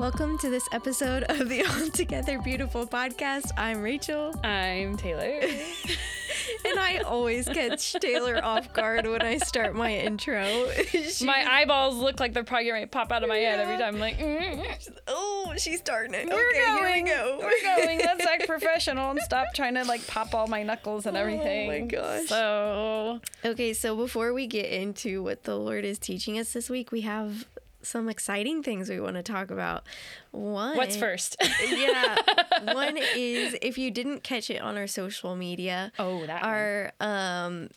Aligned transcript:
Welcome 0.00 0.38
to 0.38 0.48
this 0.48 0.66
episode 0.72 1.24
of 1.24 1.50
the 1.50 1.62
Altogether 1.82 2.38
Beautiful 2.38 2.86
podcast. 2.86 3.50
I'm 3.58 3.82
Rachel, 3.82 4.32
I'm 4.42 4.96
Taylor. 4.96 5.40
and 6.64 6.78
I 6.78 7.02
always 7.04 7.46
catch 7.46 7.92
Taylor 7.92 8.42
off 8.42 8.72
guard 8.72 9.06
when 9.06 9.20
I 9.20 9.36
start 9.36 9.74
my 9.74 9.94
intro. 9.94 10.68
She- 10.90 11.26
my 11.26 11.44
eyeballs 11.46 11.96
look 11.96 12.18
like 12.18 12.32
they're 12.32 12.44
probably 12.44 12.68
going 12.68 12.80
to 12.80 12.86
pop 12.86 13.12
out 13.12 13.22
of 13.22 13.28
my 13.28 13.36
head 13.36 13.58
every 13.58 13.76
time. 13.76 13.96
I'm 13.96 14.00
like, 14.00 14.18
mm, 14.18 14.90
oh, 15.06 15.52
she's 15.58 15.80
starting 15.80 16.14
it. 16.14 16.28
we're 16.28 16.48
okay, 16.48 16.64
going. 16.66 16.78
here 16.78 17.04
we 17.04 17.10
go. 17.10 17.38
We're 17.42 17.76
going. 17.76 17.98
Let's 17.98 18.24
act 18.24 18.46
professional 18.46 19.10
and 19.10 19.20
stop 19.20 19.48
trying 19.54 19.74
to 19.74 19.84
like 19.84 20.06
pop 20.06 20.34
all 20.34 20.46
my 20.46 20.62
knuckles 20.62 21.04
and 21.04 21.14
everything. 21.14 21.68
Oh 21.68 21.72
my 21.72 21.86
gosh. 21.86 22.26
So, 22.26 23.20
Okay, 23.44 23.74
so 23.74 23.94
before 23.94 24.32
we 24.32 24.46
get 24.46 24.70
into 24.70 25.22
what 25.22 25.44
the 25.44 25.56
Lord 25.58 25.84
is 25.84 25.98
teaching 25.98 26.38
us 26.38 26.54
this 26.54 26.70
week, 26.70 26.90
we 26.90 27.02
have 27.02 27.44
some 27.82 28.08
exciting 28.08 28.62
things 28.62 28.88
we 28.90 29.00
want 29.00 29.16
to 29.16 29.22
talk 29.22 29.50
about. 29.50 29.84
One, 30.32 30.76
what's 30.76 30.96
first? 30.96 31.36
yeah. 31.70 32.16
One 32.74 32.96
is 33.16 33.56
if 33.62 33.78
you 33.78 33.90
didn't 33.90 34.22
catch 34.22 34.50
it 34.50 34.60
on 34.60 34.76
our 34.76 34.86
social 34.86 35.34
media, 35.36 35.92
Oh, 35.98 36.26
that 36.26 36.42
one. 36.42 36.50
our 36.50 36.92
um 37.00 37.68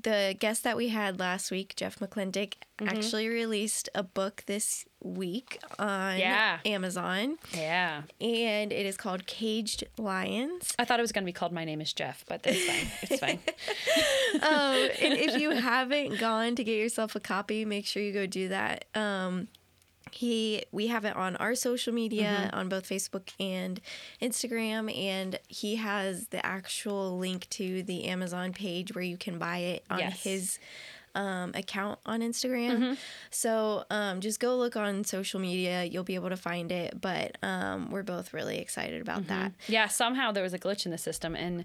the 0.00 0.36
guest 0.38 0.62
that 0.62 0.76
we 0.76 0.90
had 0.90 1.18
last 1.18 1.50
week, 1.50 1.74
Jeff 1.76 1.98
McClintock, 1.98 2.52
Mm-hmm. 2.78 2.96
actually 2.96 3.26
released 3.26 3.88
a 3.96 4.04
book 4.04 4.44
this 4.46 4.84
week 5.02 5.58
on 5.80 6.16
Yeah. 6.16 6.60
Amazon, 6.64 7.36
yeah. 7.52 8.02
and 8.20 8.72
it 8.72 8.86
is 8.86 8.96
called 8.96 9.26
Caged 9.26 9.82
Lions. 9.98 10.74
I 10.78 10.84
thought 10.84 11.00
it 11.00 11.02
was 11.02 11.10
going 11.10 11.24
to 11.24 11.26
be 11.26 11.32
called 11.32 11.50
My 11.50 11.64
Name 11.64 11.80
is 11.80 11.92
Jeff, 11.92 12.24
but 12.28 12.42
it's 12.44 12.64
fine. 12.64 12.86
It's 13.02 13.18
fine. 13.20 13.40
um, 14.34 14.74
and 15.02 15.18
if 15.18 15.40
you 15.40 15.50
haven't 15.50 16.20
gone 16.20 16.54
to 16.54 16.62
get 16.62 16.76
yourself 16.78 17.16
a 17.16 17.20
copy, 17.20 17.64
make 17.64 17.84
sure 17.84 18.00
you 18.00 18.12
go 18.12 18.26
do 18.26 18.46
that. 18.50 18.84
Um, 18.94 19.48
he 20.14 20.64
we 20.72 20.86
have 20.88 21.04
it 21.04 21.16
on 21.16 21.36
our 21.36 21.54
social 21.54 21.92
media 21.92 22.50
on 22.52 22.68
both 22.68 22.88
Facebook 22.88 23.30
and 23.40 23.80
Instagram, 24.22 24.94
and 24.96 25.38
he 25.48 25.76
has 25.76 26.28
the 26.28 26.44
actual 26.44 27.18
link 27.18 27.48
to 27.50 27.82
the 27.82 28.04
Amazon 28.06 28.52
page 28.52 28.94
where 28.94 29.04
you 29.04 29.16
can 29.16 29.38
buy 29.38 29.58
it 29.58 29.84
on 29.90 29.98
Yes. 30.00 30.22
his 30.22 30.58
um, 31.14 31.52
account 31.54 31.98
on 32.06 32.20
Instagram. 32.20 32.96
So 33.30 33.84
um, 33.90 34.20
just 34.20 34.38
go 34.40 34.56
look 34.56 34.76
on 34.76 35.04
social 35.04 35.40
media; 35.40 35.84
you'll 35.84 36.04
be 36.04 36.14
able 36.14 36.28
to 36.28 36.36
find 36.36 36.70
it. 36.70 37.00
But 37.00 37.36
um, 37.42 37.90
we're 37.90 38.02
both 38.02 38.32
really 38.32 38.58
excited 38.58 39.00
about 39.00 39.26
that. 39.28 39.52
Yeah, 39.66 39.88
somehow 39.88 40.32
there 40.32 40.42
was 40.44 40.52
a 40.54 40.58
glitch 40.58 40.84
in 40.84 40.92
the 40.92 40.98
system 40.98 41.34
and 41.34 41.64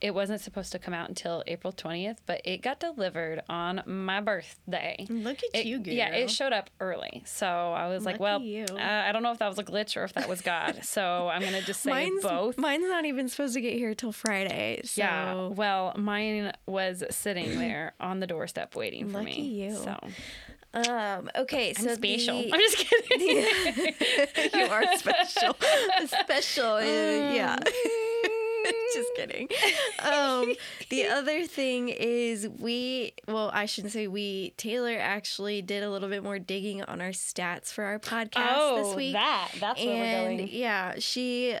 it 0.00 0.14
wasn't 0.14 0.40
supposed 0.40 0.72
to 0.72 0.78
come 0.78 0.94
out 0.94 1.08
until 1.08 1.42
April 1.46 1.72
20th, 1.72 2.16
but 2.26 2.40
it 2.44 2.62
got 2.62 2.80
delivered 2.80 3.42
on 3.50 3.82
my 3.84 4.20
birthday. 4.20 5.06
Look 5.10 5.38
at 5.44 5.60
It- 5.60 5.66
you, 5.66 5.78
girl. 5.78 5.92
Yeah, 5.92 6.08
it 6.14 6.30
showed 6.30 6.52
up 6.54 6.70
early. 6.80 7.22
So 7.26 7.46
I 7.46 7.88
was 7.88 8.04
like, 8.06 8.18
well, 8.18 8.40
uh, 8.42 8.78
I 8.80 9.12
don't 9.12 9.22
know 9.22 9.32
if 9.32 9.38
that 9.38 9.48
was 9.48 9.58
a 9.58 9.64
glitch 9.64 9.96
or 9.96 10.04
if 10.04 10.14
that 10.14 10.28
was 10.28 10.40
God. 10.40 10.80
so 10.84 11.28
I'm 11.28 11.42
going 11.42 11.52
to 11.52 11.62
just 11.62 11.82
say 11.82 11.90
Mine's 11.90 12.22
both. 12.22 12.56
Mine's 12.56 12.88
not 12.88 13.04
even 13.04 13.28
supposed 13.28 13.54
to 13.54 13.60
get 13.60 13.74
here 13.74 13.94
till 13.94 14.12
Friday. 14.12 14.80
So 14.84 15.00
Yeah. 15.02 15.46
Well, 15.48 15.92
mine 15.96 16.52
was 16.66 17.04
sitting 17.10 17.58
there 17.58 17.92
on 18.00 18.20
the 18.20 18.26
doorstep 18.26 18.74
waiting 18.76 19.08
for 19.10 19.18
Lucky 19.18 19.42
me. 19.42 19.48
you. 19.48 19.76
So 19.76 19.98
Um, 20.72 21.28
okay, 21.36 21.74
I'm 21.76 21.84
so 21.84 21.94
special. 21.94 22.42
the- 22.42 22.50
I'm 22.54 22.60
just 22.60 22.76
kidding. 22.78 24.50
you 24.60 24.66
are 24.66 24.96
special. 24.96 25.56
special, 26.06 26.74
uh, 26.74 26.80
yeah. 26.80 27.56
Just 29.02 29.14
kidding. 29.16 29.48
Um, 30.02 30.54
the 30.88 31.06
other 31.08 31.44
thing 31.46 31.88
is 31.90 32.48
we, 32.48 33.12
well, 33.28 33.50
I 33.52 33.66
shouldn't 33.66 33.92
say 33.92 34.06
we. 34.06 34.54
Taylor 34.56 34.96
actually 34.98 35.60
did 35.62 35.82
a 35.82 35.90
little 35.90 36.08
bit 36.08 36.22
more 36.22 36.38
digging 36.38 36.82
on 36.84 37.00
our 37.02 37.10
stats 37.10 37.70
for 37.72 37.84
our 37.84 37.98
podcast 37.98 38.76
this 38.84 38.96
week, 38.96 39.10
Oh, 39.10 39.18
that. 39.18 39.50
That's 39.60 39.84
where 39.84 39.94
we're 40.24 40.36
going. 40.36 40.48
yeah, 40.50 40.94
she 40.98 41.56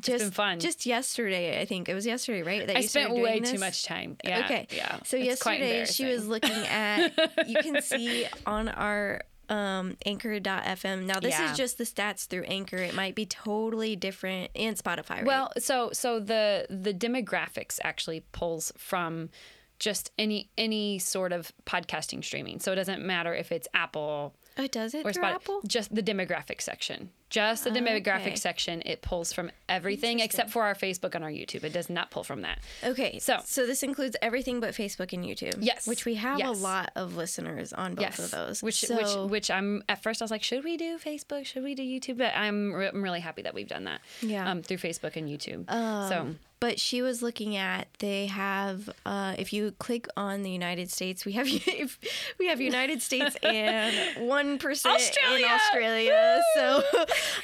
just 0.00 0.24
been 0.24 0.30
fun. 0.30 0.60
Just 0.60 0.86
yesterday, 0.86 1.60
I 1.60 1.64
think 1.64 1.88
it 1.88 1.94
was 1.94 2.06
yesterday, 2.06 2.42
right? 2.42 2.66
That 2.66 2.76
I 2.76 2.80
you 2.80 2.88
spent 2.88 3.12
way 3.14 3.40
doing 3.40 3.54
too 3.54 3.58
much 3.58 3.84
time. 3.84 4.16
Yeah. 4.22 4.44
okay. 4.44 4.68
Yeah. 4.70 4.98
So 5.04 5.16
It's 5.16 5.26
yesterday 5.26 5.86
she 5.86 6.04
was 6.04 6.28
looking 6.28 6.50
at 6.66 7.08
you 7.48 7.56
can 7.62 7.80
see 7.82 8.26
on 8.46 8.68
our 8.68 9.22
um 9.48 9.96
anchor.fm. 10.04 11.04
Now 11.06 11.20
this 11.20 11.38
Yeah. 11.38 11.50
is 11.50 11.56
just 11.56 11.78
the 11.78 11.84
stats 11.84 12.26
through 12.26 12.42
Anchor. 12.44 12.76
It 12.78 12.94
might 12.94 13.14
be 13.14 13.26
totally 13.26 13.96
different 13.96 14.50
and 14.54 14.76
Spotify, 14.76 15.10
right? 15.16 15.24
Well, 15.26 15.52
so 15.58 15.90
so 15.92 16.20
the 16.20 16.66
the 16.70 16.92
demographics 16.92 17.78
actually 17.84 18.20
pulls 18.32 18.72
from 18.76 19.30
just 19.78 20.10
any 20.18 20.50
any 20.56 20.98
sort 20.98 21.32
of 21.32 21.52
podcasting 21.66 22.24
streaming. 22.24 22.60
So 22.60 22.72
it 22.72 22.76
doesn't 22.76 23.04
matter 23.04 23.34
if 23.34 23.52
it's 23.52 23.68
Apple 23.74 24.34
oh, 24.58 24.66
does 24.66 24.94
it 24.94 25.04
or 25.06 25.10
Spotify. 25.10 25.34
Apple? 25.34 25.60
Just 25.66 25.94
the 25.94 26.02
demographic 26.02 26.60
section. 26.60 27.10
Just 27.28 27.64
the 27.64 27.70
demographic 27.70 28.20
okay. 28.20 28.36
section. 28.36 28.82
It 28.86 29.02
pulls 29.02 29.32
from 29.32 29.50
everything 29.68 30.20
except 30.20 30.50
for 30.50 30.62
our 30.62 30.74
Facebook 30.74 31.14
and 31.14 31.24
our 31.24 31.30
YouTube. 31.30 31.64
It 31.64 31.72
does 31.72 31.90
not 31.90 32.10
pull 32.10 32.22
from 32.22 32.42
that. 32.42 32.60
Okay. 32.84 33.18
So- 33.18 33.40
so 33.44 33.66
this 33.66 33.82
includes 33.82 34.16
everything 34.22 34.60
but 34.60 34.74
Facebook 34.74 35.12
and 35.12 35.24
YouTube. 35.24 35.56
Yes. 35.60 35.86
Which 35.88 36.04
we 36.04 36.14
have 36.14 36.40
a 36.40 36.50
lot 36.52 36.92
of 36.94 37.16
listeners 37.16 37.72
on 37.72 37.94
both 37.96 38.02
Yes. 38.02 38.18
of 38.20 38.30
those. 38.30 38.62
Which 38.62 38.80
so, 38.80 38.96
which 38.96 39.30
which 39.30 39.50
I'm 39.50 39.82
at 39.88 40.02
first 40.02 40.22
I 40.22 40.24
was 40.24 40.30
like, 40.30 40.42
should 40.42 40.62
we 40.64 40.76
do 40.76 40.98
Facebook? 40.98 41.46
Should 41.46 41.64
we 41.64 41.74
do 41.74 41.82
YouTube? 41.82 42.18
But 42.18 42.32
I'm, 42.36 42.72
re- 42.72 42.88
I'm 42.88 43.02
really 43.02 43.20
happy 43.20 43.42
that 43.42 43.54
we've 43.54 43.68
done 43.68 43.84
that. 43.84 44.00
Yeah. 44.20 44.48
Um, 44.50 44.62
through 44.62 44.78
Facebook 44.78 45.16
and 45.16 45.28
YouTube. 45.28 45.68
Um, 45.70 46.08
so 46.08 46.34
but 46.60 46.80
she 46.80 47.02
was 47.02 47.22
looking 47.22 47.56
at 47.56 47.88
they 47.98 48.26
have 48.26 48.88
uh, 49.04 49.34
if 49.38 49.52
you 49.52 49.72
click 49.72 50.06
on 50.16 50.42
the 50.42 50.50
United 50.50 50.90
States 50.90 51.24
we 51.24 51.32
have 51.32 51.46
we 52.38 52.46
have 52.48 52.60
United 52.60 53.02
States 53.02 53.36
and 53.42 53.94
one 54.28 54.58
percent 54.58 54.94
in 54.96 55.00
Australia! 55.44 55.46
Australia. 55.46 56.42
So 56.54 56.82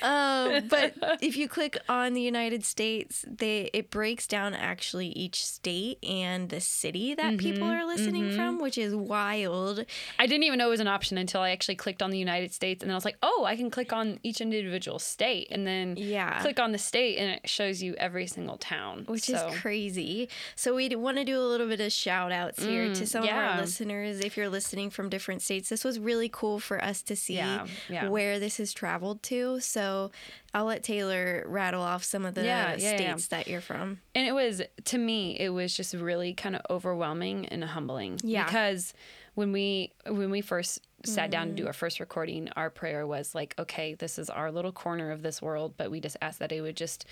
um, 0.03 0.67
but 0.69 0.95
if 1.21 1.37
you 1.37 1.49
click 1.49 1.77
on 1.89 2.15
the 2.15 2.21
United 2.23 2.65
States 2.65 3.25
they 3.29 3.71
it 3.73 3.91
breaks 3.91 4.27
down 4.27 4.55
actually 4.55 5.09
each 5.09 5.45
state 5.45 5.99
and 6.05 6.49
the 6.49 6.61
city 6.61 7.15
that 7.15 7.39
people 7.39 7.69
Mm-hmm, 7.69 7.77
are 7.83 7.87
listening 7.87 8.31
from 8.33 8.61
which 8.61 8.79
is 8.79 8.95
wild. 8.95 9.85
I 10.19 10.27
didn't 10.27 10.45
even 10.45 10.59
know 10.59 10.69
it 10.69 10.71
was 10.71 10.81
an 10.81 10.89
option 10.89 11.19
until 11.19 11.41
I 11.41 11.51
actually 11.51 11.77
clicked 11.77 12.03
on 12.03 12.11
the 12.11 12.19
United 12.19 12.53
States, 12.53 12.83
and 12.83 12.89
then 12.91 12.95
I 12.95 12.97
was 12.97 13.05
like, 13.05 13.17
oh, 13.23 13.45
I 13.47 13.57
can 13.57 13.71
click 13.71 13.93
on 13.93 14.19
each 14.23 14.41
individual 14.41 14.99
state, 14.99 15.49
and 15.51 15.67
then 15.67 15.97
Yeah. 15.97 16.41
click 16.41 16.59
on 16.61 16.73
the 16.73 16.79
state, 16.79 17.19
and 17.19 17.31
it 17.33 17.49
shows 17.49 17.83
you 17.83 17.95
every 17.95 18.27
single 18.27 18.57
town, 18.57 19.02
which 19.07 19.25
So- 19.25 19.49
is 19.49 19.59
crazy. 19.61 20.29
So 20.57 20.75
we 20.75 20.89
want 20.95 21.19
to 21.19 21.25
do 21.25 21.39
a 21.39 21.43
little 21.47 21.67
bit 21.69 21.81
of 21.81 21.93
shout 21.93 22.33
outs 22.33 22.63
here 22.63 22.95
to 22.95 23.07
some 23.07 23.25
of 23.25 23.31
our 23.31 23.57
Mm, 23.57 23.61
listeners. 23.61 24.21
If 24.21 24.37
you're 24.37 24.49
listening 24.49 24.91
from 24.91 25.09
different 25.09 25.43
states, 25.43 25.69
this 25.69 25.85
was 25.85 25.99
really 25.99 26.29
cool 26.31 26.59
for 26.61 26.83
us 26.83 27.03
to 27.03 27.17
see 27.17 27.35
Yeah, 27.37 27.67
yeah. 27.89 28.09
where 28.09 28.39
this 28.39 28.57
has 28.59 28.73
traveled 28.73 29.23
to. 29.25 29.61
So 29.61 30.11
I'll 30.55 30.65
let 30.67 30.83
Taylor 30.83 31.45
rattle 31.47 31.83
off 31.83 32.05
some 32.05 32.25
of 32.25 32.35
the 32.35 32.45
Yeah, 32.45 32.77
yeah, 32.77 32.91
yeah. 32.91 32.97
states 32.97 33.27
that 33.29 33.49
you're 33.49 33.61
from. 33.61 34.01
and 34.15 34.27
it 34.27 34.33
was 34.33 34.63
to 34.85 34.99
me, 34.99 35.37
it 35.39 35.51
was 35.51 35.75
just 35.77 35.95
really 35.95 36.35
kind 36.35 36.55
of 36.57 36.63
overwhelming 36.71 37.47
and 37.47 37.65
humbling. 37.65 38.19
Yeah. 38.23 38.45
because 38.45 38.93
when 39.35 39.51
we 39.53 39.93
when 40.07 40.31
we 40.31 40.41
first 40.43 40.81
sat 41.05 41.31
down 41.31 41.49
to 41.49 41.55
do 41.55 41.67
our 41.67 41.73
first 41.73 41.99
recording, 42.01 42.49
our 42.55 42.71
prayer 42.71 43.07
was 43.07 43.35
like, 43.35 43.55
okay, 43.59 43.95
this 43.95 44.19
is 44.19 44.29
our 44.31 44.53
little 44.53 44.71
corner 44.73 45.11
of 45.11 45.23
this 45.23 45.41
world, 45.43 45.75
but 45.77 45.91
we 45.91 45.99
just 46.01 46.17
asked 46.23 46.39
that 46.39 46.53
it 46.53 46.61
would 46.61 46.77
just 46.77 47.07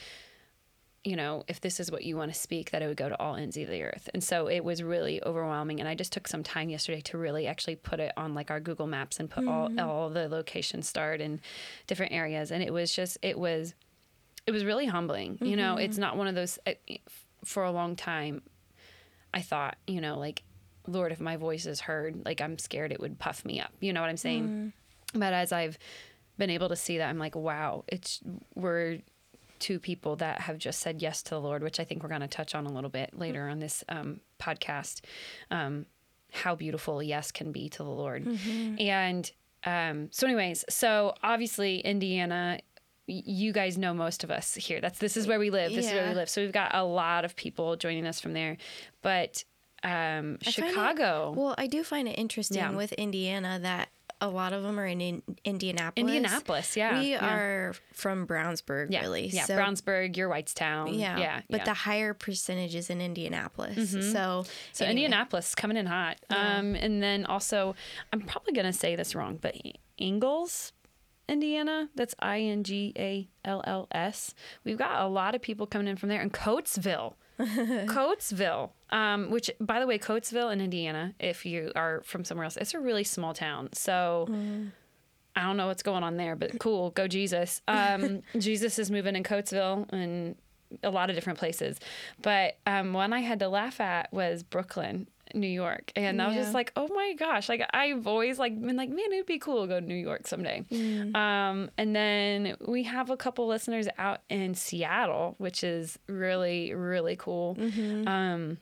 you 1.02 1.16
know, 1.16 1.44
if 1.48 1.60
this 1.60 1.80
is 1.80 1.90
what 1.90 2.04
you 2.04 2.16
want 2.16 2.32
to 2.32 2.38
speak, 2.38 2.72
that 2.72 2.82
it 2.82 2.86
would 2.86 2.96
go 2.96 3.08
to 3.08 3.18
all 3.18 3.34
ends 3.34 3.56
of 3.56 3.68
the 3.68 3.82
earth. 3.82 4.10
And 4.12 4.22
so 4.22 4.48
it 4.48 4.62
was 4.62 4.82
really 4.82 5.22
overwhelming. 5.24 5.80
And 5.80 5.88
I 5.88 5.94
just 5.94 6.12
took 6.12 6.28
some 6.28 6.42
time 6.42 6.68
yesterday 6.68 7.00
to 7.02 7.16
really 7.16 7.46
actually 7.46 7.76
put 7.76 8.00
it 8.00 8.12
on 8.18 8.34
like 8.34 8.50
our 8.50 8.60
Google 8.60 8.86
Maps 8.86 9.18
and 9.18 9.30
put 9.30 9.46
all 9.46 9.68
mm-hmm. 9.68 9.80
all 9.80 10.10
the 10.10 10.28
locations 10.28 10.88
starred 10.88 11.22
in 11.22 11.40
different 11.86 12.12
areas. 12.12 12.52
And 12.52 12.62
it 12.62 12.72
was 12.72 12.94
just 12.94 13.16
it 13.22 13.38
was 13.38 13.74
it 14.46 14.52
was 14.52 14.64
really 14.64 14.86
humbling. 14.86 15.38
You 15.40 15.56
know, 15.56 15.76
it's 15.76 15.94
mm-hmm. 15.94 16.02
not 16.02 16.16
one 16.16 16.28
of 16.28 16.34
those 16.34 16.58
eh, 16.66 16.74
eh, 16.88 16.94
I- 16.94 16.98
for 17.44 17.64
a 17.64 17.70
long 17.70 17.96
time. 17.96 18.42
I 19.32 19.40
thought, 19.40 19.76
you 19.86 20.02
know, 20.02 20.18
like 20.18 20.42
Lord, 20.86 21.12
if 21.12 21.20
my 21.20 21.36
voice 21.36 21.64
is 21.64 21.80
heard, 21.80 22.26
like 22.26 22.42
I'm 22.42 22.58
scared 22.58 22.92
it 22.92 23.00
would 23.00 23.18
puff 23.18 23.44
me 23.46 23.58
up. 23.60 23.72
You 23.80 23.94
know 23.94 24.02
what 24.02 24.10
I'm 24.10 24.18
saying? 24.18 24.44
Mm-hmm. 24.44 25.18
But 25.18 25.32
as 25.32 25.50
I've 25.50 25.78
been 26.36 26.50
able 26.50 26.68
to 26.68 26.76
see 26.76 26.98
that, 26.98 27.08
I'm 27.08 27.18
like, 27.18 27.36
wow, 27.36 27.84
it's 27.88 28.20
we're 28.54 28.98
two 29.60 29.78
people 29.78 30.16
that 30.16 30.40
have 30.42 30.58
just 30.58 30.80
said 30.80 31.00
yes 31.00 31.22
to 31.24 31.30
the 31.30 31.40
Lord, 31.40 31.62
which 31.62 31.78
I 31.78 31.84
think 31.84 32.02
we're 32.02 32.08
going 32.08 32.20
to 32.22 32.26
touch 32.28 32.54
on 32.54 32.66
a 32.66 32.72
little 32.72 32.90
bit 32.90 33.10
later 33.16 33.48
on 33.48 33.60
this 33.60 33.84
um, 33.88 34.20
podcast. 34.40 35.02
Um, 35.50 35.86
how 36.32 36.54
beautiful 36.54 37.02
yes 37.02 37.30
can 37.30 37.52
be 37.52 37.68
to 37.70 37.78
the 37.78 37.90
Lord, 37.90 38.26
and 38.78 39.30
um, 39.64 40.08
so, 40.12 40.26
anyways, 40.26 40.64
so 40.68 41.14
obviously 41.22 41.80
Indiana. 41.80 42.58
y- 43.08 43.22
You 43.26 43.52
guys 43.52 43.76
know 43.76 43.92
most 43.92 44.24
of 44.24 44.30
us 44.30 44.54
here. 44.54 44.80
That's 44.80 44.98
this 44.98 45.16
is 45.16 45.26
where 45.26 45.38
we 45.38 45.50
live. 45.50 45.72
This 45.72 45.86
is 45.86 45.92
where 45.92 46.08
we 46.08 46.14
live. 46.14 46.28
So 46.30 46.40
we've 46.42 46.52
got 46.52 46.74
a 46.74 46.84
lot 46.84 47.24
of 47.24 47.34
people 47.36 47.76
joining 47.76 48.06
us 48.06 48.20
from 48.20 48.32
there, 48.32 48.56
but 49.02 49.44
um, 49.82 50.38
find 50.38 50.40
it- 50.46 50.52
Chicago. 50.52 51.34
well, 51.36 51.54
I 51.58 51.66
do 51.66 51.82
find 51.84 52.06
it 52.08 52.12
interesting 52.18 52.58
Yeah. 52.58 52.70
with 52.76 52.92
Indiana 52.92 53.58
that 53.62 53.88
a 54.20 54.28
lot 54.28 54.52
of 54.52 54.62
them 54.62 54.78
are 54.78 54.86
in, 54.86 55.00
in 55.00 55.22
Indianapolis. 55.44 56.00
Indianapolis, 56.14 56.76
yeah, 56.76 56.98
We 57.00 57.12
yeah. 57.12 57.24
are 57.26 57.74
from 57.92 58.26
Brownsburg, 58.26 58.88
yeah, 58.90 59.00
really. 59.02 59.28
yeah, 59.28 59.44
So- 59.44 59.56
Brownsburg, 59.56 60.16
your 60.16 60.28
Whitestown, 60.28 60.98
Yeah, 60.98 61.18
yeah, 61.18 61.40
but 61.48 61.60
yeah. 61.60 61.64
the 61.64 61.74
higher 61.74 62.12
percentage 62.14 62.74
is 62.74 62.90
in 62.90 63.00
Indianapolis. 63.00 63.90
So, 64.12 64.44
So 64.72 64.84
anyway. 64.84 65.04
Indianapolis 65.04 65.54
coming 65.54 65.76
in 65.76 65.86
hot. 65.86 66.18
Um, 66.30 66.74
and 66.74 67.02
then 67.02 67.24
also, 67.26 67.74
I'm 68.12 68.20
probably 68.20 68.52
gonna 68.52 68.72
say 68.72 68.96
this 68.96 69.14
wrong, 69.14 69.38
but 69.40 69.54
Ingalls, 70.00 70.72
Indiana. 71.28 71.88
That's 71.94 72.14
I 72.18 72.40
N 72.40 72.64
G 72.64 72.92
A 72.98 73.28
L 73.44 73.62
L 73.66 73.86
S. 73.92 74.34
We've 74.64 74.78
got 74.78 75.00
a 75.02 75.06
lot 75.06 75.34
of 75.34 75.42
people 75.42 75.66
coming 75.66 75.86
in 75.86 75.96
from 75.96 76.08
there. 76.08 76.20
And 76.20 76.32
Coatesville. 76.32 77.14
Coatesville, 77.86 78.70
um, 78.90 79.30
which, 79.30 79.50
by 79.60 79.80
the 79.80 79.86
way, 79.86 79.98
Coatesville 79.98 80.52
in 80.52 80.60
Indiana, 80.60 81.14
if 81.18 81.46
you 81.46 81.72
are 81.74 82.02
from 82.04 82.24
somewhere 82.24 82.44
else, 82.44 82.56
it's 82.56 82.74
a 82.74 82.80
really 82.80 83.04
small 83.04 83.34
town. 83.34 83.70
So 83.72 84.26
I 85.36 85.42
don't 85.42 85.56
know 85.56 85.68
what's 85.68 85.82
going 85.82 86.02
on 86.02 86.16
there, 86.16 86.36
but 86.36 86.58
cool. 86.58 86.90
Go 86.90 87.06
Jesus. 87.06 87.62
Um, 87.68 88.22
Jesus 88.38 88.78
is 88.78 88.90
moving 88.90 89.16
in 89.16 89.22
Coatesville 89.22 89.90
and 89.92 90.36
a 90.82 90.90
lot 90.90 91.10
of 91.10 91.16
different 91.16 91.38
places. 91.38 91.78
But 92.22 92.58
um, 92.66 92.92
one 92.92 93.12
I 93.12 93.20
had 93.20 93.38
to 93.40 93.48
laugh 93.48 93.80
at 93.80 94.12
was 94.12 94.42
Brooklyn. 94.42 95.08
New 95.34 95.46
York, 95.48 95.92
and 95.96 96.20
I 96.20 96.26
was 96.28 96.36
just 96.36 96.54
like, 96.54 96.72
"Oh 96.76 96.88
my 96.88 97.14
gosh!" 97.18 97.48
Like 97.48 97.64
I've 97.72 98.06
always 98.06 98.38
like 98.38 98.60
been 98.60 98.76
like, 98.76 98.88
"Man, 98.90 99.12
it'd 99.12 99.26
be 99.26 99.38
cool 99.38 99.62
to 99.62 99.68
go 99.68 99.80
to 99.80 99.86
New 99.86 99.94
York 99.94 100.26
someday." 100.26 100.64
Um, 101.14 101.70
and 101.78 101.94
then 101.96 102.56
we 102.66 102.82
have 102.84 103.10
a 103.10 103.16
couple 103.16 103.46
listeners 103.46 103.88
out 103.98 104.20
in 104.28 104.54
Seattle, 104.54 105.34
which 105.38 105.62
is 105.64 105.98
really 106.06 106.74
really 106.74 107.16
cool. 107.16 107.56
Um, 108.08 108.58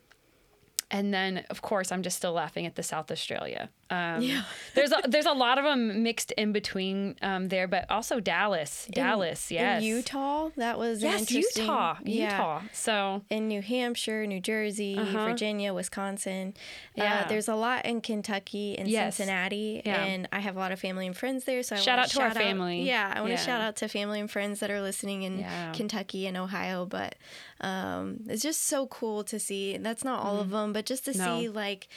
and 0.91 1.13
then 1.13 1.45
of 1.51 1.61
course 1.63 1.93
I'm 1.93 2.03
just 2.03 2.17
still 2.17 2.33
laughing 2.33 2.65
at 2.67 2.75
the 2.77 2.83
South 2.83 3.11
Australia. 3.11 3.71
Um, 3.91 4.23
Yeah. 4.23 4.43
there's 4.75 4.93
a, 4.93 5.01
there's 5.09 5.27
a 5.27 5.33
lot 5.33 5.59
of 5.59 5.65
them 5.65 6.03
mixed 6.03 6.31
in 6.33 6.53
between 6.53 7.17
um, 7.23 7.49
there, 7.49 7.67
but 7.67 7.91
also 7.91 8.21
Dallas, 8.21 8.87
Dallas, 8.91 9.51
yes, 9.51 9.83
In 9.83 9.89
Utah, 9.89 10.51
that 10.57 10.79
was 10.79 11.03
yes. 11.03 11.31
Utah, 11.31 11.97
Yeah. 12.05 12.31
Utah. 12.33 12.61
So 12.73 13.23
In 13.31 13.49
New 13.49 13.63
Hampshire, 13.63 14.27
New 14.27 14.41
Jersey, 14.41 14.97
Uh-huh. 14.99 15.27
Virginia, 15.27 15.73
Wisconsin. 15.73 16.55
Yeah. 16.95 17.23
Uh, 17.25 17.29
there's 17.29 17.49
a 17.49 17.55
lot 17.55 17.85
in 17.87 18.01
Kentucky 18.01 18.79
and 18.79 18.89
Yes. 18.89 19.17
Cincinnati. 19.17 19.83
Yeah. 19.85 20.05
And 20.05 20.29
I 20.33 20.41
have 20.41 20.57
a 20.57 20.59
lot 20.59 20.73
of 20.73 20.79
family 20.81 21.07
and 21.07 21.17
friends 21.17 21.45
there. 21.45 21.63
So 21.63 21.77
I 21.77 21.79
Shout 21.79 21.99
out 21.99 22.09
to 22.11 22.21
our 22.23 22.31
family. 22.35 22.83
Yeah, 22.83 23.13
I 23.15 23.21
want 23.21 23.31
to 23.31 23.39
Yeah. 23.41 23.47
shout 23.47 23.61
out 23.61 23.77
to 23.77 23.89
family 23.89 24.21
and 24.21 24.31
friends 24.31 24.61
that 24.61 24.71
are 24.71 24.81
listening 24.83 25.23
in. 25.23 25.45
Kentucky 25.73 26.27
and 26.27 26.37
Ohio. 26.37 26.85
But 26.87 27.15
um, 27.61 28.21
it's 28.29 28.43
just 28.43 28.65
so 28.65 28.87
cool 28.87 29.25
to 29.25 29.39
see. 29.39 29.77
That's 29.77 30.05
not 30.05 30.23
all 30.25 30.39
of 30.41 30.51
them, 30.51 30.73
but 30.73 30.85
just 30.87 31.05
to. 31.07 31.17
No. 31.17 31.41
see 31.41 31.49
like 31.49 31.89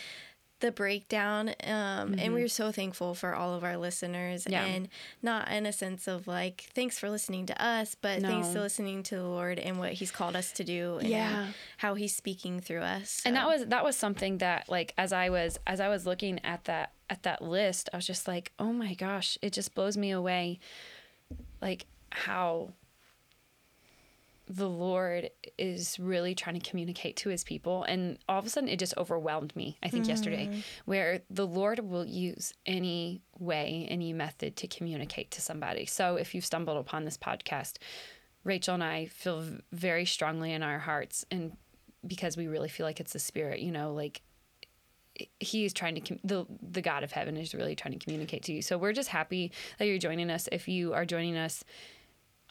the 0.61 0.71
breakdown 0.71 1.49
um, 1.65 2.15
and 2.17 2.33
we're 2.33 2.47
so 2.47 2.71
thankful 2.71 3.13
for 3.13 3.35
all 3.35 3.53
of 3.53 3.63
our 3.63 3.77
listeners 3.77 4.43
Mm-hmm. 4.45 4.53
Yeah. 4.53 4.65
and 4.65 4.87
not 5.21 5.51
in 5.51 5.65
a 5.65 5.73
sense 5.73 6.07
of 6.07 6.27
like 6.27 6.69
thanks 6.73 6.97
for 6.97 7.09
listening 7.09 7.45
to 7.47 7.61
us 7.63 7.95
but 7.99 8.21
thanks 8.21 8.47
No. 8.47 8.53
to 8.53 8.59
listening 8.61 9.03
to 9.03 9.15
the 9.17 9.23
lord 9.27 9.59
and 9.59 9.77
what 9.79 9.93
he's 9.93 10.11
called 10.11 10.35
us 10.35 10.51
to 10.53 10.63
do 10.63 10.97
and 10.99 11.09
Yeah. 11.09 11.47
how 11.77 11.95
he's 11.95 12.15
speaking 12.15 12.59
through 12.61 12.81
us 12.81 13.21
and 13.25 13.35
that 13.35 13.47
was 13.47 13.65
that 13.65 13.83
was 13.83 13.95
something 13.95 14.37
that 14.37 14.69
like 14.69 14.93
as 14.97 15.11
I 15.11 15.29
was 15.29 15.59
as 15.67 15.79
I 15.79 15.89
was 15.89 16.05
looking 16.05 16.39
at 16.45 16.63
that 16.65 16.93
at 17.09 17.23
that 17.23 17.41
list, 17.41 17.89
I 17.91 17.97
was 17.97 18.07
just 18.07 18.25
like, 18.25 18.53
oh 18.57 18.71
my 18.71 18.93
gosh, 18.93 19.37
it 19.41 19.51
just 19.51 19.75
blows 19.75 19.97
me 19.97 20.11
away, 20.11 20.59
like 21.61 21.85
how 22.11 22.69
the 24.51 24.69
Lord 24.69 25.29
is 25.57 25.97
really 25.97 26.35
trying 26.35 26.59
to 26.59 26.69
communicate 26.69 27.15
to 27.17 27.29
his 27.29 27.41
people. 27.41 27.83
And 27.83 28.19
all 28.27 28.37
of 28.37 28.45
a 28.45 28.49
sudden, 28.49 28.67
it 28.67 28.79
just 28.79 28.93
overwhelmed 28.97 29.55
me, 29.55 29.77
I 29.81 29.87
think, 29.87 30.09
yesterday, 30.09 30.47
mm. 30.47 30.61
where 30.83 31.21
the 31.29 31.47
Lord 31.47 31.79
will 31.79 32.05
use 32.05 32.53
any 32.65 33.21
way, 33.39 33.87
any 33.89 34.11
method 34.11 34.57
to 34.57 34.67
communicate 34.67 35.31
to 35.31 35.41
somebody. 35.41 35.85
So 35.85 36.17
if 36.17 36.35
you've 36.35 36.45
stumbled 36.45 36.77
upon 36.77 37.05
this 37.05 37.17
podcast, 37.17 37.77
Rachel 38.43 38.73
and 38.73 38.83
I 38.83 39.05
feel 39.05 39.45
very 39.71 40.05
strongly 40.05 40.51
in 40.51 40.63
our 40.63 40.79
hearts, 40.79 41.23
and 41.31 41.55
because 42.05 42.35
we 42.35 42.47
really 42.47 42.69
feel 42.69 42.85
like 42.85 42.99
it's 42.99 43.13
the 43.13 43.19
Spirit, 43.19 43.61
you 43.61 43.71
know, 43.71 43.93
like 43.93 44.21
he 45.39 45.63
is 45.63 45.71
trying 45.71 45.95
to 45.95 46.19
the 46.23 46.45
the 46.61 46.81
God 46.81 47.03
of 47.03 47.11
heaven 47.11 47.37
is 47.37 47.53
really 47.53 47.75
trying 47.75 47.97
to 47.97 48.03
communicate 48.03 48.43
to 48.43 48.53
you. 48.53 48.61
So 48.61 48.77
we're 48.77 48.93
just 48.93 49.09
happy 49.09 49.53
that 49.77 49.85
you're 49.85 49.97
joining 49.97 50.29
us. 50.29 50.49
If 50.51 50.67
you 50.67 50.93
are 50.93 51.05
joining 51.05 51.37
us 51.37 51.63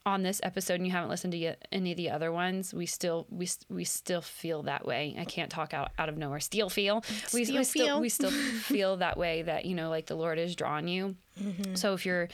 on 0.06 0.22
this 0.22 0.40
episode 0.42 0.74
and 0.74 0.86
you 0.86 0.92
haven't 0.92 1.10
listened 1.10 1.32
to 1.32 1.38
yet 1.38 1.66
any 1.70 1.90
of 1.90 1.96
the 1.96 2.10
other 2.10 2.32
ones, 2.32 2.72
we 2.72 2.86
still 2.86 3.26
we 3.30 3.48
we 3.68 3.84
still 3.84 4.22
feel 4.22 4.62
that 4.64 4.86
way. 4.86 5.14
I 5.18 5.24
can't 5.24 5.50
talk 5.50 5.74
out 5.74 5.90
out 5.98 6.08
of 6.08 6.16
nowhere. 6.16 6.40
Still 6.40 6.70
feel 6.70 7.04
we, 7.34 7.44
Still 7.44 7.58
we 7.58 7.64
still 7.64 7.86
feel. 7.86 8.00
we 8.00 8.08
still 8.08 8.30
feel 8.30 8.96
that 8.98 9.16
way 9.16 9.42
that 9.42 9.66
you 9.66 9.74
know 9.74 9.90
like 9.90 10.06
the 10.06 10.16
Lord 10.16 10.38
has 10.38 10.56
drawn 10.56 10.88
you. 10.88 11.16
Mm-hmm. 11.40 11.74
So 11.74 11.94
if 11.94 12.06
you're 12.06 12.28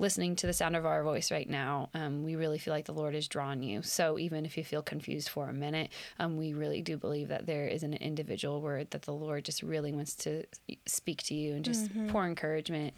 listening 0.00 0.34
to 0.36 0.46
the 0.46 0.52
sound 0.52 0.74
of 0.74 0.84
our 0.86 1.04
voice 1.04 1.30
right 1.30 1.48
now, 1.48 1.90
um, 1.94 2.24
we 2.24 2.34
really 2.34 2.58
feel 2.58 2.72
like 2.74 2.86
the 2.86 2.92
Lord 2.94 3.14
is 3.14 3.28
drawing 3.28 3.62
you. 3.62 3.82
So 3.82 4.18
even 4.18 4.44
if 4.46 4.56
you 4.56 4.64
feel 4.64 4.82
confused 4.82 5.28
for 5.28 5.48
a 5.48 5.52
minute, 5.52 5.90
um, 6.18 6.36
we 6.36 6.54
really 6.54 6.82
do 6.82 6.96
believe 6.96 7.28
that 7.28 7.46
there 7.46 7.66
is 7.68 7.82
an 7.84 7.94
individual 7.94 8.60
word 8.62 8.90
that 8.90 9.02
the 9.02 9.12
Lord 9.12 9.44
just 9.44 9.62
really 9.62 9.92
wants 9.92 10.14
to 10.16 10.44
speak 10.86 11.22
to 11.24 11.34
you 11.34 11.54
and 11.54 11.64
just 11.64 11.90
pour 12.08 12.26
encouragement 12.26 12.94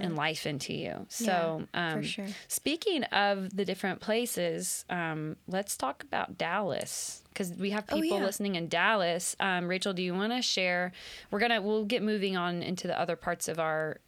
and 0.00 0.16
life 0.16 0.46
into 0.46 0.72
you. 0.74 1.06
So 1.08 1.66
Yeah, 1.74 1.90
for 1.92 1.98
um, 1.98 2.02
sure. 2.02 2.26
speaking 2.48 3.04
of 3.04 3.54
the 3.54 3.64
different 3.64 4.00
places, 4.00 4.84
um, 4.90 5.36
let's 5.46 5.76
talk 5.76 6.02
about 6.02 6.38
Dallas 6.38 7.22
because 7.28 7.52
we 7.52 7.70
have 7.70 7.84
Oh, 7.92 8.00
people 8.00 8.18
yeah. 8.18 8.24
listening 8.24 8.54
in 8.54 8.68
Dallas. 8.68 9.36
Um, 9.38 9.68
Rachel, 9.68 9.92
do 9.92 10.02
you 10.02 10.14
want 10.14 10.32
to 10.32 10.40
share? 10.40 10.92
We're 11.30 11.38
gonna 11.40 11.60
we'll 11.60 11.84
get 11.84 12.02
moving 12.02 12.34
on 12.36 12.62
into 12.62 12.86
the 12.86 12.98
other 12.98 13.14
parts 13.14 13.46
of 13.46 13.58
our 13.58 14.00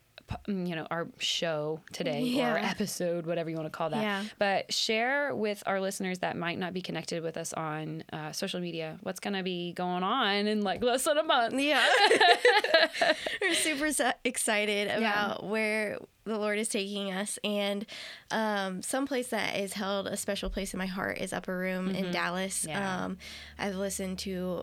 you 0.47 0.77
know 0.77 0.87
our 0.91 1.09
show 1.19 1.81
today 1.93 2.41
or 2.43 2.57
episode 2.59 3.25
whatever 3.27 3.49
you 3.51 3.57
want 3.57 3.67
to 3.67 3.71
call 3.77 3.91
that 3.91 4.03
Yeah. 4.03 4.25
but 4.39 4.73
share 4.73 5.35
with 5.35 5.63
our 5.67 5.81
listeners 5.81 6.19
that 6.19 6.37
might 6.37 6.59
not 6.59 6.75
be 6.75 6.83
connected 6.83 7.23
with 7.23 7.37
us 7.37 7.53
on 7.53 8.05
uh, 8.13 8.33
social 8.33 8.61
media 8.61 8.99
what's 9.03 9.21
going 9.21 9.35
to 9.35 9.43
be 9.43 9.73
going 9.73 10.03
on 10.03 10.47
in 10.47 10.63
like 10.63 10.83
less 10.83 11.05
than 11.05 11.17
a 11.19 11.23
month 11.23 11.55
yeah 11.59 11.83
we're 13.41 13.55
super 13.55 13.91
excited 14.25 14.89
about 14.91 15.45
where 15.45 15.99
the 16.25 16.37
lord 16.39 16.59
is 16.59 16.69
taking 16.69 17.11
us 17.13 17.39
and 17.43 17.87
um, 18.31 18.83
some 18.83 19.07
place 19.07 19.29
that 19.29 19.57
is 19.59 19.73
held 19.73 20.07
a 20.07 20.17
special 20.17 20.51
place 20.51 20.75
in 20.75 20.79
my 20.79 20.87
heart 20.87 21.19
is 21.19 21.33
upper 21.33 21.57
room 21.57 21.89
in 21.91 22.11
dallas 22.11 22.59
Mm-hmm. 22.63 22.69
Yeah. 22.71 23.05
um, 23.05 23.19
i've 23.59 23.77
listened 23.77 24.19
to 24.21 24.63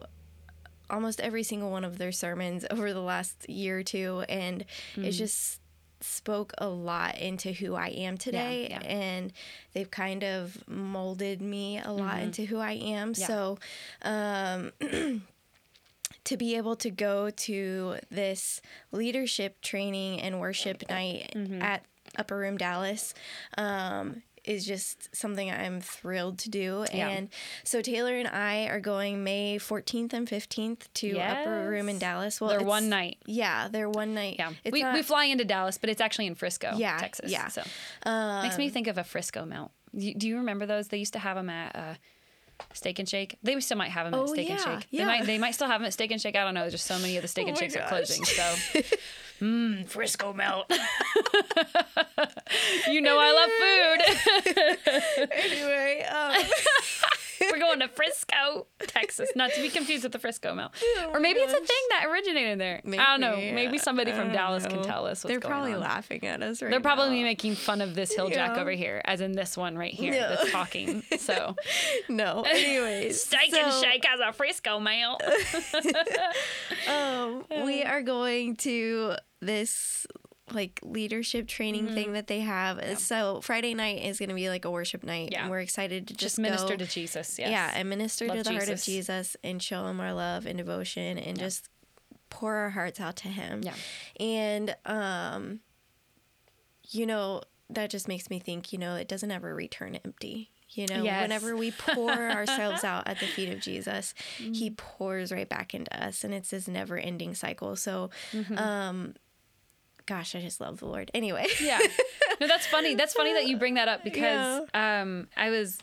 almost 0.89 1.19
every 1.21 1.43
single 1.43 1.71
one 1.71 1.83
of 1.83 1.97
their 1.97 2.11
sermons 2.11 2.65
over 2.71 2.93
the 2.93 3.01
last 3.01 3.49
year 3.49 3.79
or 3.79 3.83
two 3.83 4.23
and 4.29 4.65
Mm. 4.95 5.05
it 5.05 5.11
just 5.11 5.59
spoke 6.01 6.53
a 6.59 6.67
lot 6.67 7.17
into 7.17 7.51
who 7.51 7.73
I 7.73 7.87
am 7.87 8.17
today 8.17 8.67
yeah. 8.69 8.79
and 8.81 9.33
they've 9.73 9.89
kind 9.89 10.23
of 10.23 10.61
molded 10.67 11.41
me 11.41 11.79
a 11.83 11.91
lot 11.91 12.19
into 12.21 12.45
who 12.45 12.59
I 12.59 12.73
am 12.73 13.13
Mm-hmm. 13.13 13.21
Yeah. 13.21 13.27
so 13.27 13.57
um 14.03 14.71
to 16.25 16.37
be 16.37 16.55
able 16.57 16.75
to 16.77 16.89
go 16.89 17.29
to 17.29 17.97
this 18.09 18.61
leadership 18.91 19.61
training 19.61 20.21
and 20.21 20.39
worship 20.39 20.83
night 20.89 21.31
Mm-hmm. 21.35 21.61
at 21.61 21.83
Upper 22.17 22.37
Room 22.37 22.57
Dallas 22.57 23.13
um, 23.57 24.21
is 24.45 24.65
just 24.65 25.15
something 25.15 25.49
I'm 25.51 25.81
thrilled 25.81 26.37
to 26.39 26.49
do. 26.49 26.85
Yeah. 26.93 27.09
And 27.09 27.29
so 27.63 27.81
Taylor 27.81 28.15
and 28.15 28.27
I 28.27 28.67
are 28.67 28.79
going 28.79 29.23
May 29.23 29.57
14th 29.57 30.13
and 30.13 30.27
15th 30.27 30.83
to 30.95 31.17
Upper 31.19 31.69
Room 31.69 31.89
in 31.89 31.97
Dallas. 31.99 32.39
Well, 32.39 32.51
They're 32.51 32.61
one 32.63 32.89
night. 32.89 33.17
Yeah, 33.25 33.67
they're 33.69 33.89
one 33.89 34.13
night. 34.13 34.35
yeah 34.39 34.51
It's 34.63 34.71
we, 34.73 34.83
not- 34.83 34.93
we 34.93 35.01
fly 35.01 35.25
into 35.25 35.45
dallas 35.45 35.77
but 35.77 35.89
it's 35.89 36.01
actually 36.01 36.27
in 36.27 36.35
frisco 36.35 36.73
Yeah, 36.75 36.97
texas 36.97 37.31
yeah. 37.31 37.47
so 37.47 37.63
makes 38.43 38.57
me 38.57 38.69
think 38.69 38.87
of 38.87 38.97
a 38.97 39.03
frisco 39.03 39.45
melt 39.45 39.71
do 39.97 40.27
you 40.27 40.37
remember 40.37 40.65
those 40.65 40.89
they 40.89 40.97
used 40.97 41.13
to 41.13 41.19
have 41.19 41.35
them 41.37 41.49
at 41.49 41.75
uh, 41.75 41.93
Steak 42.73 42.99
and 42.99 43.09
Shake. 43.09 43.37
They 43.43 43.59
still 43.59 43.77
might 43.77 43.91
have 43.91 44.09
them 44.09 44.17
Oh, 44.17 44.23
at 44.23 44.29
Steak 44.29 44.49
and 44.49 44.59
yeah, 44.59 44.77
Shake. 44.79 44.87
yeah. 44.89 44.99
They 45.01 45.05
might. 45.05 45.25
They 45.25 45.37
might 45.37 45.55
still 45.55 45.67
have 45.67 45.81
them 45.81 45.87
at 45.87 45.93
Steak 45.93 46.11
and 46.11 46.21
Shake. 46.21 46.37
I 46.37 46.43
don't 46.45 46.53
know. 46.53 46.61
There's 46.61 46.71
just 46.73 46.85
so 46.85 46.97
many 46.99 47.17
of 47.17 47.21
the 47.21 47.27
Steak 47.27 47.47
Oh 47.47 47.49
and 47.49 47.57
Shakes 47.57 47.75
are 47.75 47.85
closing. 47.87 48.23
So, 48.23 48.55
mmm, 49.41 49.87
Frisco 49.87 50.33
melt. 50.33 50.69
you 52.89 53.01
know 53.01 53.17
I 53.19 53.31
love 53.31 53.51
food. 53.61 55.29
anyway, 55.31 56.05
um, 56.09 56.35
We're 57.51 57.59
going 57.59 57.79
to 57.79 57.87
Frisco, 57.87 58.67
Texas. 58.79 59.29
Not 59.35 59.51
to 59.53 59.61
be 59.61 59.69
confused 59.69 60.03
with 60.03 60.11
the 60.11 60.19
Frisco 60.19 60.53
melt. 60.53 60.73
Oh 60.83 61.11
or 61.13 61.19
maybe 61.19 61.39
it's 61.39 61.53
a 61.53 61.57
thing 61.57 61.67
that 61.89 62.05
originated 62.09 62.59
there. 62.59 62.81
I 62.85 62.89
don't 63.11 63.21
know. 63.21 63.35
Maybe, 63.35 63.53
Maybe 63.55 63.77
somebody 63.77 64.11
from 64.11 64.31
Dallas 64.31 64.65
can 64.65 64.81
tell 64.83 65.05
us 65.05 65.23
what's 65.23 65.31
They're 65.31 65.39
probably 65.39 65.73
on. 65.73 65.79
laughing 65.81 66.25
at 66.25 66.41
us 66.41 66.61
right 66.61 66.69
They're 66.71 66.79
probably 66.79 67.19
now. 67.19 67.23
making 67.27 67.55
fun 67.55 67.81
of 67.81 67.95
this 67.95 68.13
hill 68.15 68.29
jack 68.29 68.55
Yeah. 68.55 68.61
over 68.61 68.71
here, 68.71 69.01
as 69.05 69.21
in 69.21 69.31
this 69.33 69.55
one 69.57 69.77
right 69.77 69.93
here 69.93 70.13
Yeah. 70.13 70.27
that's 70.29 70.51
talking. 70.51 71.03
So, 71.19 71.55
no. 72.09 72.43
Anyways, 72.47 73.21
Steak 73.25 73.53
and 73.53 73.73
Shake 73.83 74.05
has 74.05 74.19
a 74.19 74.33
Frisco 74.33 74.79
melt. 74.79 75.21
Um, 76.87 77.43
we 77.65 77.83
are 77.83 78.01
going 78.01 78.55
to 78.57 79.15
this 79.41 80.05
like 80.51 80.79
leadership 80.83 81.47
training 81.47 81.85
Mm-hmm. 81.85 81.95
thing 81.95 82.13
that 82.13 82.27
they 82.27 82.41
have. 82.41 82.99
So 82.99 83.41
Friday 83.41 83.73
night 83.73 84.03
is 84.03 84.19
going 84.19 84.29
to 84.29 84.35
be 84.35 84.49
like 84.49 84.63
a 84.65 84.69
worship 84.71 85.03
night, 85.03 85.29
Yeah. 85.31 85.41
and 85.43 85.49
we're 85.51 85.59
excited 85.59 86.07
to 86.07 86.13
just, 86.13 86.35
Just 86.35 86.39
minister 86.39 86.77
go- 86.77 86.85
to 86.85 86.85
Jesus. 86.85 87.39
Yes. 87.39 87.49
Yeah, 87.49 87.71
and 87.73 87.89
minister 87.89 88.27
Love 88.27 88.37
to 88.37 88.43
the 88.43 88.51
heart 88.51 88.63
of 88.63 88.75
Jesus. 88.81 88.85
Jesus 88.85 89.37
and 89.43 89.61
show 89.61 89.87
him 89.87 89.99
our 89.99 90.13
love 90.13 90.45
and 90.45 90.57
devotion 90.57 91.17
and 91.17 91.37
just 91.39 91.69
pour 92.29 92.55
our 92.55 92.69
hearts 92.71 92.99
out 92.99 93.15
to 93.17 93.27
him. 93.27 93.61
Yeah. 93.63 93.73
And 94.19 94.75
um 94.85 95.61
you 96.89 97.05
know, 97.07 97.41
that 97.71 97.89
just 97.89 98.07
makes 98.07 98.29
me 98.29 98.37
think, 98.39 98.71
you 98.71 98.77
know, 98.77 98.95
it 98.95 99.07
doesn't 99.07 99.31
ever 99.31 99.55
return 99.55 99.97
empty. 100.05 100.51
You 100.69 100.85
know, 100.87 101.03
Yes. 101.03 101.21
whenever 101.23 101.55
we 101.55 101.71
pour 101.71 102.11
ourselves 102.31 102.83
out 102.83 103.07
at 103.07 103.19
the 103.19 103.25
feet 103.25 103.49
of 103.49 103.59
Jesus, 103.61 104.13
he 104.37 104.69
pours 104.69 105.31
right 105.31 105.47
back 105.49 105.73
into 105.73 105.91
us 106.03 106.23
and 106.23 106.33
it's 106.33 106.49
this 106.51 106.67
never 106.67 106.97
ending 106.97 107.33
cycle. 107.33 107.75
So 107.75 108.09
um 108.57 109.15
gosh, 110.05 110.35
I 110.35 110.41
just 110.41 110.61
love 110.61 110.79
the 110.79 110.85
Lord. 110.85 111.11
Anyway. 111.13 111.47
Yeah. 111.61 111.79
no, 112.41 112.47
that's 112.47 112.67
funny. 112.67 112.95
That's 112.95 113.13
funny 113.13 113.33
that 113.33 113.47
you 113.47 113.57
bring 113.57 113.75
that 113.75 113.87
up 113.87 114.03
because 114.03 114.61
um, 114.73 115.27
I 115.35 115.49
was 115.49 115.79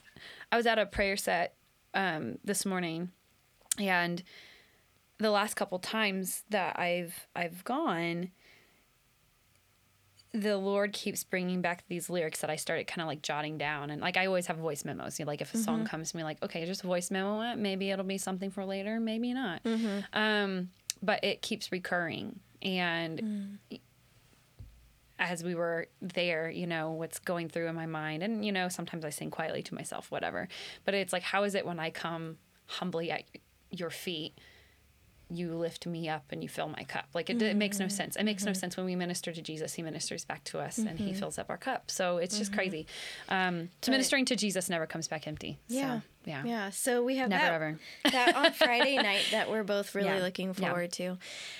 I 0.51 0.57
was 0.57 0.65
at 0.65 0.79
a 0.79 0.85
prayer 0.85 1.17
set 1.17 1.55
um, 1.93 2.37
this 2.43 2.65
morning, 2.65 3.11
and 3.77 4.23
the 5.17 5.31
last 5.31 5.55
couple 5.55 5.79
times 5.79 6.43
that 6.49 6.79
I've 6.79 7.27
I've 7.35 7.63
gone, 7.63 8.31
the 10.31 10.57
Lord 10.57 10.93
keeps 10.93 11.23
bringing 11.23 11.61
back 11.61 11.83
these 11.87 12.09
lyrics 12.09 12.41
that 12.41 12.49
I 12.49 12.55
started 12.55 12.87
kind 12.87 13.01
of 13.01 13.07
like 13.07 13.21
jotting 13.21 13.57
down, 13.57 13.89
and 13.89 14.01
like 14.01 14.17
I 14.17 14.25
always 14.25 14.47
have 14.47 14.57
voice 14.57 14.85
memos. 14.85 15.19
You 15.19 15.25
know, 15.25 15.31
like 15.31 15.41
if 15.41 15.53
a 15.53 15.57
song 15.57 15.85
comes 15.85 16.11
to 16.11 16.17
me, 16.17 16.23
like 16.23 16.41
okay, 16.43 16.65
just 16.65 16.81
voice 16.83 17.11
memo 17.11 17.41
it. 17.51 17.57
Maybe 17.57 17.89
it'll 17.91 18.05
be 18.05 18.17
something 18.17 18.51
for 18.51 18.65
later, 18.65 18.99
maybe 18.99 19.33
not. 19.33 19.61
Um, 20.13 20.69
but 21.01 21.23
it 21.23 21.41
keeps 21.41 21.71
recurring, 21.71 22.39
and 22.61 23.59
as 25.23 25.43
we 25.43 25.55
were 25.55 25.87
there, 26.01 26.49
you 26.49 26.67
know, 26.67 26.91
what's 26.91 27.17
going 27.19 27.47
through 27.47 27.67
in 27.67 27.75
my 27.75 27.85
mind. 27.85 28.23
And, 28.23 28.45
you 28.45 28.51
know, 28.51 28.67
sometimes 28.67 29.05
I 29.05 29.09
sing 29.09 29.31
quietly 29.31 29.63
to 29.63 29.73
myself, 29.73 30.11
whatever. 30.11 30.49
But 30.83 30.93
it's 30.93 31.13
like, 31.13 31.23
how 31.23 31.43
is 31.43 31.55
it 31.55 31.65
when 31.65 31.79
I 31.79 31.89
come 31.89 32.37
humbly 32.67 33.09
at 33.09 33.23
your 33.71 33.89
feet? 33.89 34.37
You 35.29 35.55
lift 35.55 35.87
me 35.87 36.09
up 36.09 36.25
and 36.31 36.43
you 36.43 36.49
fill 36.49 36.67
my 36.67 36.83
cup. 36.83 37.07
Like 37.13 37.29
it, 37.29 37.41
it 37.41 37.55
makes 37.55 37.79
no 37.79 37.85
mm-hmm. 37.85 37.95
sense. 37.95 38.15
It 38.17 38.25
makes 38.25 38.43
no 38.43 38.51
mm-hmm. 38.51 38.59
sense 38.59 38.77
when 38.77 38.85
we 38.85 38.95
minister 38.95 39.31
to 39.31 39.41
Jesus. 39.41 39.73
He 39.73 39.81
ministers 39.81 40.25
back 40.25 40.43
to 40.45 40.59
us 40.59 40.77
and 40.77 40.99
he 40.99 41.11
mm-hmm. 41.11 41.19
fills 41.19 41.39
up 41.39 41.49
our 41.49 41.57
cup. 41.57 41.89
So 41.89 42.17
it's 42.17 42.37
just 42.37 42.53
crazy. 42.53 42.85
Um, 43.29 43.69
so 43.81 43.91
ministering 43.91 44.25
to 44.25 44.35
Jesus 44.35 44.69
never 44.69 44.85
comes 44.85 45.07
back 45.07 45.25
empty. 45.25 45.57
Yeah. 45.69 46.01
So, 46.01 46.05
yeah. 46.25 46.43
Yeah, 46.45 46.69
so 46.69 47.03
we 47.03 47.17
have 47.17 47.29
Never 47.29 47.41
that, 47.43 47.53
ever. 47.53 47.79
that 48.11 48.35
on 48.35 48.51
Friday 48.53 48.97
night 48.97 49.25
that 49.31 49.49
we're 49.49 49.63
both 49.63 49.93
really 49.95 50.07
Yeah. 50.09 50.19
looking 50.19 50.53
Yeah. 50.57 50.69
forward 50.69 50.91
to. 50.93 51.17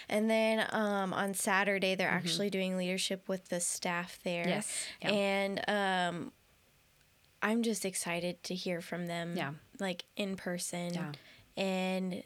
And 0.09 0.29
then 0.29 0.65
um, 0.71 1.13
on 1.13 1.33
Saturday, 1.33 1.95
they're 1.95 2.09
actually 2.09 2.49
doing 2.49 2.77
leadership 2.77 3.27
with 3.27 3.49
the 3.49 3.59
staff 3.59 4.19
there. 4.23 4.43
Mm-hmm. 4.43 4.49
Yes. 4.49 4.85
Yeah. 5.01 5.09
And 5.11 5.61
um, 5.67 6.31
I'm 7.41 7.61
just 7.63 7.83
excited 7.85 8.41
to 8.43 8.55
hear 8.55 8.79
from 8.81 9.07
them, 9.07 9.35
Yeah. 9.35 9.51
like 9.79 10.05
in 10.15 10.35
person. 10.35 10.93
Yeah. 10.93 11.11
And 11.61 12.23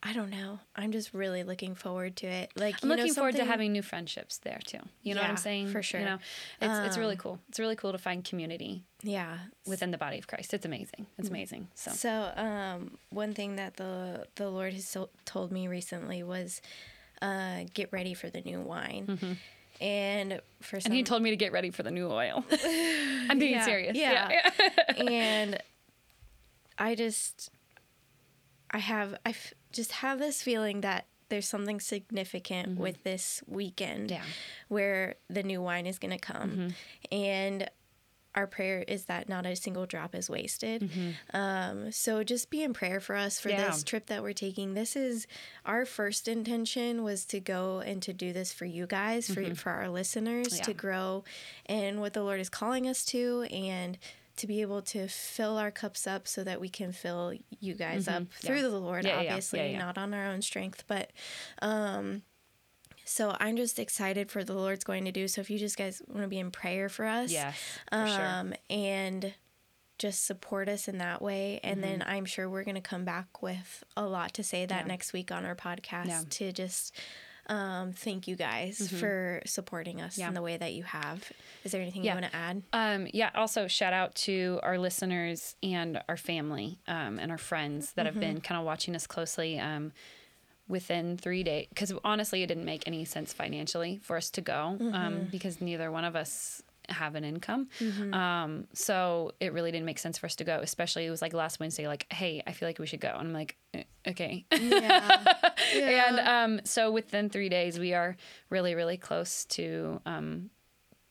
I 0.00 0.12
don't 0.12 0.30
know. 0.30 0.60
I'm 0.76 0.92
just 0.92 1.12
really 1.12 1.42
looking 1.42 1.74
forward 1.74 2.14
to 2.16 2.26
it. 2.28 2.52
Like 2.54 2.76
I'm 2.82 2.88
you 2.88 2.96
know, 2.96 3.02
looking 3.02 3.14
forward 3.14 3.34
to 3.36 3.44
having 3.44 3.72
new 3.72 3.82
friendships 3.82 4.38
there 4.38 4.60
too. 4.64 4.78
You 5.02 5.14
know 5.16 5.20
what 5.22 5.30
I'm 5.30 5.36
saying? 5.36 5.68
for 5.70 5.82
sure. 5.82 5.98
You 6.00 6.06
know, 6.06 6.18
it's, 6.62 6.78
it's 6.86 6.96
really 6.98 7.14
Um, 7.14 7.18
cool. 7.18 7.40
It's 7.48 7.58
really 7.58 7.74
cool 7.74 7.90
to 7.92 7.98
find 7.98 8.24
community 8.24 8.84
Yeah. 9.02 9.38
within 9.66 9.90
the 9.90 9.98
body 9.98 10.18
of 10.18 10.28
Christ. 10.28 10.54
It's 10.54 10.64
amazing. 10.64 11.06
It's 11.18 11.28
amazing. 11.28 11.66
So 11.74 11.90
So, 11.90 12.32
um, 12.36 12.96
one 13.10 13.34
thing 13.34 13.56
that 13.56 13.76
the 13.76 14.26
the 14.36 14.48
Lord 14.48 14.72
has 14.72 14.86
so, 14.86 15.08
told 15.24 15.50
me 15.50 15.66
recently 15.66 16.22
was, 16.22 16.62
uh, 17.20 17.64
get 17.74 17.92
ready 17.92 18.14
for 18.14 18.30
the 18.30 18.40
new 18.40 18.60
wine. 18.60 19.36
And 19.80 20.40
for 20.60 20.78
some, 20.80 20.80
Mm-hmm. 20.80 20.86
And 20.86 20.94
he 20.94 21.02
told 21.02 21.22
me 21.22 21.30
to 21.30 21.36
get 21.36 21.50
ready 21.52 21.70
for 21.70 21.82
the 21.82 21.90
new 21.90 22.08
oil. 22.08 22.44
I'm 22.52 23.38
being 23.40 23.54
Yeah, 23.54 23.64
serious. 23.64 23.96
yeah. 23.96 24.30
and 24.96 25.60
I 26.78 26.94
just, 26.94 27.50
I 28.70 28.78
have, 28.78 29.14
I 29.26 29.30
f- 29.30 29.54
just 29.72 29.92
have 29.92 30.18
this 30.18 30.42
feeling 30.42 30.80
that 30.82 31.06
there's 31.28 31.46
something 31.48 31.78
significant 31.80 32.78
with 32.78 33.02
this 33.04 33.42
weekend, 33.46 34.08
Mm-hmm. 34.10 34.14
Yeah. 34.14 34.22
where 34.68 35.14
the 35.28 35.42
new 35.42 35.60
wine 35.62 35.86
is 35.86 35.98
going 35.98 36.12
to 36.12 36.18
come, 36.18 36.50
Mm-hmm. 36.50 36.68
and 37.14 37.70
our 38.34 38.46
prayer 38.46 38.84
is 38.86 39.06
that 39.06 39.28
not 39.28 39.44
a 39.46 39.56
single 39.56 39.84
drop 39.84 40.14
is 40.14 40.30
wasted. 40.30 40.82
Mm-hmm. 40.82 41.36
Um, 41.36 41.90
so 41.90 42.22
just 42.22 42.50
be 42.50 42.62
in 42.62 42.72
prayer 42.72 43.00
for 43.00 43.16
us 43.16 43.40
for 43.40 43.48
Yeah. 43.48 43.66
this 43.66 43.82
trip 43.82 44.06
that 44.06 44.22
we're 44.22 44.32
taking. 44.34 44.74
This 44.74 44.94
is 44.94 45.26
our 45.66 45.84
first 45.84 46.28
intention 46.28 47.02
was 47.02 47.24
to 47.26 47.40
go 47.40 47.80
and 47.80 48.00
to 48.02 48.12
do 48.12 48.32
this 48.32 48.52
for 48.52 48.64
you 48.64 48.86
guys, 48.86 49.28
for 49.28 49.54
for 49.56 49.70
our 49.70 49.88
listeners, 49.88 50.48
Mm-hmm. 50.48 50.56
Yeah. 50.58 50.62
to 50.64 50.74
grow 50.74 51.24
and 51.66 52.00
what 52.00 52.12
the 52.12 52.22
Lord 52.22 52.38
is 52.40 52.48
calling 52.48 52.86
us 52.88 53.04
to 53.06 53.42
and 53.50 53.98
to 54.38 54.46
be 54.46 54.60
able 54.62 54.82
to 54.82 55.06
fill 55.08 55.56
our 55.58 55.70
cups 55.70 56.06
up 56.06 56.26
so 56.26 56.42
that 56.44 56.60
we 56.60 56.68
can 56.68 56.90
fill 56.92 57.32
you 57.60 57.74
guys 57.74 58.08
up 58.08 58.24
through 58.32 58.62
the 58.62 58.70
Lord, 58.70 59.04
Mm-hmm. 59.04 59.08
Yeah, 59.08 59.14
yeah, 59.16 59.22
yeah. 59.22 59.30
obviously, 59.30 59.58
Yeah, 59.60 59.66
yeah. 59.66 59.78
not 59.78 59.98
on 59.98 60.14
our 60.14 60.26
own 60.26 60.42
strength. 60.42 60.84
But 60.88 61.12
um 61.62 62.22
so 63.04 63.34
I'm 63.40 63.56
just 63.56 63.78
excited 63.78 64.30
for 64.30 64.44
the 64.44 64.52
Lord's 64.52 64.84
going 64.84 65.06
to 65.06 65.12
do. 65.12 65.28
So 65.28 65.40
if 65.40 65.48
you 65.48 65.58
just 65.58 65.78
guys 65.78 66.02
want 66.08 66.22
to 66.22 66.28
be 66.28 66.38
in 66.38 66.50
prayer 66.50 66.90
for 66.90 67.06
us, 67.06 67.30
Yes, 67.32 67.56
for 67.90 68.06
sure. 68.06 68.26
um, 68.26 68.52
and 68.68 69.32
just 69.96 70.26
support 70.26 70.68
us 70.68 70.88
in 70.88 70.98
that 70.98 71.22
way. 71.22 71.58
And 71.64 71.82
then 71.82 72.04
I'm 72.06 72.26
sure 72.26 72.48
we're 72.50 72.64
going 72.64 72.74
to 72.74 72.80
come 72.82 73.04
back 73.06 73.40
with 73.42 73.82
a 73.96 74.04
lot 74.06 74.34
to 74.34 74.44
say 74.44 74.66
that 74.66 74.80
Mm-hmm. 74.80 74.86
Yeah. 74.88 74.92
next 74.92 75.12
week 75.14 75.32
on 75.32 75.46
our 75.46 75.54
podcast 75.56 76.06
Yeah. 76.08 76.18
Mm-hmm. 76.20 76.28
to 76.28 76.52
just 76.52 76.94
um, 77.48 77.92
thank 77.92 78.28
you 78.28 78.36
guys 78.36 78.90
for 79.00 79.40
supporting 79.46 80.00
us 80.00 80.18
Yeah. 80.18 80.28
in 80.28 80.34
the 80.34 80.42
way 80.42 80.56
that 80.56 80.72
you 80.74 80.82
have. 80.84 81.30
Is 81.64 81.72
there 81.72 81.80
anything 81.80 82.04
Yeah. 82.04 82.14
you 82.16 82.20
want 82.20 82.32
to 82.32 82.36
add? 82.38 82.62
Um, 82.72 83.08
yeah. 83.12 83.30
Also, 83.34 83.66
shout 83.68 83.92
out 83.92 84.14
to 84.16 84.60
our 84.62 84.78
listeners 84.78 85.56
and 85.62 86.02
our 86.08 86.16
family 86.16 86.78
um, 86.86 87.18
and 87.18 87.30
our 87.32 87.38
friends 87.38 87.92
that 87.94 88.06
have 88.06 88.18
been 88.20 88.40
kind 88.40 88.58
of 88.58 88.64
watching 88.64 88.94
us 88.94 89.06
closely. 89.06 89.58
Um, 89.58 89.92
within 90.68 91.16
three 91.16 91.42
days, 91.42 91.66
because 91.70 91.94
honestly, 92.04 92.42
it 92.42 92.46
didn't 92.48 92.66
make 92.66 92.82
any 92.86 93.02
sense 93.02 93.32
financially 93.32 93.98
for 94.02 94.18
us 94.18 94.28
to 94.28 94.42
go 94.42 94.76
um, 94.92 95.26
because 95.30 95.62
neither 95.62 95.90
one 95.90 96.04
of 96.04 96.14
us 96.14 96.62
have 96.88 97.14
an 97.14 97.24
income. 97.24 97.68
Um, 98.14 98.66
so 98.72 99.32
it 99.40 99.52
really 99.52 99.70
didn't 99.72 99.86
make 99.86 99.98
sense 99.98 100.18
for 100.18 100.26
us 100.26 100.36
to 100.36 100.44
go. 100.44 100.60
Especially 100.62 101.06
it 101.06 101.10
was 101.10 101.22
like 101.22 101.32
last 101.32 101.60
Wednesday, 101.60 101.86
like, 101.86 102.06
hey, 102.12 102.42
I 102.46 102.52
feel 102.52 102.68
like 102.68 102.78
we 102.78 102.86
should 102.86 103.00
go, 103.00 103.08
and 103.08 103.28
I'm 103.28 103.32
like, 103.32 103.56
"Eh, 103.74 103.82
okay. 104.08 104.44
Yeah. 104.52 106.08
and 106.08 106.20
um, 106.20 106.60
so 106.64 106.90
within 106.90 107.28
three 107.28 107.48
days, 107.48 107.78
we 107.78 107.92
are 107.94 108.16
really, 108.50 108.74
really 108.74 108.96
close 108.96 109.44
to 109.46 110.00
um, 110.06 110.50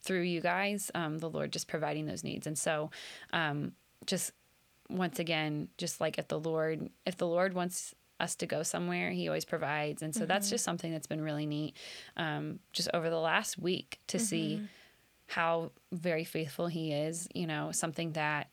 through 0.02 0.22
you 0.22 0.40
guys, 0.40 0.90
um, 0.94 1.18
the 1.18 1.30
Lord 1.30 1.52
just 1.52 1.68
providing 1.68 2.06
those 2.06 2.24
needs. 2.24 2.46
And 2.46 2.58
so, 2.58 2.90
um, 3.32 3.72
just 4.06 4.32
once 4.88 5.18
again, 5.18 5.68
just 5.76 6.00
like 6.00 6.18
if 6.18 6.28
the 6.28 6.38
Lord, 6.40 6.88
if 7.06 7.16
the 7.16 7.26
Lord 7.26 7.52
wants 7.54 7.94
us 8.20 8.34
to 8.36 8.46
go 8.46 8.62
somewhere, 8.62 9.10
He 9.10 9.28
always 9.28 9.44
provides. 9.44 10.02
And 10.02 10.14
so 10.14 10.26
that's 10.26 10.50
just 10.50 10.64
something 10.64 10.90
that's 10.90 11.06
been 11.06 11.20
really 11.20 11.46
neat, 11.46 11.76
um, 12.16 12.58
just 12.72 12.88
over 12.94 13.10
the 13.10 13.18
last 13.20 13.58
week 13.58 14.00
to 14.08 14.18
see 14.18 14.56
how 15.28 15.70
very 15.92 16.24
faithful 16.24 16.66
He 16.66 16.92
is. 16.92 17.28
You 17.34 17.46
know, 17.46 17.70
something 17.72 18.12
that. 18.12 18.50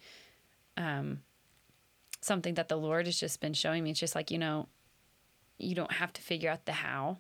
Um, 0.78 1.22
something 2.22 2.56
that 2.56 2.70
the 2.70 2.76
Lord 2.76 3.06
has 3.06 3.20
just 3.20 3.40
been 3.40 3.54
showing 3.54 3.84
me. 3.84 3.92
It's 3.92 4.00
just 4.00 4.16
like, 4.16 4.32
you 4.32 4.40
know, 4.40 4.68
you 5.60 5.76
don't 5.76 5.92
have 5.92 6.12
to 6.14 6.22
figure 6.22 6.50
out 6.50 6.66
the 6.66 6.72
how. 6.72 7.20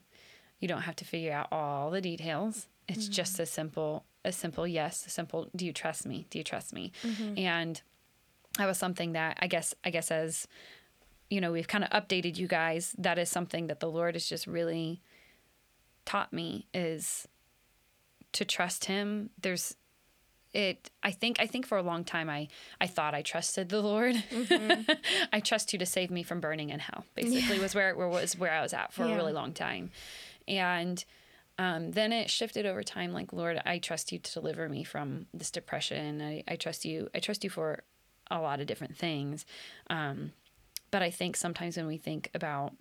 You 0.60 0.68
don't 0.68 0.82
have 0.82 0.96
to 0.96 1.06
figure 1.06 1.32
out 1.32 1.48
all 1.52 1.92
the 1.92 2.02
details. 2.02 2.68
It's 2.88 3.08
just 3.08 3.40
a 3.40 3.46
simple, 3.46 4.04
a 4.26 4.32
simple 4.32 4.66
yes, 4.68 5.06
a 5.06 5.12
simple, 5.12 5.48
do 5.56 5.64
you 5.64 5.72
trust 5.74 6.08
me? 6.08 6.26
Do 6.32 6.40
you 6.40 6.44
trust 6.44 6.74
me? 6.74 6.92
And 7.38 7.80
that 8.58 8.66
was 8.66 8.80
something 8.80 9.14
that 9.14 9.38
I 9.40 9.46
guess, 9.48 9.76
I 9.84 9.92
guess 9.92 10.10
as, 10.10 10.48
you 11.30 11.40
know, 11.40 11.52
we've 11.52 11.68
kind 11.68 11.84
of 11.84 11.92
updated 11.92 12.38
you 12.38 12.48
guys, 12.48 12.96
that 12.98 13.20
is 13.20 13.30
something 13.30 13.68
that 13.68 13.82
the 13.82 13.90
Lord 13.92 14.16
has 14.16 14.28
just 14.28 14.48
really 14.48 15.02
taught 16.04 16.34
me 16.34 16.66
is 16.74 17.28
to 18.36 18.46
trust 18.46 18.86
him. 18.86 19.30
There's 19.42 19.76
it 20.54 20.90
I 21.04 21.12
think 21.12 21.40
I 21.42 21.48
think 21.48 21.66
for 21.68 21.78
a 21.78 21.84
long 21.84 22.06
time 22.06 22.30
I 22.30 22.48
I 22.80 22.88
thought 22.88 23.14
I 23.14 23.22
trusted 23.22 23.68
the 23.70 23.82
Lord. 23.82 24.16
I 25.34 25.40
trust 25.42 25.74
you 25.74 25.80
to 25.80 25.86
save 25.86 26.10
me 26.12 26.24
from 26.24 26.40
burning 26.40 26.70
in 26.70 26.80
hell. 26.80 27.06
Basically 27.16 27.60
was 27.60 27.76
where 27.76 27.96
where 27.96 28.08
was 28.08 28.38
where 28.38 28.52
I 28.54 28.62
was 28.62 28.74
at 28.74 28.94
for 28.94 29.06
Yeah. 29.06 29.14
a 29.14 29.16
really 29.16 29.34
long 29.34 29.54
time. 29.54 29.92
And 30.48 31.04
um, 31.58 31.92
then 31.92 32.12
it 32.12 32.30
shifted 32.30 32.66
over 32.66 32.84
time 32.84 33.12
like 33.14 33.34
Lord, 33.34 33.62
I 33.66 33.80
trust 33.80 34.12
you 34.12 34.20
to 34.20 34.34
deliver 34.34 34.68
me 34.70 34.84
from 34.84 35.26
this 35.34 35.52
depression. 35.52 36.22
I, 36.22 36.44
I 36.48 36.56
trust 36.56 36.86
you 36.86 37.10
I 37.14 37.20
trust 37.20 37.44
you 37.44 37.50
for 37.50 37.84
a 38.32 38.40
lot 38.40 38.60
of 38.60 38.68
different 38.68 38.98
things. 38.98 39.46
Um, 39.90 40.32
but 40.92 41.02
I 41.04 41.12
think 41.12 41.36
sometimes 41.36 41.76
when 41.78 41.88
we 41.88 41.98
think 41.98 42.30
about 42.34 42.74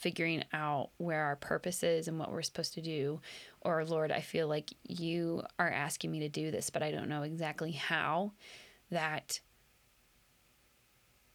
figuring 0.00 0.42
out 0.52 0.90
where 0.96 1.24
our 1.24 1.36
purpose 1.36 1.82
is 1.82 2.08
and 2.08 2.18
what 2.18 2.32
we're 2.32 2.42
supposed 2.42 2.74
to 2.74 2.80
do, 2.80 3.20
or 3.60 3.84
Lord, 3.84 4.10
I 4.10 4.20
feel 4.20 4.48
like 4.48 4.70
you 4.88 5.42
are 5.58 5.70
asking 5.70 6.10
me 6.10 6.20
to 6.20 6.28
do 6.28 6.50
this, 6.50 6.70
but 6.70 6.82
I 6.82 6.90
don't 6.90 7.08
know 7.08 7.22
exactly 7.22 7.72
how, 7.72 8.32
that 8.90 9.40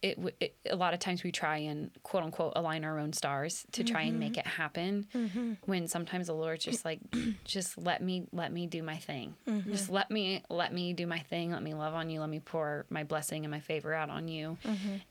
it, 0.02 0.18
it 0.40 0.56
a 0.70 0.76
lot 0.76 0.94
of 0.94 1.00
times 1.00 1.22
we 1.22 1.32
try 1.32 1.58
and 1.58 1.90
quote 2.02 2.22
unquote 2.22 2.52
align 2.54 2.84
our 2.84 2.98
own 2.98 3.12
stars 3.12 3.64
to 3.72 3.82
try 3.82 4.02
and 4.02 4.18
make 4.18 4.32
mm-hmm. 4.32 4.40
it 4.40 4.46
happen 4.46 5.06
mm-hmm. 5.14 5.52
when 5.64 5.88
sometimes 5.88 6.26
the 6.26 6.34
lord's 6.34 6.64
just 6.64 6.84
like 6.84 7.00
just 7.44 7.78
let 7.78 8.02
me 8.02 8.26
let 8.30 8.52
me 8.52 8.66
do 8.66 8.82
my 8.82 8.96
thing. 8.96 9.34
Mm-hmm. 9.48 9.72
Just 9.72 9.88
let 9.88 10.10
me 10.10 10.42
let 10.50 10.72
me 10.72 10.92
do 10.92 11.06
my 11.06 11.20
thing. 11.20 11.50
Let 11.50 11.62
me 11.62 11.74
love 11.74 11.94
on 11.94 12.10
you. 12.10 12.20
Let 12.20 12.28
me 12.28 12.40
pour 12.40 12.84
my 12.90 13.04
blessing 13.04 13.44
and 13.44 13.50
my 13.50 13.60
favor 13.60 13.94
out 13.94 14.10
on 14.10 14.28
you. 14.28 14.58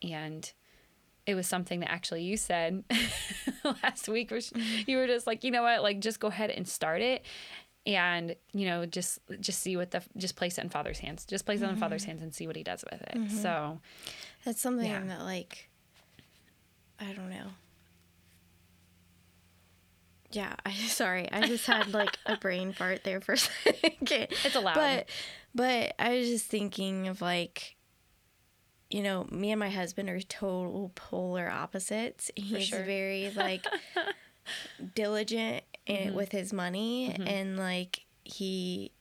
And 0.04 0.52
it 1.26 1.36
was 1.36 1.48
something 1.48 1.80
that 1.80 1.92
actually 1.92 2.24
you 2.24 2.38
said 2.38 2.84
last 3.84 4.08
week 4.08 4.32
which 4.32 4.52
mm-hmm. 4.52 4.90
you 4.90 4.98
were 4.98 5.08
just 5.08 5.26
like 5.26 5.44
you 5.44 5.52
know 5.52 5.64
what 5.64 5.82
like 5.82 6.00
just 6.00 6.20
go 6.20 6.28
ahead 6.28 6.50
and 6.50 6.68
start 6.68 7.02
it 7.02 7.26
and 7.86 8.36
you 8.54 8.66
know 8.66 8.86
just 8.86 9.20
just 9.40 9.60
see 9.60 9.78
what 9.78 9.92
the 9.92 10.02
just 10.18 10.36
place 10.36 10.58
it 10.58 10.64
in 10.64 10.70
father's 10.70 11.00
hands 11.00 11.26
just 11.26 11.46
place 11.46 11.62
it 11.62 11.70
in 11.70 11.76
father's 11.76 12.02
mm-hmm. 12.04 12.12
hands 12.12 12.24
and 12.24 12.34
see 12.34 12.48
what 12.48 12.56
he 12.56 12.64
does 12.64 12.84
with 12.92 13.02
it 13.02 13.16
mm-hmm. 13.16 13.36
so 13.36 13.80
That's 14.44 14.62
something 14.62 14.90
Yeah. 14.90 15.04
that, 15.04 15.22
like, 15.24 15.70
I 17.00 17.12
don't 17.14 17.30
know. 17.30 17.48
yeah, 20.32 20.54
I 20.66 20.72
sorry. 20.88 21.32
I 21.32 21.48
just 21.48 21.66
had 21.66 21.94
like 21.94 22.18
a 22.26 22.38
brain 22.38 22.74
fart 22.74 23.04
there 23.04 23.22
for 23.22 23.34
a 23.34 23.38
second. 23.38 24.28
It's 24.44 24.56
allowed. 24.56 24.76
But 24.76 25.10
but 25.54 25.96
I 25.98 26.18
was 26.18 26.28
just 26.28 26.46
thinking 26.46 27.08
of 27.08 27.22
like 27.22 27.75
you 28.90 29.02
know, 29.02 29.28
me 29.32 29.52
and 29.52 29.60
my 29.60 29.70
husband 29.70 30.10
are 30.10 30.20
total 30.22 30.92
polar 30.96 31.50
opposites. 31.50 32.32
He's 32.36 32.68
sure. 32.68 32.84
very 32.84 33.32
like 33.36 33.66
diligent 34.96 35.64
in, 35.86 36.14
with 36.14 36.32
his 36.32 36.54
money 36.54 37.14
and 37.14 37.58
like 37.58 38.06
he 38.24 38.92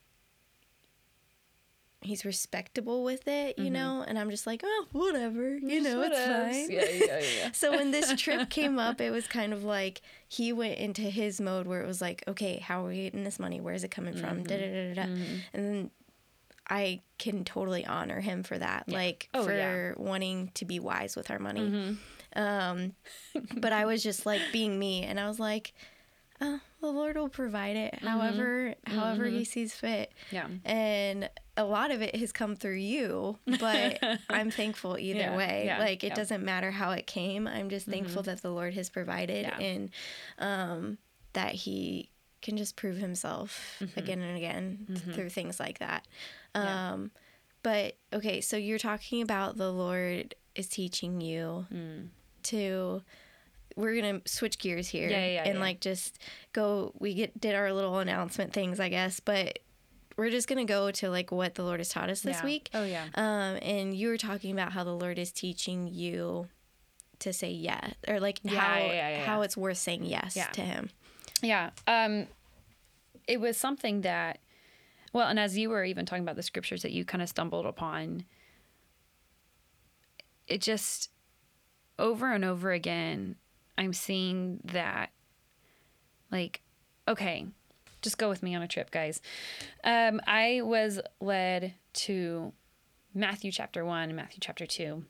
he's 2.05 2.25
respectable 2.25 3.03
with 3.03 3.27
it, 3.27 3.59
you 3.59 3.71
know, 3.71 4.05
and 4.07 4.19
I'm 4.19 4.29
just 4.31 4.47
like, 4.47 4.61
oh, 4.63 4.87
whatever, 4.93 5.57
you 5.57 5.81
know, 5.81 6.03
it's 6.03 6.19
fine. 6.19 6.71
Yeah, 6.71 6.85
yeah, 6.91 7.27
yeah. 7.39 7.51
So 7.55 7.71
when 7.71 7.93
this 7.93 8.13
trip 8.21 8.51
came 8.51 8.79
up, 8.79 9.01
it 9.01 9.11
was 9.11 9.27
kind 9.27 9.55
of 9.55 9.65
like 9.65 10.03
he 10.29 10.53
went 10.53 10.79
into 10.79 11.03
his 11.03 11.41
mode 11.41 11.67
where 11.67 11.81
it 11.81 11.87
was 11.87 12.03
like, 12.03 12.23
okay, 12.29 12.59
how 12.59 12.85
are 12.85 12.89
we 12.89 13.05
getting 13.05 13.25
this 13.25 13.41
money? 13.41 13.59
Where 13.59 13.75
is 13.75 13.85
it 13.85 13.91
coming 13.91 14.15
from? 14.15 14.45
Da, 14.45 14.59
da, 14.59 14.67
da, 14.67 14.89
da, 14.89 14.95
da. 14.95 15.13
And 15.55 15.67
then 15.67 15.91
I 16.69 17.01
can 17.19 17.45
totally 17.45 17.85
honor 17.87 18.21
him 18.21 18.43
for 18.43 18.59
that, 18.59 18.89
like 18.89 19.29
Oh, 19.35 19.45
for 19.45 19.55
yeah. 19.55 19.93
wanting 19.97 20.51
to 20.55 20.65
be 20.65 20.81
wise 20.81 21.17
with 21.17 21.31
our 21.31 21.39
money. 21.39 21.61
Mm-hmm. 21.61 22.41
Um, 22.41 22.93
but 23.61 23.73
I 23.73 23.85
was 23.85 24.03
just 24.03 24.27
like 24.27 24.41
being 24.53 24.79
me, 24.79 25.03
and 25.03 25.21
I 25.21 25.29
was 25.29 25.39
like, 25.39 25.73
oh, 26.41 26.61
the 26.81 26.89
Lord 26.89 27.17
will 27.17 27.29
provide 27.29 27.77
it, 27.77 27.95
mm-hmm. 27.95 28.07
however, 28.07 28.75
however 28.87 29.27
He 29.27 29.37
mm-hmm. 29.37 29.43
sees 29.45 29.75
fit. 29.75 30.13
Yeah. 30.31 30.49
And 30.65 31.29
a 31.57 31.65
lot 31.65 31.91
of 31.91 32.03
it 32.03 32.17
has 32.17 32.33
come 32.33 32.57
through 32.57 32.77
you, 32.77 33.39
but 33.61 33.99
I'm 34.31 34.51
thankful 34.51 34.99
either 34.99 35.21
Yeah, 35.21 35.37
way. 35.37 35.65
yeah, 35.67 35.79
like 35.79 36.03
it 36.03 36.09
yeah. 36.09 36.15
doesn't 36.15 36.45
matter 36.45 36.71
how 36.71 36.91
it 36.91 37.07
came. 37.07 37.47
I'm 37.47 37.71
just 37.71 37.87
thankful 37.87 38.23
that 38.25 38.43
the 38.43 38.51
Lord 38.51 38.75
has 38.75 38.91
provided 38.91 39.47
Yeah. 39.47 39.59
and 39.59 39.91
um, 40.39 40.99
that 41.35 41.53
He 41.55 42.11
can 42.43 42.57
just 42.57 42.75
prove 42.77 42.97
Himself 42.97 43.81
again 43.97 44.21
and 44.21 44.37
again 44.37 45.01
through 45.15 45.31
things 45.31 45.61
like 45.61 45.79
that. 45.79 46.07
Yeah. 46.55 46.93
Um, 46.93 47.11
but 47.63 47.97
okay, 48.13 48.41
so 48.41 48.57
you're 48.57 48.79
talking 48.79 49.23
about 49.23 49.57
the 49.57 49.73
Lord 49.73 50.35
is 50.55 50.69
teaching 50.69 51.21
you 51.21 51.67
to. 52.45 53.03
We're 53.77 54.01
gonna 54.01 54.21
switch 54.25 54.59
gears 54.59 54.87
here 54.87 55.09
Yeah, 55.09 55.27
yeah, 55.27 55.49
and 55.49 55.59
like 55.59 55.81
just 55.81 56.19
go. 56.53 56.93
We 56.99 57.15
get 57.15 57.41
did 57.41 57.57
our 57.57 57.73
little 57.73 57.99
announcement 57.99 58.53
things, 58.53 58.79
I 58.79 58.89
guess, 58.89 59.19
but 59.19 59.59
we're 60.17 60.31
just 60.31 60.47
gonna 60.47 60.65
go 60.65 60.93
to 60.93 61.11
like 61.11 61.33
what 61.33 61.57
the 61.57 61.65
Lord 61.65 61.81
has 61.81 61.89
taught 61.89 62.09
us 62.09 62.21
this 62.21 62.41
week. 62.45 62.71
Oh, 62.73 62.85
yeah. 62.85 63.07
Um, 63.17 63.59
and 63.63 63.93
you 63.93 64.09
were 64.09 64.17
talking 64.17 64.53
about 64.53 64.73
how 64.73 64.85
the 64.85 64.95
Lord 64.95 65.19
is 65.19 65.33
teaching 65.33 65.89
you 65.89 66.47
to 67.19 67.33
say 67.33 67.51
yes, 67.51 67.95
or 68.07 68.21
like 68.21 68.39
how 68.47 68.55
how 69.25 69.43
it's 69.43 69.57
worth 69.57 69.79
saying 69.79 70.05
yes 70.05 70.35
to 70.53 70.61
Him. 70.61 70.91
Yeah. 71.43 71.71
Um, 71.89 72.27
it 73.27 73.41
was 73.41 73.57
something 73.57 74.03
that, 74.03 74.39
well, 75.15 75.29
and 75.29 75.39
as 75.39 75.57
you 75.57 75.71
were 75.71 75.85
even 75.85 76.05
talking 76.05 76.25
about 76.25 76.37
the 76.37 76.43
scriptures 76.43 76.83
that 76.83 76.93
you 76.93 77.05
kind 77.05 77.23
of 77.23 77.29
stumbled 77.29 77.65
upon, 77.65 78.25
it 80.47 80.61
just 80.61 81.09
over 81.99 82.33
and 82.33 82.45
over 82.45 82.73
again, 82.73 83.37
I'm 83.79 83.93
seeing 83.93 84.61
that, 84.65 85.11
like, 86.31 86.61
okay, 87.07 87.47
just 88.03 88.19
go 88.19 88.29
with 88.29 88.43
me 88.43 88.57
on 88.57 88.63
a 88.63 88.69
trip, 88.69 88.91
guys. 88.91 89.23
Um, 89.85 90.21
I 90.27 90.61
was 90.63 91.01
led 91.21 91.75
to 91.95 92.53
Matthew 93.15 93.53
chapter 93.53 93.85
one 93.85 94.09
and 94.09 94.17
Matthew 94.17 94.41
chapter 94.41 94.67
two 94.67 95.05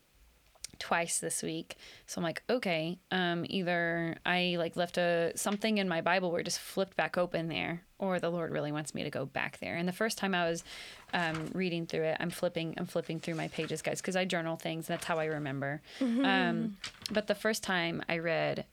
twice 0.79 1.19
this 1.19 1.43
week. 1.43 1.77
So 2.07 2.19
I'm 2.19 2.23
like, 2.23 2.43
okay, 2.49 2.99
um, 3.11 3.45
either 3.49 4.17
I 4.25 4.57
like 4.59 4.77
left 4.77 4.99
a 4.99 5.33
something 5.37 5.79
in 5.79 5.89
my 5.89 6.01
Bible 6.01 6.31
where 6.31 6.41
it 6.41 6.45
just 6.45 6.59
flipped 6.59 6.97
back 6.97 7.17
open 7.19 7.49
there, 7.49 7.83
or 7.99 8.19
the 8.19 8.31
Lord 8.31 8.53
really 8.53 8.73
wants 8.73 8.95
me 8.95 9.03
to 9.03 9.11
go 9.11 9.27
back 9.27 9.59
there. 9.59 9.77
And 9.77 9.89
the 9.89 9.93
first 9.93 10.19
time 10.19 10.35
I 10.35 10.49
was 10.49 10.65
um, 11.13 11.51
reading 11.55 11.87
through 11.87 12.05
it, 12.05 12.17
I'm 12.21 12.31
flipping, 12.31 12.75
I'm 12.77 12.87
flipping 12.87 13.21
through 13.21 13.35
my 13.35 13.49
pages, 13.49 13.83
guys, 13.83 14.01
because 14.01 14.17
I 14.17 14.25
journal 14.25 14.57
things. 14.57 14.87
That's 14.87 15.05
how 15.05 15.19
I 15.19 15.27
remember. 15.27 15.83
Um, 16.25 16.77
but 17.11 17.27
the 17.27 17.35
first 17.35 17.63
time 17.63 18.03
I 18.09 18.19
read 18.19 18.67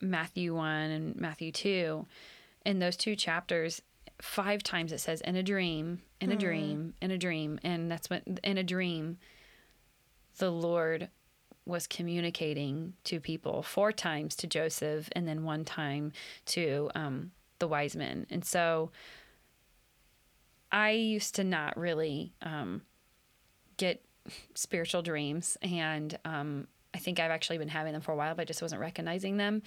Matthew 0.00 0.54
one 0.54 0.90
and 0.90 1.16
Matthew 1.16 1.52
two, 1.52 2.06
in 2.64 2.78
those 2.78 2.96
two 2.96 3.16
chapters. 3.16 3.82
Five 4.20 4.64
times 4.64 4.90
it 4.90 4.98
says 4.98 5.20
in 5.20 5.36
a 5.36 5.44
dream, 5.44 6.02
in 6.20 6.32
a 6.32 6.36
dream, 6.36 6.94
in 7.00 7.12
a 7.12 7.18
dream, 7.18 7.60
and 7.62 7.88
that's 7.88 8.10
when 8.10 8.40
in 8.42 8.58
a 8.58 8.64
dream 8.64 9.18
the 10.38 10.50
Lord 10.50 11.08
was 11.68 11.86
communicating 11.86 12.94
to 13.04 13.20
people 13.20 13.62
four 13.62 13.92
times 13.92 14.34
to 14.36 14.46
Joseph 14.46 15.08
and 15.12 15.28
then 15.28 15.44
one 15.44 15.64
time 15.64 16.12
to 16.46 16.90
um, 16.94 17.30
the 17.58 17.68
wise 17.68 17.94
men. 17.94 18.26
And 18.30 18.44
so 18.44 18.90
I 20.72 20.90
used 20.90 21.34
to 21.36 21.44
not 21.44 21.76
really 21.76 22.32
um, 22.42 22.82
get 23.76 24.02
spiritual 24.54 25.02
dreams. 25.02 25.56
And 25.62 26.18
um, 26.24 26.66
I 26.94 26.98
think 26.98 27.20
I've 27.20 27.30
actually 27.30 27.58
been 27.58 27.68
having 27.68 27.92
them 27.92 28.02
for 28.02 28.12
a 28.12 28.16
while, 28.16 28.34
but 28.34 28.42
I 28.42 28.44
just 28.46 28.62
wasn't 28.62 28.80
recognizing 28.80 29.36
them. 29.36 29.62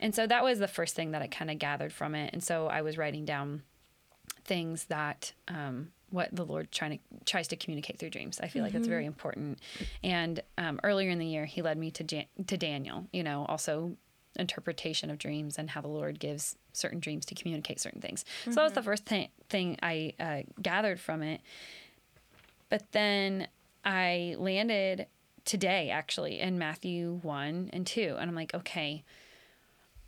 And 0.00 0.14
so 0.14 0.26
that 0.26 0.42
was 0.42 0.58
the 0.58 0.68
first 0.68 0.94
thing 0.96 1.10
that 1.12 1.22
I 1.22 1.26
kind 1.26 1.50
of 1.50 1.58
gathered 1.58 1.92
from 1.92 2.14
it. 2.14 2.32
And 2.32 2.42
so 2.42 2.66
I 2.66 2.80
was 2.82 2.96
writing 2.96 3.24
down 3.26 3.62
things 4.44 4.84
that 4.84 5.32
um, 5.48 5.92
what 6.12 6.28
the 6.32 6.44
Lord 6.44 6.70
trying 6.70 6.98
to 6.98 7.24
tries 7.24 7.48
to 7.48 7.56
communicate 7.56 7.98
through 7.98 8.10
dreams. 8.10 8.40
I 8.40 8.48
feel 8.48 8.62
like 8.62 8.72
that's 8.72 8.86
very 8.86 9.06
important. 9.06 9.58
And 10.04 10.42
um, 10.58 10.78
earlier 10.84 11.10
in 11.10 11.18
the 11.18 11.26
year, 11.26 11.44
He 11.46 11.62
led 11.62 11.78
me 11.78 11.90
to 11.92 12.04
Jan- 12.04 12.26
to 12.46 12.56
Daniel. 12.56 13.06
You 13.12 13.22
know, 13.22 13.44
also 13.48 13.96
interpretation 14.36 15.10
of 15.10 15.18
dreams 15.18 15.58
and 15.58 15.68
how 15.70 15.80
the 15.82 15.88
Lord 15.88 16.18
gives 16.18 16.56
certain 16.72 17.00
dreams 17.00 17.26
to 17.26 17.34
communicate 17.34 17.78
certain 17.80 18.00
things. 18.00 18.24
So 18.44 18.52
that 18.52 18.62
was 18.64 18.72
the 18.72 18.82
first 18.82 19.04
thing 19.04 19.28
thing 19.48 19.76
I 19.82 20.14
uh, 20.20 20.42
gathered 20.62 21.00
from 21.00 21.22
it. 21.22 21.40
But 22.68 22.90
then 22.92 23.48
I 23.84 24.34
landed 24.38 25.06
today 25.44 25.90
actually 25.90 26.38
in 26.40 26.56
Matthew 26.58 27.18
1 27.22 27.70
and 27.72 27.86
2 27.86 28.16
and 28.18 28.30
I'm 28.30 28.34
like, 28.34 28.54
okay, 28.54 29.02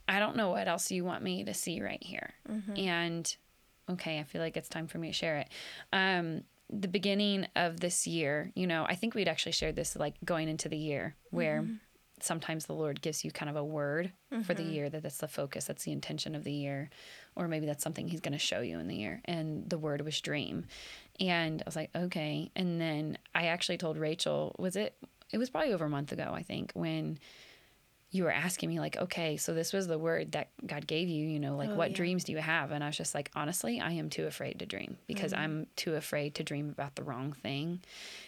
I 0.08 0.18
don't 0.18 0.36
know 0.36 0.50
what 0.50 0.68
else 0.68 0.90
you 0.90 1.04
want 1.04 1.22
me 1.22 1.44
to 1.44 1.52
see 1.54 1.82
right 1.82 2.02
here. 2.02 2.34
And 2.78 3.36
okay, 3.90 4.18
I 4.18 4.24
feel 4.24 4.40
like 4.40 4.56
it's 4.56 4.68
time 4.68 4.86
for 4.86 4.98
me 4.98 5.08
to 5.08 5.12
share 5.12 5.38
it. 5.38 5.48
Um, 5.92 6.42
the 6.70 6.88
beginning 6.88 7.46
of 7.56 7.80
this 7.80 8.06
year, 8.06 8.50
you 8.54 8.66
know, 8.66 8.86
I 8.88 8.94
think 8.94 9.14
we'd 9.14 9.28
actually 9.28 9.52
shared 9.52 9.76
this 9.76 9.96
like 9.96 10.14
going 10.24 10.48
into 10.48 10.68
the 10.68 10.76
year 10.78 11.14
where 11.30 11.64
sometimes 12.20 12.66
the 12.66 12.72
Lord 12.72 13.02
gives 13.02 13.24
you 13.24 13.30
kind 13.30 13.50
of 13.50 13.56
a 13.56 13.64
word 13.64 14.12
for 14.44 14.54
the 14.54 14.62
year 14.62 14.88
that 14.88 15.02
that's 15.02 15.18
the 15.18 15.28
focus, 15.28 15.66
that's 15.66 15.84
the 15.84 15.92
intention 15.92 16.34
of 16.34 16.42
the 16.44 16.52
year, 16.52 16.88
or 17.36 17.48
maybe 17.48 17.66
that's 17.66 17.84
something 17.84 18.08
He's 18.08 18.20
going 18.20 18.32
to 18.32 18.38
show 18.38 18.60
you 18.60 18.78
in 18.78 18.88
the 18.88 18.96
year. 18.96 19.20
And 19.26 19.68
the 19.68 19.78
word 19.78 20.00
was 20.00 20.20
dream. 20.20 20.66
And 21.20 21.60
I 21.60 21.64
was 21.66 21.76
like, 21.76 21.90
okay. 21.94 22.50
And 22.56 22.80
then 22.80 23.18
I 23.34 23.46
actually 23.46 23.78
told 23.78 23.98
Rachel, 23.98 24.56
was 24.58 24.74
it, 24.74 24.96
it 25.32 25.38
was 25.38 25.50
probably 25.50 25.72
over 25.72 25.84
a 25.84 25.90
month 25.90 26.12
ago, 26.12 26.32
I 26.34 26.42
think, 26.42 26.72
when 26.74 27.18
you 28.14 28.22
were 28.22 28.30
asking 28.30 28.68
me 28.68 28.78
like 28.78 28.96
okay 28.96 29.36
so 29.36 29.52
this 29.52 29.72
was 29.72 29.88
the 29.88 29.98
word 29.98 30.30
that 30.32 30.48
god 30.64 30.86
gave 30.86 31.08
you 31.08 31.26
you 31.26 31.40
know 31.40 31.56
like 31.56 31.70
Oh, 31.70 31.74
what 31.74 31.90
yeah. 31.90 31.96
dreams 31.96 32.22
do 32.22 32.30
you 32.30 32.38
have 32.38 32.70
and 32.70 32.84
i 32.84 32.86
was 32.86 32.96
just 32.96 33.12
like 33.12 33.28
honestly 33.34 33.80
i 33.80 33.90
am 33.90 34.08
too 34.08 34.24
afraid 34.26 34.56
to 34.60 34.66
dream 34.66 34.96
because 35.08 35.32
Mm-hmm. 35.32 35.42
i'm 35.42 35.66
too 35.74 35.96
afraid 35.96 36.36
to 36.36 36.44
dream 36.44 36.68
about 36.70 36.94
the 36.94 37.02
wrong 37.02 37.32
thing 37.32 37.80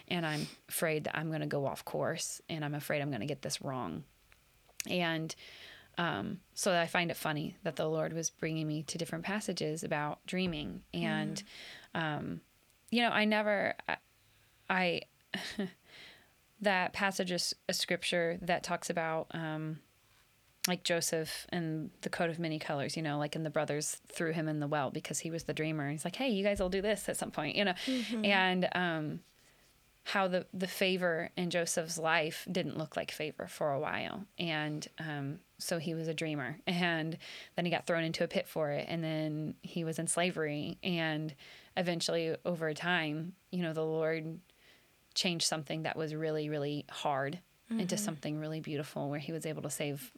and 0.08 0.26
i'm 0.26 0.48
afraid 0.68 1.04
that 1.04 1.16
i'm 1.16 1.28
going 1.28 1.40
to 1.40 1.46
go 1.46 1.64
off 1.66 1.84
course 1.84 2.40
and 2.48 2.64
i'm 2.64 2.74
afraid 2.74 3.00
i'm 3.00 3.10
going 3.10 3.20
to 3.20 3.26
get 3.26 3.42
this 3.42 3.62
wrong 3.62 4.02
and 4.90 5.34
um, 5.98 6.40
so 6.54 6.74
i 6.76 6.86
find 6.86 7.10
it 7.12 7.16
funny 7.16 7.56
that 7.62 7.76
the 7.76 7.86
lord 7.88 8.12
was 8.12 8.28
bringing 8.28 8.66
me 8.66 8.82
to 8.82 8.98
different 8.98 9.24
passages 9.24 9.84
about 9.84 10.18
dreaming 10.26 10.82
and 10.92 11.42
um, 11.94 12.40
you 12.90 13.02
know 13.02 13.10
i 13.10 13.24
never 13.24 13.74
i, 13.88 13.96
I 14.68 15.00
that 16.66 16.92
passage 16.92 17.30
is 17.30 17.54
a 17.68 17.72
scripture 17.72 18.38
that 18.42 18.64
talks 18.64 18.90
about 18.90 19.28
um, 19.30 19.78
like 20.66 20.82
Joseph 20.82 21.46
and 21.50 21.90
the 22.00 22.08
coat 22.08 22.28
of 22.28 22.40
many 22.40 22.58
colors, 22.58 22.96
you 22.96 23.02
know, 23.04 23.18
like 23.18 23.36
and 23.36 23.46
the 23.46 23.50
brothers 23.50 23.98
threw 24.08 24.32
him 24.32 24.48
in 24.48 24.58
the 24.58 24.66
well 24.66 24.90
because 24.90 25.20
he 25.20 25.30
was 25.30 25.44
the 25.44 25.54
dreamer. 25.54 25.84
And 25.84 25.92
he's 25.92 26.04
like, 26.04 26.16
hey, 26.16 26.28
you 26.28 26.42
guys 26.42 26.58
will 26.58 26.68
do 26.68 26.82
this 26.82 27.08
at 27.08 27.16
some 27.16 27.30
point, 27.30 27.54
you 27.54 27.64
know, 27.64 27.74
and 28.24 28.68
um, 28.74 29.20
how 30.02 30.26
the 30.26 30.44
the 30.52 30.66
favor 30.66 31.30
in 31.36 31.50
Joseph's 31.50 31.98
life 31.98 32.48
didn't 32.50 32.76
look 32.76 32.96
like 32.96 33.12
favor 33.12 33.46
for 33.46 33.72
a 33.72 33.78
while, 33.78 34.24
and 34.40 34.86
um, 34.98 35.38
so 35.58 35.78
he 35.78 35.94
was 35.94 36.08
a 36.08 36.14
dreamer, 36.14 36.58
and 36.66 37.16
then 37.54 37.64
he 37.64 37.70
got 37.70 37.86
thrown 37.86 38.02
into 38.02 38.24
a 38.24 38.28
pit 38.28 38.48
for 38.48 38.72
it, 38.72 38.86
and 38.88 39.04
then 39.04 39.54
he 39.62 39.84
was 39.84 40.00
in 40.00 40.08
slavery, 40.08 40.78
and 40.82 41.32
eventually 41.76 42.34
over 42.44 42.74
time, 42.74 43.34
you 43.52 43.62
know, 43.62 43.72
the 43.72 43.84
Lord 43.84 44.40
changed 45.16 45.46
something 45.46 45.82
that 45.82 45.96
was 45.96 46.14
really 46.14 46.48
really 46.48 46.84
hard 46.88 47.40
into 47.68 47.96
something 47.96 48.38
really 48.38 48.60
beautiful 48.60 49.10
where 49.10 49.18
he 49.18 49.32
was 49.32 49.44
able 49.44 49.62
to 49.62 49.70
save 49.70 50.12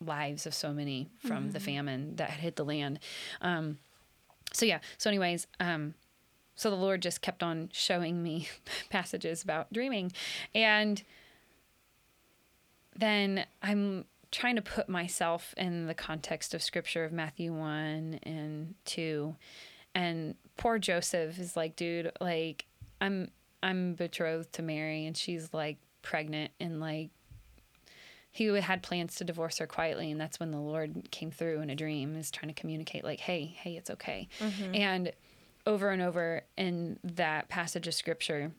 lives 0.00 0.46
of 0.46 0.54
so 0.54 0.72
many 0.72 1.10
from 1.18 1.50
the 1.50 1.60
famine 1.60 2.16
that 2.16 2.30
had 2.30 2.40
hit 2.40 2.56
the 2.56 2.64
land. 2.64 2.98
Um, 3.42 3.76
so 4.52 4.64
yeah. 4.64 4.78
So 4.96 5.10
anyways 5.10 5.46
um, 5.60 5.94
so 6.56 6.70
the 6.70 6.76
lord 6.76 7.02
just 7.02 7.20
kept 7.20 7.42
on 7.42 7.68
showing 7.72 8.22
me 8.22 8.48
passages 8.90 9.42
about 9.42 9.72
dreaming. 9.72 10.12
And 10.54 11.02
then 12.96 13.44
i'm 13.60 14.04
trying 14.30 14.56
to 14.56 14.62
put 14.62 14.88
myself 14.88 15.52
in 15.56 15.86
the 15.86 15.94
context 15.94 16.54
of 16.54 16.62
scripture 16.62 17.04
of 17.04 17.12
Matthew 17.12 17.52
1 17.52 18.20
and 18.22 18.74
2 18.84 19.34
and 19.94 20.34
poor 20.56 20.78
Joseph 20.78 21.38
is 21.38 21.56
like 21.56 21.76
dude 21.76 22.10
like 22.20 22.66
I'm 23.00 23.30
I'm 23.64 23.94
betrothed 23.94 24.52
to 24.54 24.62
Mary 24.62 25.06
and 25.06 25.16
she's 25.16 25.52
like 25.52 25.78
pregnant 26.02 26.52
and 26.60 26.78
like 26.80 27.10
he 28.30 28.46
had 28.46 28.82
plans 28.82 29.14
to 29.16 29.24
divorce 29.24 29.58
her 29.58 29.66
quietly 29.66 30.10
and 30.10 30.20
that's 30.20 30.38
when 30.38 30.50
the 30.50 30.58
Lord 30.60 31.08
came 31.10 31.30
through 31.30 31.60
in 31.62 31.70
a 31.70 31.74
dream 31.74 32.16
is 32.16 32.30
trying 32.30 32.52
to 32.52 32.60
communicate 32.60 33.02
like 33.04 33.20
hey 33.20 33.44
hey 33.58 33.76
it's 33.76 33.90
okay 33.90 34.28
Mm-hmm. 34.40 34.74
and 34.74 35.12
over 35.66 35.90
and 35.90 36.02
over 36.02 36.42
in 36.58 36.98
that 37.02 37.48
passage 37.48 37.88
of 37.88 37.94
scripture 37.94 38.52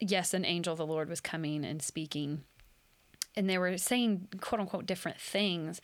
yes, 0.00 0.32
an 0.32 0.44
angel 0.44 0.72
of 0.72 0.78
the 0.78 0.86
Lord 0.86 1.08
was 1.08 1.20
coming 1.20 1.64
and 1.64 1.82
speaking. 1.82 2.44
And 3.34 3.50
they 3.50 3.58
were 3.58 3.76
saying 3.78 4.28
quote 4.40 4.60
unquote 4.60 4.86
different 4.86 5.20
things. 5.20 5.80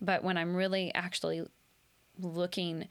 But 0.00 0.22
when 0.22 0.36
I'm 0.36 0.54
really 0.54 0.92
actually 0.94 1.46
looking 2.18 2.88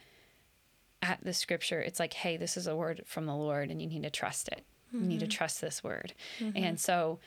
at 1.04 1.20
the 1.22 1.34
scripture, 1.34 1.82
it's 1.82 2.00
like, 2.00 2.14
hey, 2.14 2.38
this 2.38 2.56
is 2.56 2.66
a 2.66 2.76
word 2.76 3.04
from 3.06 3.26
the 3.26 3.36
Lord 3.36 3.70
and 3.70 3.82
you 3.82 3.88
need 3.88 4.04
to 4.04 4.10
trust 4.10 4.48
it. 4.48 4.64
You 4.94 5.02
need 5.02 5.20
to 5.22 5.26
mm-hmm. 5.26 5.32
trust 5.32 5.60
this 5.60 5.84
word. 5.84 6.14
Mm-hmm. 6.40 6.64
And 6.64 6.80
so 6.80 7.20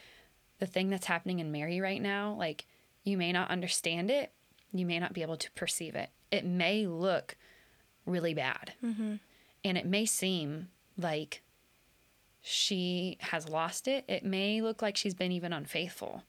the 0.60 0.66
thing 0.66 0.88
that's 0.88 1.06
happening 1.06 1.40
in 1.40 1.50
Mary 1.50 1.80
right 1.80 2.00
now, 2.00 2.34
like 2.38 2.64
you 3.04 3.18
may 3.18 3.32
not 3.32 3.50
understand 3.50 4.10
it, 4.10 4.32
you 4.72 4.86
may 4.86 5.00
not 5.00 5.12
be 5.12 5.22
able 5.22 5.36
to 5.36 5.50
perceive 5.52 5.94
it. 5.96 6.10
It 6.30 6.44
may 6.44 6.86
look 6.86 7.36
really 8.06 8.34
bad. 8.34 8.72
Mm-hmm. 8.84 9.16
And 9.64 9.78
it 9.78 9.84
may 9.84 10.06
seem 10.06 10.68
like 10.96 11.42
she 12.40 13.18
has 13.20 13.48
lost 13.48 13.88
it. 13.88 14.04
It 14.06 14.24
may 14.24 14.62
look 14.62 14.80
like 14.80 14.96
she's 14.96 15.14
been 15.14 15.32
even 15.32 15.52
unfaithful. 15.52 16.22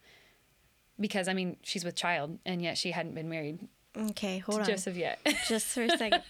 Because 0.99 1.27
I 1.27 1.33
mean, 1.33 1.57
she's 1.61 1.85
with 1.85 1.95
child 1.95 2.39
and 2.45 2.61
yet 2.61 2.77
she 2.79 2.91
hadn't 2.91 3.13
been 3.13 3.29
married 3.29 3.59
Okay, 3.97 4.39
hold 4.39 4.61
on. 4.61 4.65
Joseph 4.65 4.95
yet. 4.95 5.19
Just 5.47 5.67
for 5.67 5.83
a 5.83 5.89
second. 5.97 6.21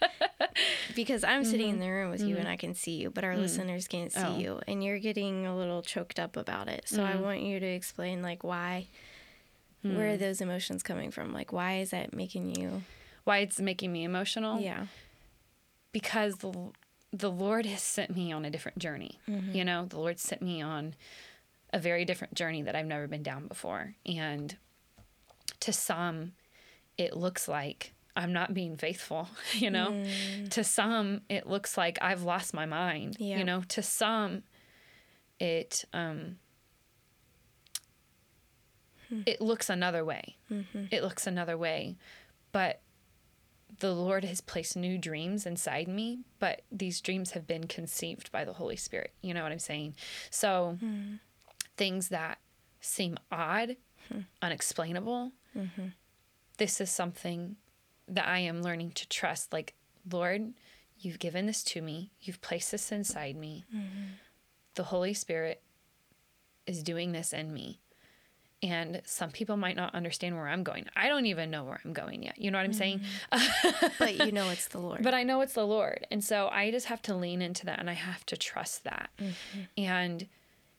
because 0.95 1.23
I'm 1.23 1.43
sitting 1.43 1.69
in 1.69 1.75
mm-hmm. 1.75 1.83
the 1.83 1.89
room 1.89 2.11
with 2.11 2.21
you 2.21 2.29
mm-hmm. 2.35 2.39
and 2.39 2.47
I 2.47 2.55
can 2.55 2.73
see 2.73 2.93
you, 2.93 3.09
but 3.09 3.23
our 3.23 3.33
mm. 3.33 3.39
listeners 3.39 3.87
can't 3.87 4.11
see 4.11 4.21
Oh. 4.21 4.37
you. 4.37 4.59
And 4.67 4.83
you're 4.83 4.99
getting 4.99 5.45
a 5.45 5.55
little 5.55 5.81
choked 5.81 6.19
up 6.19 6.37
about 6.37 6.67
it. 6.67 6.83
So 6.87 7.03
I 7.03 7.13
mm. 7.13 7.21
want 7.21 7.41
you 7.41 7.59
to 7.59 7.65
explain, 7.65 8.21
like, 8.21 8.43
why, 8.43 8.87
where 9.81 10.13
are 10.13 10.15
mm. 10.15 10.19
those 10.19 10.41
emotions 10.41 10.83
coming 10.83 11.11
from? 11.11 11.33
Like, 11.33 11.51
why 11.51 11.77
is 11.79 11.91
that 11.91 12.13
making 12.13 12.55
you. 12.55 12.83
Why 13.23 13.39
it's 13.39 13.59
making 13.59 13.91
me 13.91 14.03
emotional? 14.03 14.59
Yeah. 14.61 14.85
because 15.91 16.37
the 16.37 16.53
the 17.13 17.31
Lord 17.31 17.65
has 17.65 17.81
sent 17.81 18.15
me 18.15 18.31
on 18.31 18.45
a 18.45 18.49
different 18.49 18.79
journey. 18.79 19.19
Mm-hmm. 19.29 19.55
You 19.55 19.65
know, 19.65 19.85
the 19.85 19.97
Lord 19.97 20.19
sent 20.19 20.41
me 20.41 20.61
on 20.61 20.93
a 21.73 21.79
very 21.79 22.05
different 22.05 22.33
journey 22.33 22.61
that 22.61 22.75
I've 22.75 22.85
never 22.85 23.07
been 23.07 23.23
down 23.23 23.47
before. 23.47 23.95
And 24.05 24.55
to 25.61 25.73
some, 25.73 26.33
it 26.97 27.15
looks 27.15 27.47
like 27.47 27.93
I'm 28.15 28.33
not 28.33 28.53
being 28.53 28.77
faithful, 28.77 29.29
you 29.53 29.69
know? 29.69 29.89
Mm. 29.89 30.49
To 30.49 30.63
some, 30.63 31.21
it 31.29 31.47
looks 31.47 31.77
like 31.77 31.97
I've 32.01 32.23
lost 32.23 32.53
my 32.53 32.65
mind, 32.65 33.17
Yeah. 33.19 33.37
you 33.37 33.43
know? 33.43 33.61
To 33.69 33.83
some, 33.83 34.43
it 35.39 35.85
um 35.93 36.37
hmm. 39.07 39.21
it 39.27 39.39
looks 39.39 39.69
another 39.69 40.03
way. 40.03 40.35
Mm-hmm. 40.51 40.85
It 40.89 41.03
looks 41.03 41.27
another 41.27 41.57
way. 41.57 41.95
But 42.51 42.81
the 43.79 43.93
Lord 43.93 44.23
has 44.23 44.41
placed 44.41 44.75
new 44.75 44.97
dreams 44.97 45.45
inside 45.45 45.87
me, 45.87 46.21
but 46.39 46.63
these 46.71 47.01
dreams 47.01 47.31
have 47.31 47.45
been 47.45 47.65
conceived 47.65 48.31
by 48.31 48.45
the 48.45 48.53
Holy 48.53 48.77
Spirit. 48.77 49.13
You 49.21 49.35
know 49.35 49.43
what 49.43 49.51
I'm 49.51 49.59
saying? 49.59 49.95
So 50.31 50.77
hmm. 50.79 51.15
things 51.75 52.09
that 52.09 52.39
seem 52.81 53.17
odd, 53.31 53.75
hmm. 54.11 54.21
unexplainable, 54.41 55.33
mm-hmm. 55.55 55.87
This 56.57 56.81
is 56.81 56.89
something 56.89 57.55
that 58.07 58.27
I 58.27 58.39
am 58.39 58.61
learning 58.61 58.91
to 58.91 59.07
trust. 59.07 59.53
Like, 59.53 59.73
Lord, 60.09 60.53
you've 60.99 61.19
given 61.19 61.45
this 61.45 61.63
to 61.65 61.81
me, 61.81 62.11
you've 62.21 62.41
placed 62.41 62.71
this 62.71 62.91
inside 62.91 63.35
me. 63.35 63.65
Mm-hmm. 63.73 64.03
The 64.75 64.83
Holy 64.83 65.13
Spirit 65.13 65.61
is 66.65 66.83
doing 66.83 67.11
this 67.11 67.33
in 67.33 67.53
me. 67.53 67.79
And 68.63 69.01
some 69.05 69.29
people 69.29 69.55
might 69.55 69.75
not 69.75 69.93
understand 69.93 70.35
where 70.35 70.47
I'm 70.47 70.63
going. 70.63 70.87
I 70.95 71.09
don't 71.09 71.27
even 71.27 71.51
know 71.51 71.63
where 71.63 71.79
I'm 71.85 71.93
going 71.93 72.23
yet. 72.23 72.39
You 72.39 72.49
know 72.49 72.57
what 72.57 72.65
I'm 72.65 72.73
saying? 72.73 73.01
Mm-hmm. 73.31 73.87
But 73.99 74.25
you 74.25 74.31
know 74.31 74.49
it's 74.49 74.67
the 74.67 74.79
Lord. 74.79 75.03
But 75.03 75.13
I 75.13 75.23
know 75.23 75.41
it's 75.41 75.53
the 75.53 75.65
Lord. 75.65 76.07
And 76.09 76.23
so 76.23 76.47
I 76.47 76.71
just 76.71 76.87
have 76.87 77.01
to 77.03 77.15
lean 77.15 77.41
into 77.41 77.65
that 77.67 77.79
and 77.79 77.89
I 77.89 77.93
have 77.93 78.25
to 78.27 78.37
trust 78.37 78.83
that. 78.83 79.09
Mm-hmm. 79.19 79.59
And 79.77 80.27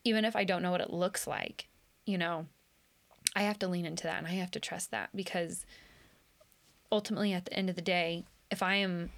even 0.03 0.25
if 0.25 0.35
I 0.35 0.43
don't 0.43 0.63
know 0.63 0.73
what 0.73 0.81
it 0.81 0.93
looks 0.93 1.27
like, 1.27 1.69
you 2.05 2.19
know, 2.19 2.47
I 3.37 3.43
have 3.43 3.59
to 3.61 3.69
lean 3.69 3.87
into 3.87 4.05
that 4.05 4.19
and 4.19 4.27
I 4.27 4.33
have 4.33 4.51
to 4.53 4.61
trust 4.61 4.91
that 4.91 5.11
because 5.15 5.65
ultimately 6.91 7.33
at 7.33 7.45
the 7.45 7.53
end 7.55 7.69
of 7.71 7.77
the 7.77 7.83
day, 7.83 8.25
if 8.51 8.63
I 8.63 8.77
am 8.77 9.11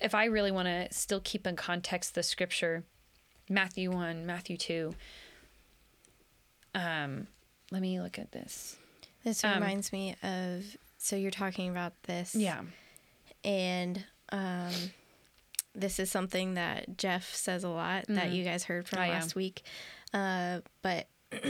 if 0.00 0.14
I 0.14 0.26
really 0.26 0.50
want 0.52 0.66
to 0.68 0.88
still 0.92 1.20
keep 1.22 1.46
in 1.46 1.56
context 1.56 2.14
the 2.14 2.22
scripture, 2.22 2.84
Matthew 3.48 3.90
1, 3.90 4.26
Matthew 4.26 4.56
2, 4.56 4.94
um 6.74 7.26
let 7.72 7.82
me 7.82 8.00
look 8.00 8.18
at 8.18 8.30
this. 8.32 8.76
this 9.24 9.42
um, 9.42 9.54
reminds 9.54 9.92
me 9.92 10.14
of. 10.22 10.64
So 10.98 11.16
you're 11.16 11.30
talking 11.32 11.68
about 11.70 11.92
this. 12.04 12.34
Yeah. 12.34 12.60
and 13.44 14.04
um, 14.30 14.72
this 15.74 15.98
is 15.98 16.10
something 16.10 16.54
that 16.54 16.96
Jeff 16.96 17.34
says 17.34 17.64
a 17.64 17.68
lot 17.68 18.04
that 18.08 18.30
you 18.30 18.44
guys 18.44 18.64
heard 18.64 18.88
from 18.88 19.00
Oh, 19.00 19.08
last 19.08 19.34
week. 19.34 19.62
Uh, 20.14 20.60
but 20.82 21.06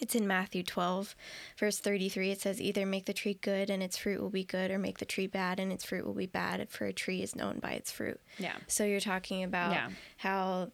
it's 0.00 0.14
in 0.14 0.26
Matthew 0.26 0.62
12, 0.62 1.14
verse 1.58 1.78
33. 1.78 2.30
It 2.32 2.40
says, 2.40 2.60
Either 2.60 2.84
make 2.86 3.06
the 3.06 3.12
tree 3.12 3.38
good 3.40 3.70
and 3.70 3.82
its 3.82 3.96
fruit 3.96 4.20
will 4.20 4.30
be 4.30 4.44
good, 4.44 4.70
or 4.70 4.78
make 4.78 4.98
the 4.98 5.04
tree 5.04 5.26
bad 5.26 5.60
and 5.60 5.72
its 5.72 5.84
fruit 5.84 6.04
will 6.06 6.14
be 6.14 6.26
bad, 6.26 6.68
for 6.70 6.86
a 6.86 6.92
tree 6.92 7.22
is 7.22 7.36
known 7.36 7.58
by 7.58 7.72
its 7.72 7.90
fruit. 7.92 8.20
Yeah. 8.38 8.54
So 8.66 8.84
you're 8.84 9.00
talking 9.00 9.42
about 9.44 9.72
Yeah. 9.72 9.90
how 10.18 10.70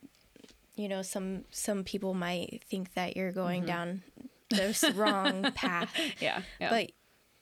you 0.77 0.89
know 0.89 1.03
some 1.03 1.45
some 1.51 1.83
people 1.85 2.15
might 2.15 2.63
think 2.71 2.95
that 2.95 3.17
you're 3.17 3.31
Mm-hmm. 3.31 3.41
going 3.41 3.65
down 3.67 4.03
this 4.51 4.85
wrong 4.95 5.51
path, 5.55 5.91
Yeah. 6.21 6.43
Yeah. 6.61 6.71
but 6.71 6.93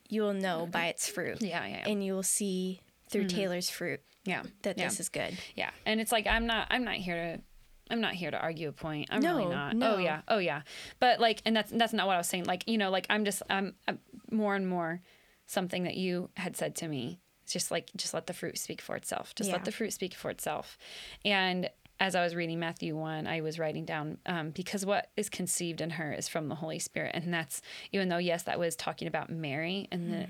you 0.09 0.23
will 0.23 0.35
know 0.35 0.67
by 0.71 0.87
its 0.87 1.09
fruit 1.09 1.43
yeah, 1.43 1.67
yeah. 1.67 1.79
yeah. 1.79 1.89
and 1.89 2.05
you 2.05 2.15
will 2.15 2.23
see 2.23 2.81
through 3.11 3.27
Taylor's 3.27 3.69
fruit 3.69 4.01
yeah. 4.25 4.43
that 4.63 4.79
yeah. 4.79 4.85
this 4.85 5.01
is 5.01 5.09
good. 5.09 5.37
Yeah, 5.55 5.71
and 5.85 6.01
it's 6.01 6.13
like 6.13 6.27
I'm 6.27 6.47
not 6.47 6.69
I'm 6.71 6.85
not 6.85 6.95
here 6.95 7.37
to 7.37 7.43
I'm 7.91 8.01
not 8.01 8.15
here 8.15 8.31
to 8.31 8.39
argue 8.41 8.69
a 8.69 8.73
point. 8.73 9.09
I'm 9.11 9.21
No, 9.23 9.37
really 9.37 9.47
not. 9.55 9.75
no. 9.77 9.95
Oh 9.95 9.99
yeah, 9.99 10.23
oh 10.29 10.39
yeah. 10.39 10.63
But 10.99 11.21
like, 11.21 11.41
and 11.45 11.57
that's 11.57 11.71
that's 11.71 11.93
not 11.93 12.07
what 12.07 12.15
I 12.15 12.19
was 12.19 12.29
saying. 12.29 12.45
Like 12.45 12.65
you 12.69 12.79
know, 12.79 12.91
like 12.91 13.07
I'm 13.11 13.25
just 13.25 13.43
I'm, 13.49 13.75
I'm 13.87 13.99
more 14.31 14.55
and 14.57 14.69
more 14.69 15.01
something 15.47 15.85
that 15.85 15.97
you 15.97 16.31
had 16.37 16.57
said 16.57 16.75
to 16.77 16.89
me. 16.89 17.21
It's 17.45 17.53
just 17.53 17.71
like 17.71 17.91
just 17.97 18.13
let 18.13 18.27
the 18.27 18.33
fruit 18.33 18.59
speak 18.59 18.81
for 18.81 18.97
itself. 18.97 19.35
Just 19.37 19.49
Yeah. 19.49 19.55
let 19.57 19.65
the 19.65 19.71
fruit 19.73 19.93
speak 19.93 20.15
for 20.15 20.31
itself. 20.33 20.77
And 21.25 21.71
as 22.01 22.15
I 22.17 22.23
was 22.25 22.35
reading 22.35 22.59
Matthew 22.59 22.97
one, 22.97 23.27
I 23.27 23.41
was 23.41 23.59
writing 23.59 23.85
down 23.85 24.19
um, 24.27 24.51
because 24.51 24.85
what 24.85 25.11
is 25.17 25.29
conceived 25.31 25.81
in 25.81 25.91
her 25.91 26.13
is 26.13 26.29
from 26.29 26.49
the 26.49 26.57
Holy 26.57 26.79
Spirit, 26.81 27.13
and 27.15 27.33
that's 27.33 27.63
even 27.93 28.09
though 28.09 28.19
yes, 28.19 28.43
that 28.43 28.59
was 28.59 28.75
talking 28.77 29.07
about 29.09 29.31
Mary 29.31 29.87
and 29.93 30.13
the 30.13 30.27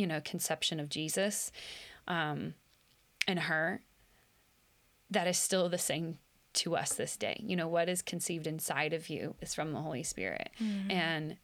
you 0.00 0.06
know 0.06 0.20
conception 0.24 0.78
of 0.80 0.88
Jesus, 0.88 1.50
um, 2.06 2.54
and 3.26 3.40
her 3.40 3.82
that 5.10 5.26
is 5.26 5.36
still 5.38 5.68
the 5.68 5.76
same 5.78 6.18
to 6.54 6.76
us 6.76 6.94
this 6.94 7.16
day. 7.16 7.42
You 7.44 7.56
know, 7.56 7.68
what 7.68 7.88
is 7.88 8.02
conceived 8.02 8.46
inside 8.46 8.92
of 8.92 9.08
you 9.08 9.34
is 9.40 9.54
from 9.54 9.72
the 9.72 9.80
Holy 9.80 10.02
Spirit. 10.02 10.50
Mm-hmm. 10.60 10.90
And 10.90 11.36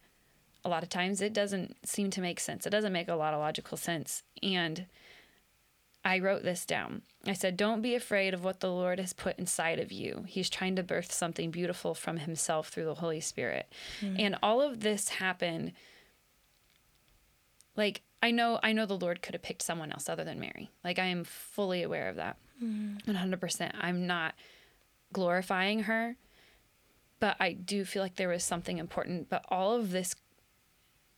a 0.63 0.69
lot 0.69 0.83
of 0.83 0.89
times 0.89 1.21
it 1.21 1.33
doesn't 1.33 1.77
seem 1.87 2.09
to 2.11 2.21
make 2.21 2.39
sense. 2.39 2.65
It 2.65 2.71
doesn't 2.71 2.93
make 2.93 3.07
a 3.07 3.15
lot 3.15 3.33
of 3.33 3.39
logical 3.39 3.77
sense. 3.77 4.23
And 4.43 4.85
I 6.03 6.19
wrote 6.19 6.43
this 6.43 6.65
down. 6.65 7.01
I 7.25 7.33
said, 7.33 7.57
Don't 7.57 7.81
be 7.81 7.95
afraid 7.95 8.33
of 8.33 8.43
what 8.43 8.59
the 8.59 8.71
Lord 8.71 8.99
has 8.99 9.13
put 9.13 9.37
inside 9.37 9.79
of 9.79 9.91
you. 9.91 10.25
He's 10.27 10.49
trying 10.49 10.75
to 10.77 10.83
birth 10.83 11.11
something 11.11 11.51
beautiful 11.51 11.93
from 11.93 12.17
Himself 12.17 12.69
through 12.69 12.85
the 12.85 12.95
Holy 12.95 13.19
Spirit. 13.19 13.71
Mm-hmm. 14.01 14.19
And 14.19 14.37
all 14.41 14.61
of 14.61 14.81
this 14.81 15.09
happened 15.09 15.73
like 17.75 18.01
I 18.21 18.31
know 18.31 18.59
I 18.61 18.73
know 18.73 18.85
the 18.85 18.97
Lord 18.97 19.21
could 19.21 19.33
have 19.33 19.41
picked 19.41 19.61
someone 19.61 19.91
else 19.91 20.09
other 20.09 20.23
than 20.23 20.39
Mary. 20.39 20.69
Like 20.83 20.99
I 20.99 21.05
am 21.05 21.23
fully 21.23 21.83
aware 21.83 22.09
of 22.09 22.17
that. 22.17 22.37
Mm-hmm. 22.63 23.11
100%. 23.11 23.71
I'm 23.79 24.05
not 24.05 24.35
glorifying 25.13 25.83
her, 25.83 26.15
but 27.19 27.35
I 27.39 27.53
do 27.53 27.85
feel 27.85 28.01
like 28.01 28.15
there 28.15 28.29
was 28.29 28.43
something 28.43 28.77
important, 28.77 29.29
but 29.29 29.45
all 29.49 29.73
of 29.73 29.91
this 29.91 30.15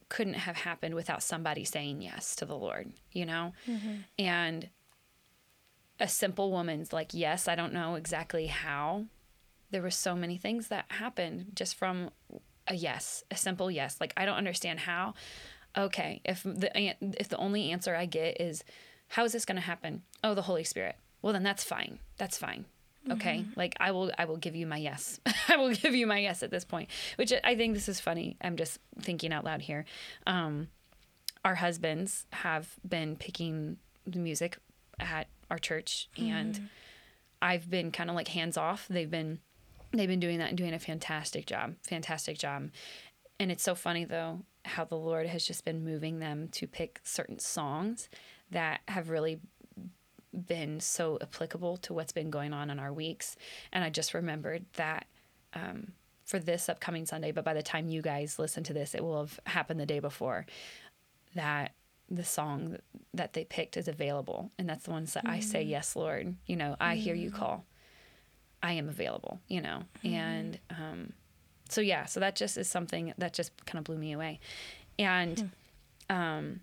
couldn't 0.09 0.33
have 0.33 0.57
happened 0.57 0.93
without 0.95 1.23
somebody 1.23 1.63
saying 1.63 2.01
yes 2.01 2.35
to 2.35 2.45
the 2.45 2.57
Lord, 2.57 2.91
you 3.11 3.25
know? 3.25 3.53
Mm-hmm. 3.67 3.95
And 4.19 4.69
a 5.99 6.07
simple 6.07 6.51
woman's 6.51 6.91
like, 6.91 7.13
"Yes, 7.13 7.47
I 7.47 7.55
don't 7.55 7.73
know 7.73 7.95
exactly 7.95 8.47
how." 8.47 9.05
There 9.69 9.81
were 9.81 9.91
so 9.91 10.15
many 10.15 10.35
things 10.35 10.67
that 10.67 10.85
happened 10.89 11.51
just 11.55 11.75
from 11.75 12.09
a 12.67 12.75
yes, 12.75 13.23
a 13.31 13.37
simple 13.37 13.71
yes. 13.71 13.97
Like 14.01 14.13
I 14.17 14.25
don't 14.25 14.35
understand 14.35 14.81
how. 14.81 15.13
Okay, 15.77 16.21
if 16.25 16.43
the 16.43 16.71
if 17.01 17.29
the 17.29 17.37
only 17.37 17.71
answer 17.71 17.95
I 17.95 18.05
get 18.05 18.41
is 18.41 18.63
how 19.09 19.23
is 19.23 19.31
this 19.31 19.45
going 19.45 19.55
to 19.55 19.61
happen? 19.61 20.01
Oh, 20.23 20.33
the 20.33 20.41
Holy 20.41 20.63
Spirit. 20.63 20.95
Well, 21.21 21.33
then 21.33 21.43
that's 21.43 21.63
fine. 21.63 21.99
That's 22.17 22.37
fine. 22.37 22.65
Okay, 23.09 23.45
like 23.55 23.75
I 23.79 23.91
will, 23.91 24.11
I 24.17 24.25
will 24.25 24.37
give 24.37 24.55
you 24.55 24.67
my 24.67 24.77
yes. 24.77 25.19
I 25.47 25.57
will 25.57 25.73
give 25.73 25.95
you 25.95 26.05
my 26.05 26.19
yes 26.19 26.43
at 26.43 26.51
this 26.51 26.63
point. 26.63 26.89
Which 27.15 27.33
I 27.43 27.55
think 27.55 27.73
this 27.73 27.89
is 27.89 27.99
funny. 27.99 28.37
I'm 28.41 28.57
just 28.57 28.79
thinking 28.99 29.33
out 29.33 29.43
loud 29.43 29.61
here. 29.61 29.85
Um, 30.27 30.67
our 31.43 31.55
husbands 31.55 32.25
have 32.31 32.75
been 32.87 33.15
picking 33.15 33.77
the 34.05 34.19
music 34.19 34.57
at 34.99 35.27
our 35.49 35.57
church, 35.57 36.09
and 36.15 36.69
I've 37.41 37.69
been 37.69 37.91
kind 37.91 38.09
of 38.09 38.15
like 38.15 38.27
hands 38.27 38.55
off. 38.57 38.87
They've 38.87 39.09
been, 39.09 39.39
they've 39.91 40.07
been 40.07 40.19
doing 40.19 40.37
that 40.37 40.49
and 40.49 40.57
doing 40.57 40.73
a 40.73 40.79
fantastic 40.79 41.47
job. 41.47 41.75
Fantastic 41.87 42.37
job. 42.37 42.69
And 43.39 43.51
it's 43.51 43.63
so 43.63 43.73
funny 43.73 44.05
though 44.05 44.41
how 44.63 44.85
the 44.85 44.97
Lord 44.97 45.25
has 45.25 45.43
just 45.43 45.65
been 45.65 45.83
moving 45.83 46.19
them 46.19 46.47
to 46.49 46.67
pick 46.67 46.99
certain 47.03 47.39
songs 47.39 48.09
that 48.51 48.81
have 48.87 49.09
really 49.09 49.39
been 50.33 50.79
so 50.79 51.17
applicable 51.21 51.77
to 51.77 51.93
what's 51.93 52.11
been 52.11 52.29
going 52.29 52.53
on 52.53 52.69
in 52.69 52.79
our 52.79 52.93
weeks. 52.93 53.35
And 53.71 53.83
I 53.83 53.89
just 53.89 54.13
remembered 54.13 54.65
that 54.73 55.05
um, 55.53 55.93
for 56.23 56.39
this 56.39 56.69
upcoming 56.69 57.05
Sunday, 57.05 57.31
but 57.31 57.43
by 57.43 57.53
the 57.53 57.63
time 57.63 57.87
you 57.87 58.01
guys 58.01 58.39
listen 58.39 58.63
to 58.63 58.73
this, 58.73 58.95
it 58.95 59.03
will 59.03 59.19
have 59.19 59.39
happened 59.45 59.79
the 59.79 59.85
day 59.85 59.99
before, 59.99 60.45
that 61.35 61.73
the 62.09 62.23
song 62.23 62.77
that 63.13 63.33
they 63.33 63.45
picked 63.45 63.77
is 63.77 63.87
available. 63.87 64.51
And 64.57 64.69
that's 64.69 64.85
the 64.85 64.91
ones 64.91 65.13
that 65.13 65.25
I 65.27 65.39
say, 65.39 65.63
Yes, 65.63 65.95
Lord. 65.95 66.35
You 66.45 66.55
know, 66.55 66.75
I 66.79 66.95
hear 66.95 67.15
you 67.15 67.31
call. 67.31 67.65
I 68.63 68.73
am 68.73 68.89
available, 68.89 69.39
you 69.47 69.61
know. 69.61 69.83
And 70.03 70.59
um, 70.69 71.13
so, 71.69 71.81
yeah, 71.81 72.05
so 72.05 72.19
that 72.19 72.35
just 72.35 72.57
is 72.57 72.67
something 72.67 73.13
that 73.17 73.33
just 73.33 73.65
kind 73.65 73.79
of 73.79 73.85
blew 73.85 73.97
me 73.97 74.11
away. 74.11 74.39
And 74.99 75.51
um, 76.09 76.59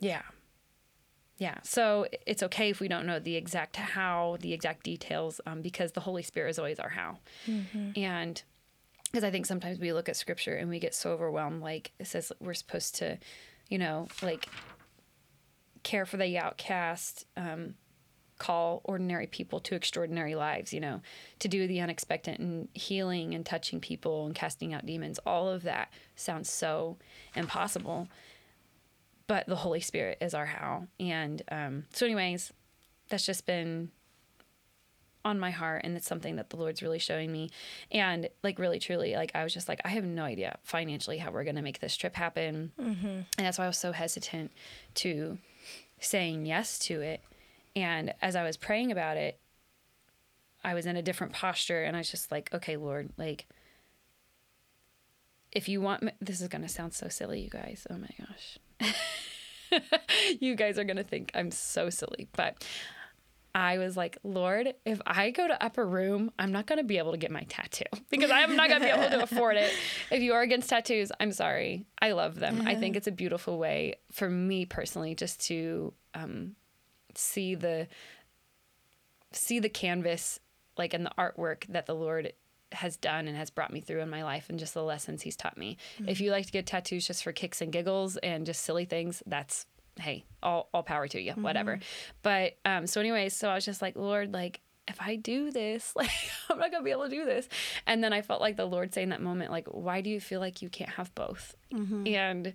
yeah. 0.00 0.22
Yeah. 1.38 1.58
So 1.62 2.06
it's 2.26 2.42
okay 2.42 2.70
if 2.70 2.80
we 2.80 2.88
don't 2.88 3.06
know 3.06 3.20
the 3.20 3.36
exact 3.36 3.76
how, 3.76 4.38
the 4.40 4.52
exact 4.52 4.82
details, 4.82 5.40
um, 5.46 5.62
because 5.62 5.92
the 5.92 6.00
Holy 6.00 6.22
Spirit 6.22 6.50
is 6.50 6.58
always 6.58 6.80
our 6.80 6.88
how. 6.88 7.18
And 7.96 8.42
because 9.04 9.24
I 9.24 9.30
think 9.30 9.46
sometimes 9.46 9.78
we 9.78 9.92
look 9.92 10.08
at 10.08 10.16
scripture 10.16 10.54
and 10.56 10.68
we 10.68 10.80
get 10.80 10.94
so 10.94 11.12
overwhelmed, 11.12 11.62
like 11.62 11.92
it 11.98 12.08
says 12.08 12.32
we're 12.40 12.54
supposed 12.54 12.96
to, 12.96 13.18
you 13.68 13.78
know, 13.78 14.08
like 14.20 14.48
care 15.84 16.04
for 16.04 16.16
the 16.16 16.36
outcast, 16.36 17.24
um, 17.36 17.74
call 18.38 18.80
ordinary 18.84 19.26
people 19.26 19.60
to 19.60 19.74
extraordinary 19.74 20.34
lives, 20.34 20.72
you 20.72 20.80
know, 20.80 21.00
to 21.38 21.48
do 21.48 21.66
the 21.66 21.80
unexpected 21.80 22.38
and 22.38 22.68
healing 22.74 23.34
and 23.34 23.46
touching 23.46 23.80
people 23.80 24.26
and 24.26 24.34
casting 24.34 24.74
out 24.74 24.86
demons. 24.86 25.18
All 25.26 25.48
of 25.48 25.62
that 25.62 25.90
sounds 26.14 26.50
so 26.50 26.98
impossible 27.34 28.08
but 29.28 29.46
the 29.46 29.54
Holy 29.56 29.80
Spirit 29.80 30.18
is 30.20 30.34
our 30.34 30.46
how. 30.46 30.88
And 30.98 31.40
um, 31.52 31.84
so, 31.92 32.04
anyways, 32.06 32.52
that's 33.08 33.24
just 33.24 33.46
been 33.46 33.90
on 35.24 35.38
my 35.38 35.50
heart, 35.50 35.82
and 35.84 35.96
it's 35.96 36.06
something 36.06 36.36
that 36.36 36.50
the 36.50 36.56
Lord's 36.56 36.82
really 36.82 36.98
showing 36.98 37.30
me. 37.30 37.50
And 37.92 38.28
like, 38.42 38.58
really, 38.58 38.78
truly, 38.78 39.14
like, 39.14 39.30
I 39.34 39.44
was 39.44 39.54
just 39.54 39.68
like, 39.68 39.80
I 39.84 39.88
have 39.90 40.04
no 40.04 40.24
idea 40.24 40.58
financially 40.64 41.18
how 41.18 41.30
we're 41.30 41.44
going 41.44 41.56
to 41.56 41.62
make 41.62 41.80
this 41.80 41.96
trip 41.96 42.16
happen. 42.16 42.72
And 43.36 43.46
that's 43.46 43.58
why 43.58 43.64
I 43.64 43.68
was 43.68 43.78
so 43.78 43.92
hesitant 43.92 44.50
to 44.94 45.38
saying 46.00 46.46
yes 46.46 46.78
to 46.80 47.00
it. 47.00 47.20
And 47.76 48.14
as 48.22 48.34
I 48.34 48.42
was 48.44 48.56
praying 48.56 48.90
about 48.90 49.16
it, 49.16 49.38
I 50.64 50.74
was 50.74 50.86
in 50.86 50.96
a 50.96 51.02
different 51.02 51.32
posture, 51.34 51.84
and 51.84 51.94
I 51.96 52.00
was 52.00 52.10
just 52.10 52.32
like, 52.32 52.52
okay, 52.54 52.76
Lord, 52.76 53.10
like, 53.16 53.46
if 55.58 55.68
you 55.68 55.80
want 55.80 56.08
this 56.20 56.40
is 56.40 56.46
going 56.46 56.62
to 56.62 56.68
sound 56.68 56.94
so 56.94 57.08
silly, 57.08 57.40
you 57.40 57.50
guys. 57.50 57.84
Oh 57.90 57.96
my 57.98 58.10
gosh. 58.20 59.80
you 60.40 60.54
guys 60.54 60.78
are 60.78 60.84
going 60.84 60.98
to 60.98 61.02
think 61.02 61.32
I'm 61.34 61.50
so 61.50 61.90
silly, 61.90 62.28
but 62.36 62.64
I 63.56 63.78
was 63.78 63.96
like, 63.96 64.18
Lord, 64.22 64.72
if 64.84 65.00
I 65.04 65.32
go 65.32 65.48
to 65.48 65.60
Upper 65.60 65.84
Room, 65.84 66.30
I'm 66.38 66.52
not 66.52 66.66
going 66.66 66.78
to 66.78 66.84
be 66.84 66.98
able 66.98 67.10
to 67.10 67.18
get 67.18 67.32
my 67.32 67.42
tattoo 67.48 67.82
because 68.10 68.30
I'm 68.30 68.54
not 68.54 68.68
going 68.68 68.82
to 68.82 68.86
be 68.86 68.92
able 68.92 69.10
to 69.10 69.24
afford 69.24 69.56
it. 69.56 69.72
If 70.12 70.22
you 70.22 70.34
are 70.34 70.42
against 70.42 70.70
tattoos, 70.70 71.10
I'm 71.18 71.32
sorry. 71.32 71.86
I 72.00 72.12
love 72.12 72.38
them. 72.38 72.62
I 72.64 72.76
think 72.76 72.94
it's 72.94 73.08
a 73.08 73.12
beautiful 73.12 73.58
way 73.58 73.96
for 74.12 74.30
me 74.30 74.64
personally 74.64 75.16
just 75.16 75.40
to 75.48 75.92
um, 76.14 76.54
see 77.16 77.56
the 77.56 77.88
see 79.32 79.58
the 79.58 79.68
canvas 79.68 80.38
like 80.78 80.94
in 80.94 81.02
the 81.02 81.12
artwork 81.18 81.66
that 81.68 81.86
the 81.86 81.96
Lord 81.96 82.32
has 82.72 82.96
done 82.96 83.28
and 83.28 83.36
has 83.36 83.50
brought 83.50 83.72
me 83.72 83.80
through 83.80 84.00
in 84.00 84.10
my 84.10 84.22
life 84.24 84.50
and 84.50 84.58
just 84.58 84.74
the 84.74 84.82
lessons 84.82 85.22
he's 85.22 85.36
taught 85.36 85.56
me. 85.56 85.76
If 86.06 86.20
you 86.20 86.30
like 86.30 86.46
to 86.46 86.52
get 86.52 86.66
tattoos 86.66 87.06
just 87.06 87.22
for 87.22 87.32
kicks 87.32 87.60
and 87.60 87.72
giggles 87.72 88.16
and 88.18 88.44
just 88.44 88.62
silly 88.62 88.84
things, 88.84 89.22
that's 89.26 89.66
hey, 89.98 90.24
all 90.42 90.68
all 90.72 90.82
power 90.82 91.08
to 91.08 91.20
you, 91.20 91.32
whatever. 91.32 91.80
But 92.22 92.58
um 92.64 92.86
so 92.86 93.00
anyways, 93.00 93.34
so 93.34 93.48
I 93.48 93.54
was 93.54 93.64
just 93.64 93.82
like, 93.82 93.96
Lord, 93.96 94.32
like 94.32 94.60
if 94.86 95.00
I 95.00 95.16
do 95.16 95.50
this, 95.50 95.92
like 95.96 96.10
I'm 96.50 96.58
not 96.58 96.70
gonna 96.70 96.84
be 96.84 96.90
able 96.90 97.04
to 97.04 97.10
do 97.10 97.24
this. 97.24 97.48
And 97.86 98.02
then 98.04 98.12
I 98.12 98.22
felt 98.22 98.40
like 98.40 98.56
the 98.56 98.66
Lord 98.66 98.92
saying 98.94 99.08
that 99.10 99.20
moment, 99.22 99.50
like, 99.50 99.68
why 99.68 100.00
do 100.00 100.10
you 100.10 100.20
feel 100.20 100.40
like 100.40 100.62
you 100.62 100.68
can't 100.68 100.90
have 100.90 101.14
both? 101.14 101.54
And 102.06 102.54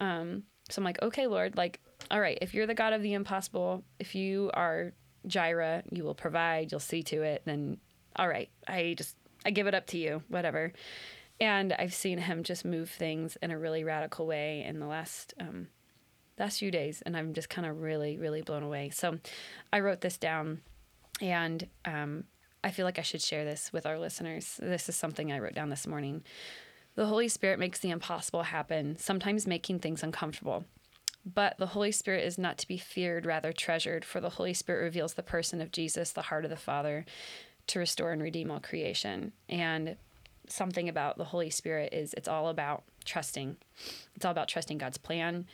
um 0.00 0.44
so 0.70 0.80
I'm 0.80 0.84
like, 0.84 1.02
okay, 1.02 1.26
Lord, 1.26 1.56
like, 1.56 1.80
all 2.10 2.20
right, 2.20 2.38
if 2.40 2.54
you're 2.54 2.66
the 2.66 2.74
God 2.74 2.92
of 2.92 3.02
the 3.02 3.12
impossible, 3.14 3.82
if 3.98 4.14
you 4.14 4.50
are 4.54 4.92
Jireh, 5.26 5.82
you 5.90 6.04
will 6.04 6.14
provide, 6.14 6.70
you'll 6.70 6.80
see 6.80 7.02
to 7.04 7.22
it, 7.22 7.42
then 7.44 7.78
all 8.16 8.28
right, 8.28 8.48
I 8.66 8.94
just 8.96 9.16
I 9.44 9.50
give 9.50 9.66
it 9.66 9.74
up 9.74 9.86
to 9.88 9.98
you, 9.98 10.22
whatever. 10.28 10.72
And 11.40 11.72
I've 11.72 11.94
seen 11.94 12.18
him 12.18 12.42
just 12.42 12.64
move 12.64 12.90
things 12.90 13.36
in 13.42 13.50
a 13.50 13.58
really 13.58 13.82
radical 13.82 14.26
way 14.26 14.62
in 14.62 14.78
the 14.78 14.86
last 14.86 15.32
um, 15.40 15.68
last 16.38 16.58
few 16.58 16.70
days, 16.70 17.02
and 17.02 17.16
I'm 17.16 17.34
just 17.34 17.50
kind 17.50 17.66
of 17.66 17.80
really, 17.82 18.18
really 18.18 18.42
blown 18.42 18.62
away. 18.62 18.90
So 18.90 19.18
I 19.72 19.80
wrote 19.80 20.00
this 20.00 20.16
down, 20.16 20.60
and 21.20 21.66
um, 21.84 22.24
I 22.64 22.70
feel 22.70 22.84
like 22.84 22.98
I 22.98 23.02
should 23.02 23.22
share 23.22 23.44
this 23.44 23.72
with 23.72 23.86
our 23.86 23.98
listeners. 23.98 24.58
This 24.60 24.88
is 24.88 24.96
something 24.96 25.30
I 25.30 25.38
wrote 25.38 25.54
down 25.54 25.68
this 25.68 25.86
morning. 25.86 26.24
The 26.94 27.06
Holy 27.06 27.28
Spirit 27.28 27.58
makes 27.58 27.78
the 27.78 27.90
impossible 27.90 28.42
happen, 28.44 28.96
sometimes 28.98 29.46
making 29.46 29.78
things 29.78 30.02
uncomfortable. 30.02 30.64
But 31.24 31.58
the 31.58 31.66
Holy 31.66 31.92
Spirit 31.92 32.24
is 32.24 32.38
not 32.38 32.56
to 32.58 32.68
be 32.68 32.78
feared, 32.78 33.26
rather 33.26 33.52
treasured, 33.52 34.04
for 34.04 34.20
the 34.20 34.30
Holy 34.30 34.54
Spirit 34.54 34.82
reveals 34.82 35.14
the 35.14 35.22
person 35.22 35.60
of 35.60 35.70
Jesus, 35.70 36.12
the 36.12 36.22
heart 36.22 36.44
of 36.44 36.50
the 36.50 36.56
Father, 36.56 37.04
to 37.70 37.78
restore 37.78 38.12
and 38.12 38.22
redeem 38.22 38.50
all 38.50 38.60
creation. 38.60 39.32
And 39.48 39.96
something 40.48 40.88
about 40.88 41.16
the 41.16 41.24
Holy 41.24 41.50
Spirit 41.50 41.92
is 41.92 42.14
it's 42.14 42.28
all 42.28 42.48
about 42.48 42.82
trusting. 43.04 43.56
It's 44.14 44.24
all 44.24 44.32
about 44.32 44.48
trusting 44.48 44.78
God's 44.78 44.98
plan, 44.98 45.46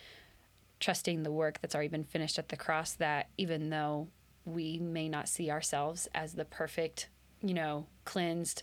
trusting 0.80 1.22
the 1.22 1.32
work 1.32 1.60
that's 1.60 1.74
already 1.74 1.88
been 1.88 2.04
finished 2.04 2.38
at 2.38 2.48
the 2.48 2.56
cross, 2.56 2.92
that 2.94 3.28
even 3.36 3.70
though 3.70 4.08
we 4.44 4.78
may 4.78 5.08
not 5.08 5.28
see 5.28 5.50
ourselves 5.50 6.08
as 6.14 6.34
the 6.34 6.44
perfect, 6.44 7.08
you 7.42 7.54
know, 7.54 7.86
cleansed, 8.04 8.62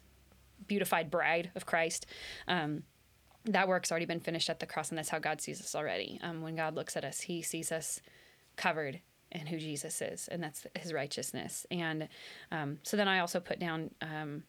beautified 0.68 1.12
bride 1.12 1.52
of 1.56 1.66
Christ, 1.66 2.06
um, 2.48 2.84
that 3.46 3.68
work's 3.68 3.92
already 3.92 4.06
been 4.06 4.22
finished 4.22 4.50
at 4.50 4.60
the 4.60 4.66
cross, 4.66 4.90
and 4.90 4.98
that's 4.98 5.10
how 5.10 5.20
God 5.20 5.42
sees 5.42 5.60
us 5.60 5.76
already. 5.76 6.18
Um, 6.24 6.42
when 6.42 6.56
God 6.56 6.76
looks 6.76 6.96
at 6.96 7.04
us, 7.04 7.22
He 7.22 7.42
sees 7.42 7.72
us 7.72 8.02
covered 8.56 9.02
in 9.34 9.48
who 9.48 9.58
Jesus 9.58 10.02
is, 10.02 10.28
and 10.28 10.42
that's 10.42 10.66
His 10.76 10.94
righteousness. 10.94 11.66
And 11.72 12.08
um, 12.52 12.80
so 12.84 12.98
then 12.98 13.08
I 13.08 13.20
also 13.20 13.40
put 13.40 13.60
down. 13.60 13.92
Um, 14.02 14.44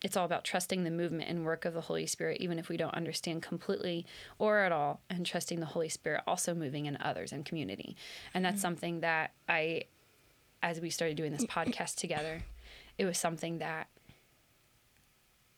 it's 0.00 0.16
all 0.16 0.24
about 0.24 0.44
trusting 0.44 0.84
the 0.84 0.92
movement 0.92 1.28
and 1.28 1.44
work 1.44 1.64
of 1.64 1.74
the 1.74 1.80
Holy 1.80 2.06
Spirit, 2.06 2.40
even 2.40 2.60
if 2.60 2.68
we 2.68 2.76
don't 2.76 2.94
understand 2.94 3.42
completely 3.42 4.06
or 4.38 4.60
at 4.60 4.70
all, 4.70 5.00
and 5.10 5.26
trusting 5.26 5.58
the 5.58 5.66
Holy 5.66 5.88
Spirit 5.88 6.22
also 6.24 6.54
moving 6.54 6.86
in 6.86 6.96
others 7.00 7.32
and 7.32 7.44
community. 7.44 7.96
And 8.32 8.44
that's 8.44 8.60
something 8.60 9.00
that 9.00 9.32
I, 9.48 9.86
as 10.62 10.80
we 10.80 10.90
started 10.90 11.16
doing 11.16 11.32
this 11.32 11.44
podcast 11.46 11.96
together, 11.96 12.42
it 12.96 13.06
was 13.06 13.18
something 13.18 13.58
that 13.58 13.88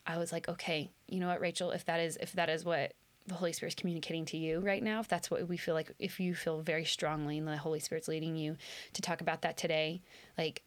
I 0.06 0.16
was 0.16 0.32
like, 0.32 0.48
okay, 0.48 0.90
you 1.06 1.20
know 1.20 1.28
what, 1.28 1.40
Rachel, 1.40 1.70
if 1.70 1.84
that 1.84 2.00
is 2.00 2.16
if 2.20 2.32
that 2.32 2.48
is 2.48 2.64
what 2.64 2.94
the 3.26 3.34
Holy 3.34 3.52
Spirit 3.52 3.72
is 3.72 3.74
communicating 3.76 4.24
to 4.26 4.36
you 4.36 4.60
right 4.60 4.82
now, 4.82 5.00
if 5.00 5.08
that's 5.08 5.30
what 5.30 5.48
we 5.48 5.56
feel 5.56 5.74
like, 5.74 5.92
if 5.98 6.18
you 6.18 6.34
feel 6.34 6.62
very 6.62 6.84
strongly 6.84 7.38
and 7.38 7.46
the 7.46 7.56
Holy 7.56 7.80
Spirit's 7.80 8.08
leading 8.08 8.36
you 8.36 8.56
to 8.94 9.02
talk 9.02 9.20
about 9.20 9.42
that 9.42 9.56
today, 9.56 10.02
like 10.36 10.62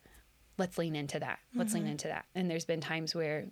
let's 0.58 0.78
lean 0.78 0.96
into 0.96 1.20
that. 1.20 1.40
Let's 1.56 1.74
lean 1.74 1.84
mm-hmm. 1.84 1.94
into 1.94 2.08
that. 2.10 2.26
And 2.36 2.50
there's 2.50 2.66
been 2.66 2.80
times 2.80 3.16
where 3.16 3.48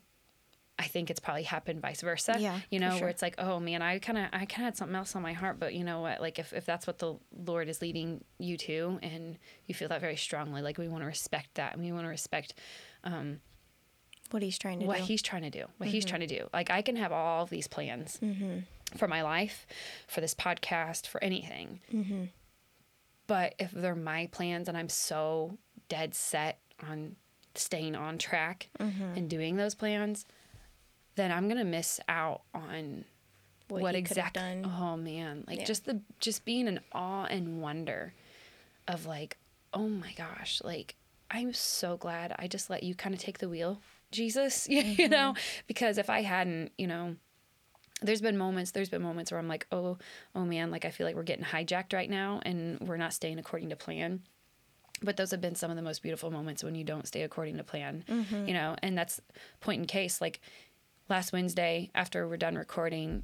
I 0.80 0.86
think 0.86 1.10
it's 1.10 1.20
probably 1.20 1.44
happened 1.44 1.82
vice 1.82 2.02
versa. 2.02 2.38
Yeah, 2.40 2.60
You 2.70 2.80
know, 2.80 2.92
sure. 2.92 3.02
where 3.02 3.10
it's 3.10 3.22
like, 3.22 3.36
oh 3.38 3.60
man, 3.60 3.82
I 3.82 4.00
kind 4.00 4.18
of, 4.18 4.26
I 4.32 4.46
kind 4.46 4.62
of 4.62 4.66
had 4.66 4.78
something 4.78 4.96
else 4.96 5.16
on 5.16 5.22
my 5.22 5.34
heart, 5.34 5.60
but 5.60 5.74
you 5.74 5.84
know 5.84 6.02
what? 6.02 6.22
Like 6.22 6.40
if, 6.40 6.54
if 6.54 6.66
that's 6.66 6.88
what 6.88 6.98
the 7.00 7.16
Lord 7.46 7.70
is 7.70 7.82
leading 7.82 8.24
you 8.40 8.58
to, 8.58 9.00
and 9.04 9.38
you 9.66 9.76
feel 9.76 9.90
that 9.90 10.02
very 10.02 10.16
strongly, 10.16 10.62
like 10.62 10.78
we 10.78 10.88
want 10.88 11.02
to 11.04 11.08
respect 11.08 11.56
that, 11.56 11.74
and 11.74 11.84
we 11.84 11.92
want 11.92 12.06
to 12.06 12.10
respect 12.10 12.56
um, 13.04 13.42
What 14.32 14.42
he's 14.42 14.58
trying 14.58 14.80
to 14.80 14.86
what 14.86 14.98
do. 14.98 15.04
he's 15.04 15.22
trying 15.22 15.44
to 15.44 15.50
do, 15.50 15.66
what 15.78 15.90
he's 15.90 16.04
mm-hmm. 16.06 16.10
trying 16.10 16.28
to 16.28 16.40
do. 16.40 16.50
Like 16.54 16.72
I 16.72 16.82
can 16.82 16.96
have 16.96 17.12
all 17.12 17.46
these 17.46 17.68
plans 17.68 18.18
mm-hmm. 18.22 18.60
For 18.96 19.08
my 19.08 19.22
life, 19.22 19.66
for 20.08 20.22
this 20.22 20.34
podcast, 20.34 21.08
for 21.08 21.24
anything. 21.24 21.80
Mm-hmm. 21.94 22.26
But 23.28 23.56
if 23.60 23.72
they're 23.72 23.96
my 23.96 24.28
plans 24.32 24.68
and 24.68 24.78
I'm 24.78 24.90
so 24.90 25.58
dead 25.88 26.14
set 26.14 26.60
on 26.88 27.16
staying 27.56 27.96
on 27.96 28.18
track 28.18 28.70
mm-hmm. 28.80 29.18
and 29.18 29.30
doing 29.30 29.56
those 29.56 29.76
plans, 29.76 30.26
then 31.16 31.32
I'm 31.32 31.48
gonna 31.48 31.66
miss 31.66 32.00
out 32.08 32.42
on 32.54 33.06
What 33.68 33.82
what, 33.82 33.96
he 33.96 34.02
could 34.02 34.18
have 34.18 34.32
exactly. 34.36 34.64
Oh 34.66 34.98
man, 34.98 35.44
like 35.48 35.60
Yeah. 35.60 35.66
just 35.66 35.86
the 35.86 36.02
just 36.20 36.46
being 36.46 36.68
in 36.68 36.80
awe 36.92 37.26
and 37.26 37.62
wonder 37.62 38.14
of 38.88 39.06
like, 39.06 39.38
oh 39.74 39.88
my 39.88 40.14
gosh, 40.14 40.62
like 40.64 40.96
I'm 41.30 41.54
so 41.54 41.98
glad 41.98 42.36
I 42.38 42.48
just 42.48 42.70
let 42.70 42.84
you 42.84 42.96
kind 42.96 43.16
of 43.16 43.22
take 43.22 43.40
the 43.40 43.50
wheel, 43.50 43.82
Jesus, 44.12 44.68
you 44.70 44.84
mm-hmm. 44.84 45.12
know, 45.12 45.36
because 45.68 45.98
if 45.98 46.10
I 46.10 46.22
hadn't, 46.22 46.72
you 46.78 46.88
know, 46.88 47.16
there's 48.02 48.22
been 48.22 48.38
moments 48.38 48.72
there's 48.72 48.90
been 48.90 49.02
moments 49.02 49.32
where 49.32 49.40
i'm 49.40 49.48
like 49.48 49.68
oh 49.72 49.98
oh 50.36 50.46
man 50.46 50.72
like 50.72 50.86
i 50.86 50.90
feel 50.90 51.06
like 51.06 51.16
we're 51.16 51.24
getting 51.24 51.46
hijacked 51.46 51.94
right 51.94 52.10
now 52.10 52.42
and 52.44 52.80
we're 52.82 52.98
not 52.98 53.14
staying 53.14 53.40
according 53.40 53.70
to 53.70 53.76
plan. 53.76 54.22
But 55.04 55.18
those 55.18 55.32
have 55.32 55.42
been 55.42 55.56
some 55.56 55.72
of 55.72 55.78
the 55.78 55.82
most 55.82 56.04
beautiful 56.04 56.30
moments 56.30 56.64
when 56.64 56.76
you 56.76 56.84
don't 56.84 57.08
stay 57.08 57.24
according 57.24 57.58
to 57.58 57.64
plan 57.64 58.04
mm-hmm. 58.08 58.48
you 58.48 58.54
know 58.54 58.76
and 58.84 58.96
that's 58.96 59.20
point 59.60 59.82
in 59.82 59.88
case 59.88 60.22
like 60.22 60.42
last 61.10 61.34
wednesday 61.34 61.90
after 61.96 62.28
we're 62.28 62.38
done 62.38 62.56
recording 62.56 63.24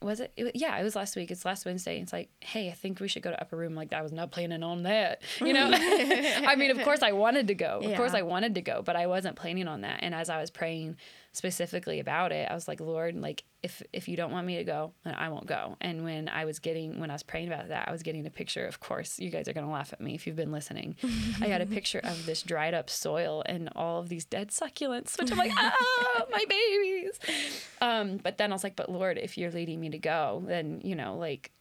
was 0.00 0.20
it, 0.20 0.32
it 0.36 0.52
yeah 0.54 0.78
it 0.78 0.84
was 0.84 0.94
last 0.94 1.16
week 1.16 1.30
it's 1.30 1.44
last 1.44 1.64
wednesday 1.64 2.00
it's 2.00 2.12
like 2.12 2.28
hey 2.40 2.68
i 2.68 2.72
think 2.72 3.00
we 3.00 3.08
should 3.08 3.22
go 3.22 3.30
to 3.30 3.40
upper 3.40 3.56
room 3.56 3.74
like 3.74 3.92
i 3.92 4.00
was 4.00 4.12
not 4.12 4.30
planning 4.30 4.62
on 4.62 4.84
that 4.84 5.22
you 5.40 5.52
know? 5.52 5.70
I 5.72 6.54
mean 6.56 6.70
of 6.70 6.80
course 6.82 7.02
i 7.02 7.12
wanted 7.12 7.48
to 7.48 7.54
go 7.54 7.80
of 7.82 7.96
course 7.96 8.14
i 8.14 8.22
wanted 8.22 8.54
to 8.54 8.62
go 8.62 8.82
but 8.82 8.94
i 8.94 9.06
wasn't 9.06 9.36
planning 9.36 9.66
on 9.66 9.80
that 9.80 10.00
and 10.02 10.14
as 10.14 10.30
i 10.30 10.40
was 10.40 10.50
praying 10.50 10.96
specifically 11.32 11.98
about 11.98 12.30
it 12.30 12.48
i 12.48 12.54
was 12.54 12.68
like 12.68 12.80
lord 12.80 13.16
like 13.16 13.42
if 13.62 13.82
if 13.92 14.08
you 14.08 14.16
don't 14.16 14.30
want 14.30 14.46
me 14.46 14.56
to 14.56 14.64
go 14.64 14.92
then 15.04 15.14
i 15.14 15.28
won't 15.28 15.46
go. 15.46 15.76
And 15.80 16.04
when 16.04 16.28
i 16.28 16.44
was 16.44 16.58
getting 16.58 17.00
when 17.00 17.10
i 17.10 17.14
was 17.14 17.22
praying 17.22 17.48
about 17.48 17.68
that 17.68 17.88
i 17.88 17.92
was 17.92 18.02
getting 18.02 18.26
a 18.26 18.30
picture 18.30 18.66
of 18.66 18.80
course 18.80 19.18
you 19.18 19.30
guys 19.30 19.48
are 19.48 19.52
going 19.52 19.66
to 19.66 19.72
laugh 19.72 19.92
at 19.92 20.00
me 20.00 20.14
if 20.14 20.26
you've 20.26 20.36
been 20.36 20.52
listening. 20.52 20.96
I 21.40 21.48
got 21.48 21.60
a 21.60 21.66
picture 21.78 22.00
of 22.02 22.26
this 22.26 22.42
dried 22.42 22.74
up 22.74 22.88
soil 22.88 23.42
and 23.46 23.68
all 23.74 24.00
of 24.00 24.08
these 24.08 24.24
dead 24.24 24.50
succulents 24.50 25.18
which 25.20 25.30
i'm 25.32 25.38
like 25.38 25.52
ah 25.56 26.24
my 26.30 26.44
babies. 26.48 27.18
Um 27.80 28.18
but 28.18 28.38
then 28.38 28.52
i 28.52 28.54
was 28.54 28.64
like 28.64 28.76
but 28.76 28.90
lord 28.90 29.18
if 29.18 29.36
you're 29.36 29.50
leading 29.50 29.80
me 29.80 29.90
to 29.90 29.98
go 29.98 30.42
then 30.46 30.80
you 30.84 30.94
know 30.94 31.16
like 31.16 31.52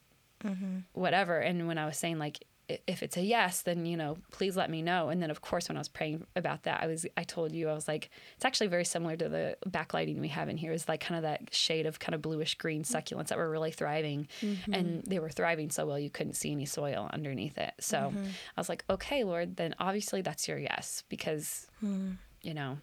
whatever. 0.93 1.39
And 1.39 1.67
when 1.67 1.77
I 1.77 1.85
was 1.85 1.97
saying 1.97 2.19
like, 2.19 2.45
if 2.69 3.01
it's 3.01 3.17
a 3.17 3.21
yes, 3.21 3.61
then 3.61 3.85
you 3.85 3.95
know, 3.95 4.17
please 4.31 4.57
let 4.57 4.69
me 4.69 4.81
know. 4.81 5.09
And 5.09 5.21
then 5.21 5.31
of 5.31 5.41
course, 5.41 5.69
when 5.69 5.77
I 5.77 5.79
was 5.79 5.87
praying 5.87 6.25
about 6.35 6.63
that, 6.63 6.81
I 6.81 6.87
was 6.87 7.05
I 7.15 7.23
told 7.23 7.51
you 7.53 7.69
I 7.69 7.73
was 7.73 7.87
like, 7.87 8.09
it's 8.35 8.45
actually 8.45 8.67
very 8.67 8.85
similar 8.85 9.15
to 9.15 9.29
the 9.29 9.57
backlighting 9.69 10.19
we 10.19 10.27
have 10.29 10.49
in 10.49 10.57
here. 10.57 10.71
Is 10.71 10.87
like 10.87 10.99
kind 10.99 11.17
of 11.17 11.23
that 11.23 11.53
shade 11.53 11.85
of 11.85 11.99
kind 11.99 12.13
of 12.15 12.21
bluish 12.21 12.55
green 12.55 12.83
mm. 12.83 12.85
succulents 12.85 13.27
that 13.27 13.37
were 13.37 13.49
really 13.49 13.71
thriving, 13.71 14.27
mm-hmm. 14.41 14.73
and 14.73 15.03
they 15.07 15.19
were 15.19 15.29
thriving 15.29 15.69
so 15.69 15.85
well 15.85 15.99
you 15.99 16.09
couldn't 16.09 16.33
see 16.33 16.51
any 16.51 16.65
soil 16.65 17.09
underneath 17.13 17.57
it. 17.57 17.73
So 17.79 17.97
mm-hmm. 17.97 18.25
I 18.25 18.59
was 18.59 18.69
like, 18.69 18.83
okay, 18.89 19.23
Lord, 19.23 19.55
then 19.55 19.75
obviously 19.79 20.21
that's 20.21 20.47
your 20.47 20.57
yes 20.57 21.03
because 21.09 21.67
hmm. 21.79 22.11
you 22.41 22.53
know 22.53 22.77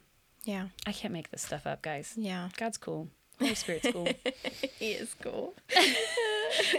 Yeah. 0.45 0.69
I 0.87 0.93
can't 0.93 1.13
make 1.13 1.31
this 1.31 1.43
stuff 1.43 1.67
up, 1.67 1.83
guys. 1.83 2.15
Yeah. 2.17 2.49
God's 2.57 2.79
cool. 2.79 3.09
Holy 3.41 3.55
Spirit's 3.55 3.89
cool. 3.93 4.09
He 4.79 4.93
is 4.93 5.15
cool. 5.23 5.55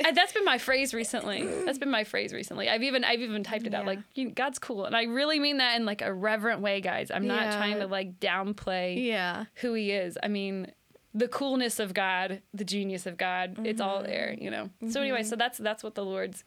And 0.06 0.16
that's 0.16 0.32
been 0.32 0.46
my 0.46 0.58
phrase 0.58 0.94
recently. 0.94 1.46
That's 1.66 1.78
been 1.80 1.92
my 1.92 2.06
phrase 2.06 2.32
recently. 2.32 2.70
I've 2.70 2.84
even 2.84 3.04
I've 3.04 3.20
even 3.20 3.44
typed 3.44 3.68
it 3.68 3.74
out 3.74 3.86
like 3.86 4.00
God's 4.34 4.58
cool, 4.58 4.86
and 4.86 4.96
I 4.96 5.04
really 5.04 5.38
mean 5.40 5.58
that 5.58 5.76
in 5.76 5.86
like 5.86 6.02
a 6.02 6.14
reverent 6.14 6.62
way, 6.62 6.80
guys. 6.80 7.12
I'm 7.12 7.28
not 7.28 7.42
Yeah. 7.44 7.58
trying 7.58 7.80
to 7.80 7.88
like 7.88 8.20
downplay 8.22 9.04
Yeah. 9.06 9.46
who 9.56 9.74
He 9.74 9.92
is. 9.92 10.18
I 10.24 10.30
mean, 10.30 10.72
the 11.14 11.28
coolness 11.28 11.80
of 11.80 11.94
God, 11.94 12.42
the 12.54 12.64
genius 12.64 13.06
of 13.06 13.18
God, 13.18 13.66
it's 13.66 13.82
all 13.82 13.98
Mm-hmm. 13.98 14.08
there, 14.08 14.36
you 14.40 14.50
know. 14.50 14.70
So 14.90 15.02
anyway, 15.02 15.24
so 15.24 15.36
that's 15.36 15.58
that's 15.58 15.84
what 15.84 15.96
the 15.96 16.06
Lord's 16.06 16.46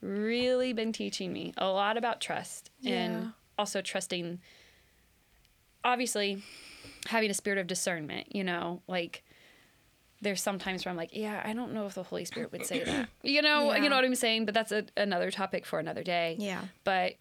really 0.00 0.72
been 0.72 0.92
teaching 0.92 1.32
me 1.32 1.52
a 1.56 1.68
lot 1.68 1.96
about 1.96 2.20
trust 2.20 2.70
Yeah. 2.80 2.94
and 2.94 3.32
also 3.56 3.80
trusting. 3.80 4.40
Obviously, 5.84 6.42
having 7.06 7.30
a 7.30 7.34
spirit 7.34 7.58
of 7.60 7.66
discernment, 7.68 8.34
you 8.34 8.42
know, 8.42 8.82
like 8.88 9.22
there's 10.22 10.40
sometimes 10.42 10.84
where 10.84 10.90
I'm 10.90 10.96
like, 10.96 11.10
yeah, 11.14 11.42
I 11.44 11.52
don't 11.52 11.72
know 11.72 11.86
if 11.86 11.94
the 11.94 12.02
Holy 12.02 12.24
Spirit 12.24 12.52
would 12.52 12.64
say 12.66 12.82
that. 12.84 13.08
You 13.22 13.42
know, 13.42 13.74
you 13.74 13.88
know 13.88 13.96
what 13.96 14.04
I'm 14.04 14.14
saying? 14.14 14.44
But 14.46 14.54
that's 14.54 14.72
a, 14.72 14.84
another 14.96 15.30
topic 15.30 15.66
for 15.66 15.78
another 15.78 16.02
day. 16.02 16.36
Yeah. 16.38 16.62
But, 16.84 17.14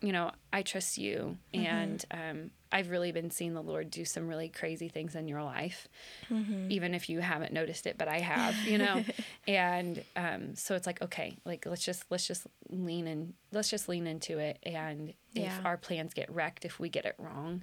you 0.00 0.12
know, 0.12 0.32
I 0.52 0.62
trust 0.62 0.98
you. 0.98 1.38
Mm-hmm. 1.54 1.66
And 1.66 2.04
um, 2.10 2.50
I've 2.72 2.90
really 2.90 3.12
been 3.12 3.30
seeing 3.30 3.54
the 3.54 3.62
Lord 3.62 3.90
do 3.90 4.04
some 4.04 4.26
really 4.28 4.48
crazy 4.48 4.88
things 4.88 5.14
in 5.14 5.28
your 5.28 5.42
life, 5.42 5.88
Mm-hmm. 6.30 6.70
even 6.70 6.94
if 6.94 7.08
you 7.08 7.20
haven't 7.20 7.52
noticed 7.52 7.86
it, 7.86 7.96
but 7.98 8.08
I 8.08 8.18
have, 8.20 8.54
you 8.66 8.78
know? 8.78 9.04
and 9.48 10.02
um, 10.16 10.54
so 10.56 10.74
it's 10.74 10.86
like, 10.86 11.00
okay, 11.02 11.36
like 11.44 11.64
let's 11.66 11.84
just, 11.84 12.04
let's 12.10 12.26
just 12.26 12.46
lean 12.70 13.06
in, 13.06 13.34
let's 13.52 13.70
just 13.70 13.88
lean 13.88 14.06
into 14.06 14.38
it. 14.38 14.58
And 14.64 15.14
Yeah. 15.32 15.58
if 15.58 15.64
our 15.64 15.76
plans 15.76 16.12
get 16.14 16.30
wrecked, 16.30 16.64
if 16.64 16.78
we 16.80 16.88
get 16.88 17.04
it 17.04 17.14
wrong, 17.18 17.62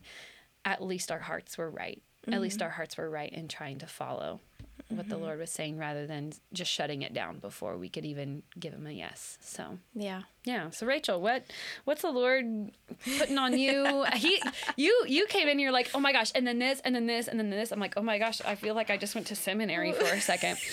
at 0.65 0.81
least 0.83 1.11
our 1.11 1.19
hearts 1.19 1.57
were 1.57 1.69
right. 1.69 2.01
At 2.27 2.33
Mm-hmm. 2.33 2.41
least 2.41 2.61
our 2.61 2.69
hearts 2.69 2.97
were 2.97 3.09
right 3.09 3.31
in 3.31 3.47
trying 3.47 3.79
to 3.79 3.87
follow 3.87 4.39
what 4.87 5.07
the 5.07 5.15
mm-hmm. 5.15 5.23
Lord 5.23 5.39
was 5.39 5.51
saying 5.51 5.77
rather 5.77 6.07
than 6.07 6.33
just 6.53 6.71
shutting 6.71 7.01
it 7.01 7.13
down 7.13 7.39
before 7.39 7.77
we 7.77 7.89
could 7.89 8.05
even 8.05 8.43
give 8.59 8.73
him 8.73 8.87
a 8.87 8.91
yes. 8.91 9.37
So 9.41 9.77
Yeah. 9.93 10.23
yeah. 10.45 10.69
So 10.71 10.85
Rachel, 10.85 11.21
what 11.21 11.43
what's 11.83 12.01
the 12.01 12.11
Lord 12.11 12.71
putting 13.17 13.37
on 13.37 13.57
you? 13.57 14.05
he 14.15 14.41
you 14.75 15.05
you 15.07 15.27
came 15.27 15.47
in, 15.47 15.59
you're 15.59 15.71
like, 15.71 15.89
oh 15.93 15.99
my 15.99 16.11
gosh, 16.11 16.31
and 16.33 16.47
then 16.47 16.59
this, 16.59 16.79
and 16.83 16.95
then 16.95 17.07
this, 17.07 17.27
and 17.27 17.39
then 17.39 17.49
this. 17.49 17.71
I'm 17.71 17.79
like, 17.79 17.95
oh 17.97 18.01
my 18.01 18.17
gosh, 18.17 18.41
I 18.45 18.55
feel 18.55 18.75
like 18.75 18.89
I 18.89 18.97
just 18.97 19.15
went 19.15 19.27
to 19.27 19.35
seminary 19.35 19.91
for 19.91 20.05
a 20.05 20.21
second. 20.21 20.57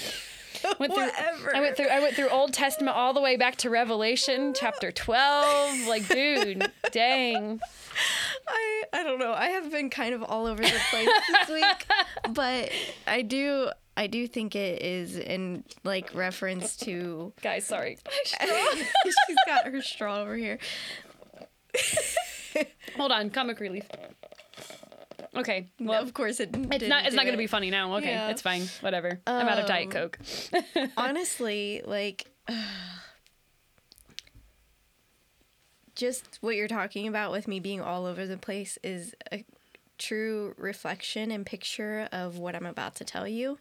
Went 0.78 0.94
through, 0.94 1.04
Whatever. 1.04 1.54
I 1.54 1.60
went 1.60 1.76
through 1.76 1.88
I 1.88 2.00
went 2.00 2.14
through 2.16 2.28
Old 2.30 2.52
Testament 2.52 2.96
all 2.96 3.12
the 3.12 3.20
way 3.20 3.36
back 3.36 3.56
to 3.56 3.70
Revelation 3.70 4.54
chapter 4.54 4.90
twelve. 4.90 5.86
Like, 5.86 6.08
dude, 6.08 6.70
dang. 6.92 7.60
I 8.48 8.82
I 8.92 9.02
don't 9.02 9.18
know. 9.18 9.32
I 9.32 9.48
have 9.48 9.70
been 9.70 9.90
kind 9.90 10.14
of 10.14 10.22
all 10.22 10.46
over 10.46 10.62
the 10.62 10.80
place 10.90 11.08
this 11.28 11.48
week, 11.50 11.86
but 12.34 12.70
I 13.06 13.22
do 13.22 13.70
I 13.96 14.06
do 14.08 14.26
think 14.26 14.54
it 14.54 14.82
is 14.82 15.16
in 15.16 15.64
like 15.82 16.14
reference 16.14 16.76
to. 16.78 17.32
Guys, 17.42 17.64
sorry. 17.64 17.96
She's 18.40 19.36
got 19.46 19.66
her 19.66 19.80
straw 19.82 20.20
over 20.20 20.36
here. 20.36 20.58
Hold 22.96 23.12
on, 23.12 23.30
comic 23.30 23.58
relief. 23.60 23.84
Okay. 25.34 25.68
Well, 25.78 26.02
of 26.02 26.12
course, 26.14 26.40
it. 26.40 26.50
it's 26.54 26.88
not 26.88 27.06
it's 27.06 27.14
not 27.16 27.24
gonna 27.24 27.36
be 27.36 27.46
funny 27.46 27.70
now. 27.70 27.96
Okay, 27.96 28.10
Yeah. 28.10 28.30
it's 28.30 28.42
fine. 28.42 28.62
Whatever. 28.80 29.20
I'm 29.26 29.48
out 29.48 29.58
of 29.58 29.66
Diet 29.66 29.86
Um, 29.86 29.90
Coke. 29.92 30.18
honestly, 30.96 31.82
like 31.84 32.26
just 35.94 36.38
what 36.40 36.56
you're 36.56 36.68
talking 36.68 37.08
about 37.08 37.32
with 37.32 37.48
me 37.48 37.60
being 37.60 37.80
all 37.80 38.06
over 38.06 38.26
the 38.26 38.36
place 38.36 38.78
is 38.82 39.14
a 39.32 39.44
true 39.98 40.54
reflection 40.58 41.30
and 41.30 41.44
picture 41.46 42.08
of 42.12 42.38
what 42.38 42.54
I'm 42.54 42.66
about 42.66 42.96
to 42.96 43.04
tell 43.04 43.26
you. 43.26 43.58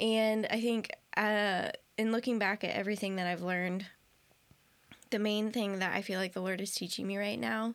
And 0.00 0.46
I 0.50 0.60
think 0.60 0.90
uh, 1.16 1.70
in 1.98 2.12
looking 2.12 2.38
back 2.38 2.64
at 2.64 2.70
everything 2.74 3.16
that 3.16 3.26
I've 3.26 3.42
learned, 3.42 3.86
the 5.10 5.18
main 5.18 5.50
thing 5.50 5.80
that 5.80 5.92
I 5.92 6.02
feel 6.02 6.20
like 6.20 6.32
the 6.34 6.40
Lord 6.40 6.60
is 6.60 6.72
teaching 6.74 7.06
me 7.06 7.18
right 7.18 7.38
now 7.38 7.74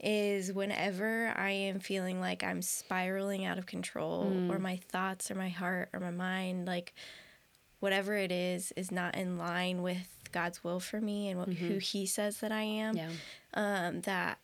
is 0.00 0.52
whenever 0.52 1.32
I 1.34 1.50
am 1.50 1.80
feeling 1.80 2.20
like 2.20 2.44
I'm 2.44 2.60
spiraling 2.60 3.44
out 3.46 3.56
of 3.58 3.64
control 3.66 4.32
or 4.50 4.58
my 4.58 4.76
thoughts 4.76 5.30
or 5.30 5.34
my 5.34 5.48
heart 5.48 5.88
or 5.94 6.00
my 6.00 6.10
mind, 6.10 6.66
like 6.66 6.92
whatever 7.80 8.14
it 8.14 8.30
is, 8.30 8.72
is 8.76 8.90
not 8.90 9.14
in 9.16 9.38
line 9.38 9.80
with 9.82 10.06
God's 10.30 10.62
will 10.62 10.78
for 10.80 11.00
me 11.00 11.30
and 11.30 11.38
what, 11.40 11.48
who 11.54 11.78
He 11.78 12.04
says 12.06 12.38
that 12.40 12.52
I 12.52 12.62
am, 12.62 12.96
Yeah. 12.96 13.10
um, 13.54 14.00
that 14.02 14.38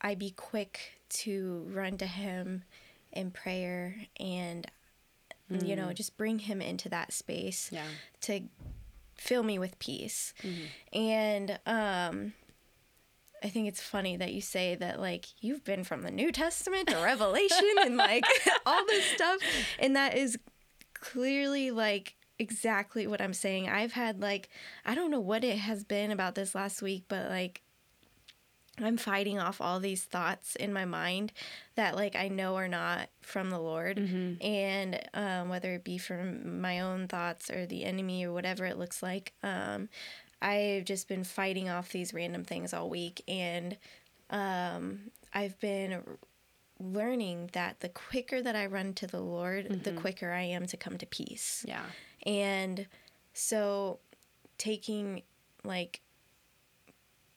I 0.00 0.14
be 0.14 0.30
quick 0.30 0.99
to 1.10 1.66
run 1.70 1.98
to 1.98 2.06
Him 2.06 2.64
in 3.12 3.30
prayer 3.30 3.96
and, 4.18 4.66
you 5.50 5.74
know, 5.76 5.92
just 5.92 6.16
bring 6.16 6.38
Him 6.40 6.62
into 6.62 6.88
that 6.88 7.12
space 7.12 7.70
Yeah. 7.72 7.86
to 8.22 8.42
fill 9.16 9.42
me 9.42 9.58
with 9.58 9.78
peace. 9.78 10.32
And 10.92 11.58
um 11.66 12.32
I 13.42 13.48
think 13.48 13.68
it's 13.68 13.80
funny 13.80 14.16
that 14.18 14.34
you 14.34 14.42
say 14.42 14.74
that 14.74 15.00
like 15.00 15.26
you've 15.40 15.64
been 15.64 15.82
from 15.82 16.02
the 16.02 16.10
New 16.10 16.30
Testament 16.30 16.88
to 16.88 16.96
Revelation 16.98 17.74
and 17.84 17.96
like 17.96 18.24
all 18.66 18.84
this 18.86 19.04
stuff 19.06 19.38
and 19.78 19.96
that 19.96 20.14
is 20.16 20.38
clearly 20.94 21.70
like 21.70 22.16
exactly 22.38 23.06
what 23.06 23.20
I'm 23.20 23.32
saying. 23.34 23.68
I've 23.68 23.92
had 23.92 24.20
like 24.20 24.48
I 24.84 24.94
don't 24.94 25.10
know 25.10 25.20
what 25.20 25.42
it 25.44 25.56
has 25.58 25.84
been 25.84 26.10
about 26.10 26.34
this 26.34 26.54
last 26.54 26.82
week 26.82 27.04
but 27.08 27.28
like 27.30 27.62
I'm 28.78 28.96
fighting 28.96 29.38
off 29.38 29.60
all 29.60 29.80
these 29.80 30.04
thoughts 30.04 30.56
in 30.56 30.72
my 30.72 30.84
mind 30.84 31.32
that 31.74 31.96
like 31.96 32.16
I 32.16 32.28
know 32.28 32.56
are 32.56 32.68
not 32.68 33.08
from 33.20 33.50
the 33.50 33.58
Lord, 33.58 33.98
and 34.40 35.00
um, 35.14 35.48
whether 35.48 35.74
it 35.74 35.84
be 35.84 35.98
from 35.98 36.60
my 36.60 36.80
own 36.80 37.08
thoughts 37.08 37.50
or 37.50 37.66
the 37.66 37.84
enemy 37.84 38.24
or 38.24 38.32
whatever 38.32 38.64
it 38.64 38.78
looks 38.78 39.02
like, 39.02 39.34
um, 39.42 39.88
I've 40.40 40.84
just 40.84 41.08
been 41.08 41.24
fighting 41.24 41.68
off 41.68 41.90
these 41.90 42.14
random 42.14 42.44
things 42.44 42.72
all 42.72 42.88
week, 42.88 43.22
and 43.28 43.76
um, 44.30 45.10
I've 45.34 45.58
been 45.60 46.02
learning 46.78 47.50
that 47.52 47.80
the 47.80 47.90
quicker 47.90 48.40
that 48.40 48.56
I 48.56 48.66
run 48.66 48.94
to 48.94 49.06
the 49.06 49.20
Lord, 49.20 49.82
the 49.84 49.92
quicker 49.92 50.32
I 50.32 50.42
am 50.42 50.66
to 50.66 50.76
come 50.78 50.96
to 50.96 51.06
peace. 51.06 51.64
Yeah. 51.68 51.84
And 52.24 52.86
so 53.34 53.98
taking 54.56 55.22
like 55.64 56.00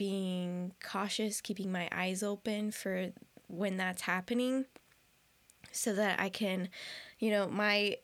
being 0.03 0.73
cautious, 0.83 1.39
keeping 1.39 1.71
my 1.71 1.87
eyes 1.89 2.21
open 2.23 2.71
for 2.71 3.11
when 3.47 3.77
that's 3.77 4.01
happening 4.01 4.65
so 5.71 5.93
that 5.93 6.19
I 6.19 6.27
can, 6.27 6.67
you 7.19 7.31
know, 7.31 7.47
my 7.47 7.95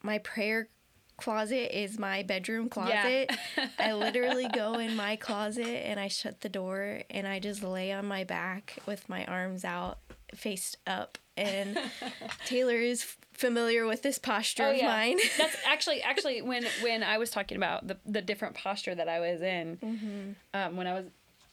my 0.00 0.18
prayer 0.18 0.68
closet 1.16 1.76
is 1.76 1.98
my 1.98 2.22
bedroom 2.22 2.68
closet. 2.68 3.32
I 3.80 3.92
literally 3.94 4.46
go 4.48 4.74
in 4.74 4.94
my 4.94 5.16
closet 5.16 5.66
and 5.88 5.98
I 5.98 6.06
shut 6.06 6.40
the 6.40 6.48
door 6.48 7.02
and 7.10 7.26
I 7.26 7.40
just 7.40 7.64
lay 7.64 7.90
on 7.92 8.06
my 8.06 8.22
back 8.22 8.76
with 8.86 9.08
my 9.08 9.24
arms 9.24 9.64
out, 9.64 9.98
faced 10.34 10.76
up. 10.86 11.18
And 11.36 11.76
Taylor 12.46 12.76
is 12.76 13.16
familiar 13.32 13.86
with 13.86 14.02
this 14.02 14.18
posture 14.18 14.66
Oh, 14.66 14.70
of 14.70 14.76
yeah. 14.76 14.86
mine. 14.86 15.18
That's 15.36 15.56
actually 15.66 16.00
actually 16.02 16.42
when 16.42 16.64
when 16.80 17.02
I 17.02 17.18
was 17.18 17.30
talking 17.30 17.56
about 17.56 17.88
the 17.88 17.96
the 18.06 18.22
different 18.22 18.54
posture 18.54 18.94
that 18.94 19.08
I 19.08 19.18
was 19.18 19.42
in. 19.42 20.36
Um, 20.54 20.76
when 20.76 20.86
I 20.86 20.94
was 20.94 21.06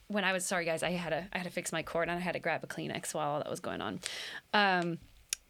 when 0.08 0.24
I 0.24 0.34
was 0.34 0.46
sorry 0.46 0.66
guys, 0.66 0.84
I 0.84 0.92
had 0.92 1.10
to 1.10 1.28
I 1.34 1.38
had 1.38 1.44
to 1.46 1.50
fix 1.50 1.72
my 1.72 1.84
cord 1.84 2.10
and 2.10 2.18
I 2.18 2.22
had 2.22 2.34
to 2.34 2.40
grab 2.40 2.64
a 2.64 2.68
Kleenex 2.68 3.14
while 3.14 3.30
all 3.30 3.38
that 3.40 3.50
was 3.50 3.60
going 3.60 3.82
on. 3.82 4.00
Um, 4.54 5.00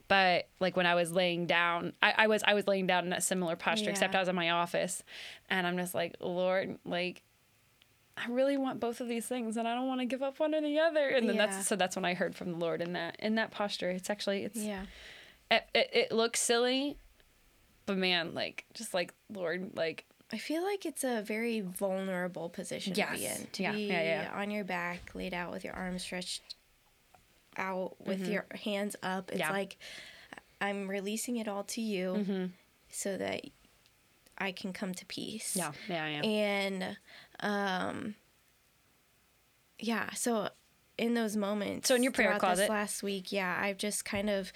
but 0.08 0.48
like 0.60 0.78
when 0.78 0.86
I 0.86 0.96
was 0.96 1.12
laying 1.12 1.46
down, 1.48 1.94
I, 2.02 2.14
I 2.18 2.28
was 2.28 2.42
I 2.46 2.54
was 2.54 2.68
laying 2.68 2.88
down 2.88 3.06
in 3.06 3.14
a 3.14 3.22
similar 3.22 3.56
posture, 3.56 3.90
except 3.90 4.16
I 4.16 4.20
was 4.20 4.30
in 4.30 4.36
my 4.36 4.52
office, 4.52 5.04
and 5.50 5.68
I'm 5.68 5.78
just 5.78 5.94
like 5.94 6.16
Lord, 6.20 6.78
like. 6.86 7.24
I 8.20 8.32
really 8.32 8.58
want 8.58 8.80
both 8.80 9.00
of 9.00 9.08
these 9.08 9.28
things, 9.28 9.58
and 9.58 9.68
I 9.68 9.76
don't 9.76 9.86
want 9.86 10.02
to 10.02 10.06
give 10.08 10.24
up 10.24 10.40
one 10.40 10.56
or 10.56 10.62
the 10.62 10.80
other. 10.80 11.08
And 11.10 11.30
then 11.30 11.36
Yeah. 11.36 11.46
that's 11.46 11.68
so 11.68 11.76
that's 11.76 11.96
when 11.96 12.04
I 12.04 12.16
heard 12.16 12.36
from 12.36 12.54
the 12.54 12.58
Lord 12.58 12.82
in 12.82 12.94
that 12.94 13.16
in 13.20 13.36
that 13.36 13.52
posture. 13.52 13.92
It's 13.92 14.10
actually 14.10 14.44
it's 14.44 14.58
yeah. 14.58 14.86
it, 15.52 15.64
it, 15.76 15.90
it 15.94 16.12
looks 16.12 16.40
silly, 16.40 16.98
but 17.86 17.96
man, 17.96 18.34
like 18.34 18.66
just 18.74 18.92
like 18.96 19.14
Lord, 19.32 19.70
like 19.76 20.06
I 20.32 20.38
feel 20.38 20.64
like 20.64 20.86
it's 20.86 21.04
a 21.06 21.22
very 21.22 21.62
vulnerable 21.62 22.50
position 22.50 22.94
to 22.94 23.08
be 23.14 23.26
in. 23.26 23.48
To 23.54 23.64
Yeah, 23.64 23.72
be 23.72 23.82
yeah, 23.88 24.02
yeah. 24.24 24.32
on 24.42 24.52
your 24.52 24.64
back, 24.66 25.12
laid 25.14 25.34
out 25.34 25.52
with 25.52 25.64
your 25.64 25.74
arms 25.74 26.02
stretched 26.04 26.42
out, 27.56 27.96
with 28.06 28.28
your 28.28 28.46
hands 28.64 28.96
up. 29.02 29.32
It's 29.32 29.42
Mm-hmm. 29.42 29.54
Like 29.54 29.78
I'm 30.60 30.90
releasing 30.90 31.38
it 31.38 31.48
all 31.48 31.64
to 31.66 31.82
you 31.82 32.50
so 32.90 33.18
that 33.18 33.42
I 34.38 34.52
can 34.52 34.74
come 34.74 34.94
to 34.96 35.06
peace. 35.06 35.56
yeah, 35.56 35.72
yeah, 35.88 36.08
yeah. 36.08 36.22
And 36.24 36.98
um 37.40 38.16
yeah, 39.80 40.12
so 40.14 40.50
in 40.98 41.14
those 41.14 41.36
moments 41.38 41.88
So 41.88 41.96
in 41.96 42.04
your 42.04 42.12
prayer 42.12 42.38
closet- 42.40 42.64
this 42.64 42.70
last 42.70 43.02
week, 43.04 43.32
yeah, 43.32 43.56
I've 43.62 43.78
just 43.78 44.04
kind 44.04 44.30
of 44.30 44.52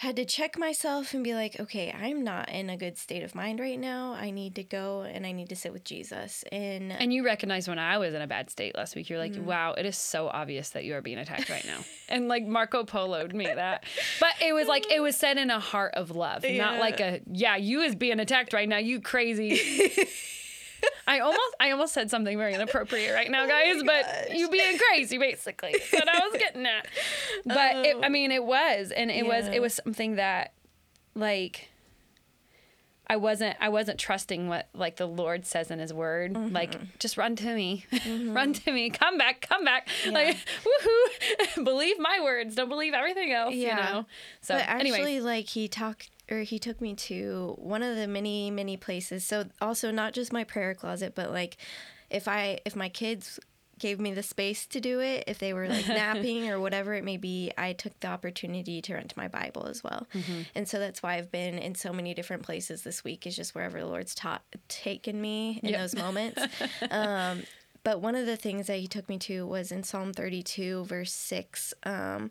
had 0.00 0.16
to 0.16 0.24
check 0.24 0.58
myself 0.58 1.12
and 1.12 1.22
be 1.22 1.34
like, 1.34 1.60
okay, 1.60 1.92
I'm 1.92 2.24
not 2.24 2.48
in 2.48 2.70
a 2.70 2.76
good 2.78 2.96
state 2.96 3.22
of 3.22 3.34
mind 3.34 3.60
right 3.60 3.78
now. 3.78 4.14
I 4.14 4.30
need 4.30 4.54
to 4.54 4.62
go 4.62 5.02
and 5.02 5.26
I 5.26 5.32
need 5.32 5.50
to 5.50 5.56
sit 5.56 5.74
with 5.74 5.84
Jesus. 5.84 6.42
And 6.50 6.90
And 6.90 7.12
you 7.12 7.22
recognized 7.22 7.68
when 7.68 7.78
I 7.78 7.98
was 7.98 8.14
in 8.14 8.22
a 8.22 8.26
bad 8.26 8.48
state 8.48 8.74
last 8.74 8.96
week, 8.96 9.10
you're 9.10 9.18
like, 9.18 9.32
Mm-hmm. 9.32 9.44
wow, 9.44 9.74
it 9.74 9.84
is 9.84 9.98
so 9.98 10.28
obvious 10.28 10.70
that 10.70 10.84
you 10.84 10.94
are 10.94 11.02
being 11.02 11.18
attacked 11.18 11.50
right 11.50 11.66
now. 11.66 11.80
and 12.08 12.28
like 12.28 12.46
Marco 12.46 12.82
Poloed 12.82 13.34
me 13.34 13.44
that. 13.44 13.84
But 14.20 14.32
it 14.40 14.54
was 14.54 14.66
like, 14.68 14.90
it 14.90 15.00
was 15.00 15.16
said 15.16 15.36
in 15.36 15.50
a 15.50 15.60
heart 15.60 15.92
of 15.94 16.10
love, 16.10 16.44
not 16.48 16.78
like 16.78 17.00
a, 17.00 17.20
yeah, 17.30 17.56
you 17.56 17.82
is 17.82 17.94
being 17.94 18.20
attacked 18.20 18.54
right 18.54 18.68
now, 18.68 18.78
you 18.78 19.00
crazy. 19.00 19.60
I 21.06 21.20
almost, 21.20 21.56
I 21.58 21.70
almost 21.70 21.92
said 21.92 22.10
something 22.10 22.36
very 22.36 22.54
inappropriate 22.54 23.14
right 23.14 23.30
now, 23.30 23.44
oh 23.44 23.48
guys, 23.48 23.82
but 23.84 24.36
you 24.36 24.48
being 24.48 24.78
crazy, 24.78 25.18
basically, 25.18 25.70
is 25.70 25.92
what 25.92 26.08
I 26.08 26.18
was 26.20 26.38
getting 26.38 26.66
at. 26.66 26.86
But 27.44 27.86
it, 27.86 27.96
I 28.02 28.06
oh. 28.06 28.08
mean, 28.10 28.30
it 28.30 28.44
was, 28.44 28.90
and 28.90 29.10
it 29.10 29.26
was, 29.26 29.48
it 29.48 29.60
was 29.60 29.74
something 29.74 30.16
that, 30.16 30.52
like, 31.14 31.70
I 33.10 33.16
wasn't 33.16 33.56
I 33.60 33.70
wasn't 33.70 33.98
trusting 33.98 34.46
what 34.46 34.68
like 34.72 34.94
the 34.94 35.06
Lord 35.06 35.44
says 35.44 35.72
in 35.72 35.80
his 35.80 35.92
word. 35.92 36.52
Like 36.52 36.76
mm-hmm. 36.76 36.84
just 37.00 37.16
run 37.16 37.34
to 37.34 37.54
me. 37.56 37.84
run 37.92 37.98
mm-hmm. 38.04 38.52
to 38.52 38.72
me. 38.72 38.88
Come 38.88 39.18
back. 39.18 39.40
Come 39.40 39.64
back. 39.64 39.88
Like 40.08 40.36
woohoo. 40.64 41.64
believe 41.64 41.98
my 41.98 42.20
words. 42.22 42.54
Don't 42.54 42.68
believe 42.68 42.94
everything 42.94 43.32
else, 43.32 43.52
Yeah. 43.52 43.68
you 43.68 43.92
know. 43.92 44.06
So 44.42 44.54
but 44.54 44.62
actually, 44.68 44.92
anyway. 44.92 45.20
like 45.20 45.48
he 45.48 45.66
talked 45.66 46.08
or 46.30 46.40
he 46.40 46.58
took 46.58 46.80
me 46.80 46.94
to 46.94 47.54
one 47.58 47.82
of 47.82 47.96
the 47.96 48.06
many, 48.06 48.50
many 48.50 48.76
places. 48.76 49.24
So 49.24 49.46
also 49.60 49.90
not 49.90 50.12
just 50.12 50.32
my 50.32 50.44
prayer 50.44 50.74
closet, 50.74 51.14
but 51.14 51.30
like 51.30 51.56
if 52.08 52.28
I 52.28 52.60
if 52.64 52.76
my 52.76 52.88
kids 52.88 53.38
gave 53.78 53.98
me 53.98 54.12
the 54.12 54.22
space 54.22 54.66
to 54.66 54.78
do 54.78 55.00
it, 55.00 55.24
if 55.26 55.38
they 55.38 55.54
were 55.54 55.66
like 55.66 55.88
napping 56.02 56.50
or 56.50 56.60
whatever 56.60 56.92
it 56.94 57.02
may 57.02 57.16
be, 57.16 57.50
I 57.56 57.72
took 57.72 57.98
the 58.00 58.08
opportunity 58.08 58.82
to 58.82 58.94
rent 58.94 59.16
my 59.16 59.26
Bible 59.26 59.66
as 59.66 59.82
well. 59.82 60.06
Mm-hmm. 60.14 60.42
And 60.54 60.68
so 60.68 60.78
that's 60.78 61.02
why 61.02 61.14
I've 61.14 61.32
been 61.32 61.58
in 61.58 61.74
so 61.74 61.92
many 61.92 62.12
different 62.12 62.42
places 62.42 62.82
this 62.82 63.02
week. 63.02 63.26
Is 63.26 63.34
just 63.34 63.54
wherever 63.54 63.80
the 63.80 63.86
Lord's 63.86 64.14
taught 64.14 64.42
taken 64.68 65.20
me 65.20 65.60
in 65.62 65.70
Yep. 65.70 65.80
those 65.80 65.96
moments. 65.96 66.42
um, 66.90 67.42
but 67.82 68.02
one 68.02 68.14
of 68.14 68.26
the 68.26 68.36
things 68.36 68.66
that 68.66 68.78
he 68.78 68.86
took 68.86 69.08
me 69.08 69.16
to 69.20 69.46
was 69.46 69.72
in 69.72 69.82
Psalm 69.82 70.12
32, 70.12 70.84
verse 70.84 71.12
6. 71.14 71.72
Um, 71.84 72.30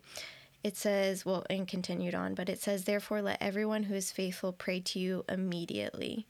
it 0.62 0.76
says, 0.76 1.24
well, 1.24 1.44
and 1.48 1.66
continued 1.66 2.14
on, 2.14 2.34
but 2.34 2.50
it 2.50 2.60
says, 2.60 2.84
therefore, 2.84 3.22
let 3.22 3.40
everyone 3.40 3.84
who 3.84 3.94
is 3.94 4.12
faithful 4.12 4.52
pray 4.52 4.80
to 4.80 4.98
you 4.98 5.24
immediately. 5.26 6.26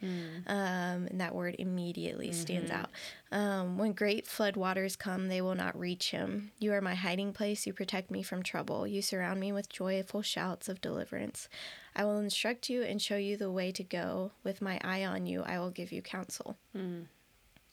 Um, 0.47 1.07
and 1.09 1.21
that 1.21 1.35
word 1.35 1.57
immediately 1.59 2.31
stands 2.33 2.71
out. 2.71 2.91
Um, 3.33 3.77
when 3.77 3.93
great 3.93 4.29
flood 4.29 4.57
waters 4.57 4.95
come, 4.95 5.27
they 5.27 5.41
will 5.41 5.57
not 5.57 5.77
reach 5.77 6.13
him. 6.13 6.53
You 6.61 6.73
are 6.75 6.81
my 6.81 6.95
hiding 6.95 7.33
place. 7.33 7.67
You 7.67 7.73
protect 7.73 8.11
me 8.11 8.23
from 8.23 8.45
trouble. 8.45 8.87
You 8.87 9.03
surround 9.03 9.41
me 9.41 9.51
with 9.51 9.69
joyful 9.69 10.23
shouts 10.23 10.69
of 10.69 10.81
deliverance. 10.81 11.49
I 11.97 12.05
will 12.05 12.19
instruct 12.19 12.71
you 12.71 12.83
and 12.83 13.03
show 13.03 13.17
you 13.17 13.37
the 13.37 13.51
way 13.51 13.73
to 13.73 13.83
go. 13.83 14.31
With 14.45 14.63
my 14.63 14.79
eye 14.85 15.05
on 15.05 15.27
you, 15.27 15.43
I 15.43 15.59
will 15.59 15.71
give 15.71 15.91
you 15.91 16.03
counsel. 16.03 16.57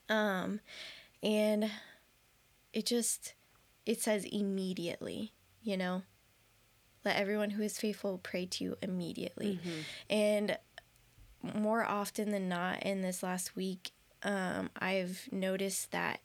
Um, 0.09 0.59
and 1.21 1.69
it 2.73 2.87
just, 2.87 3.35
it 3.85 4.01
says 4.01 4.25
immediately, 4.25 5.33
you 5.61 5.77
know? 5.77 6.01
Let 7.07 7.15
everyone 7.15 7.51
who 7.51 7.63
is 7.63 7.77
faithful 7.79 8.17
pray 8.21 8.47
to 8.47 8.63
you 8.65 8.77
immediately. 8.81 9.61
And 10.09 10.57
more 11.41 11.85
often 11.85 12.31
than 12.31 12.49
not, 12.49 12.83
in 12.83 13.01
this 13.01 13.23
last 13.23 13.55
week, 13.55 13.91
um, 14.23 14.69
I've 14.77 15.29
noticed 15.31 15.91
that 15.93 16.19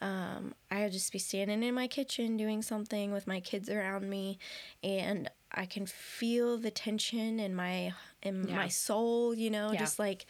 um, 0.00 0.54
I 0.70 0.82
would 0.84 0.92
just 0.92 1.10
be 1.10 1.18
standing 1.18 1.64
in 1.64 1.74
my 1.74 1.88
kitchen 1.88 2.36
doing 2.36 2.62
something 2.62 3.10
with 3.12 3.26
my 3.26 3.40
kids 3.40 3.68
around 3.68 4.08
me, 4.08 4.38
and 4.84 5.28
I 5.50 5.66
can 5.66 5.84
feel 5.84 6.58
the 6.58 6.70
tension 6.70 7.40
in 7.40 7.56
my 7.56 7.92
in 8.22 8.46
Yeah. 8.46 8.54
my 8.54 8.68
soul. 8.68 9.34
You 9.34 9.50
know, 9.50 9.72
Yeah. 9.72 9.80
just 9.80 9.98
like 9.98 10.26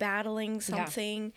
battling 0.00 0.60
something, 0.60 1.32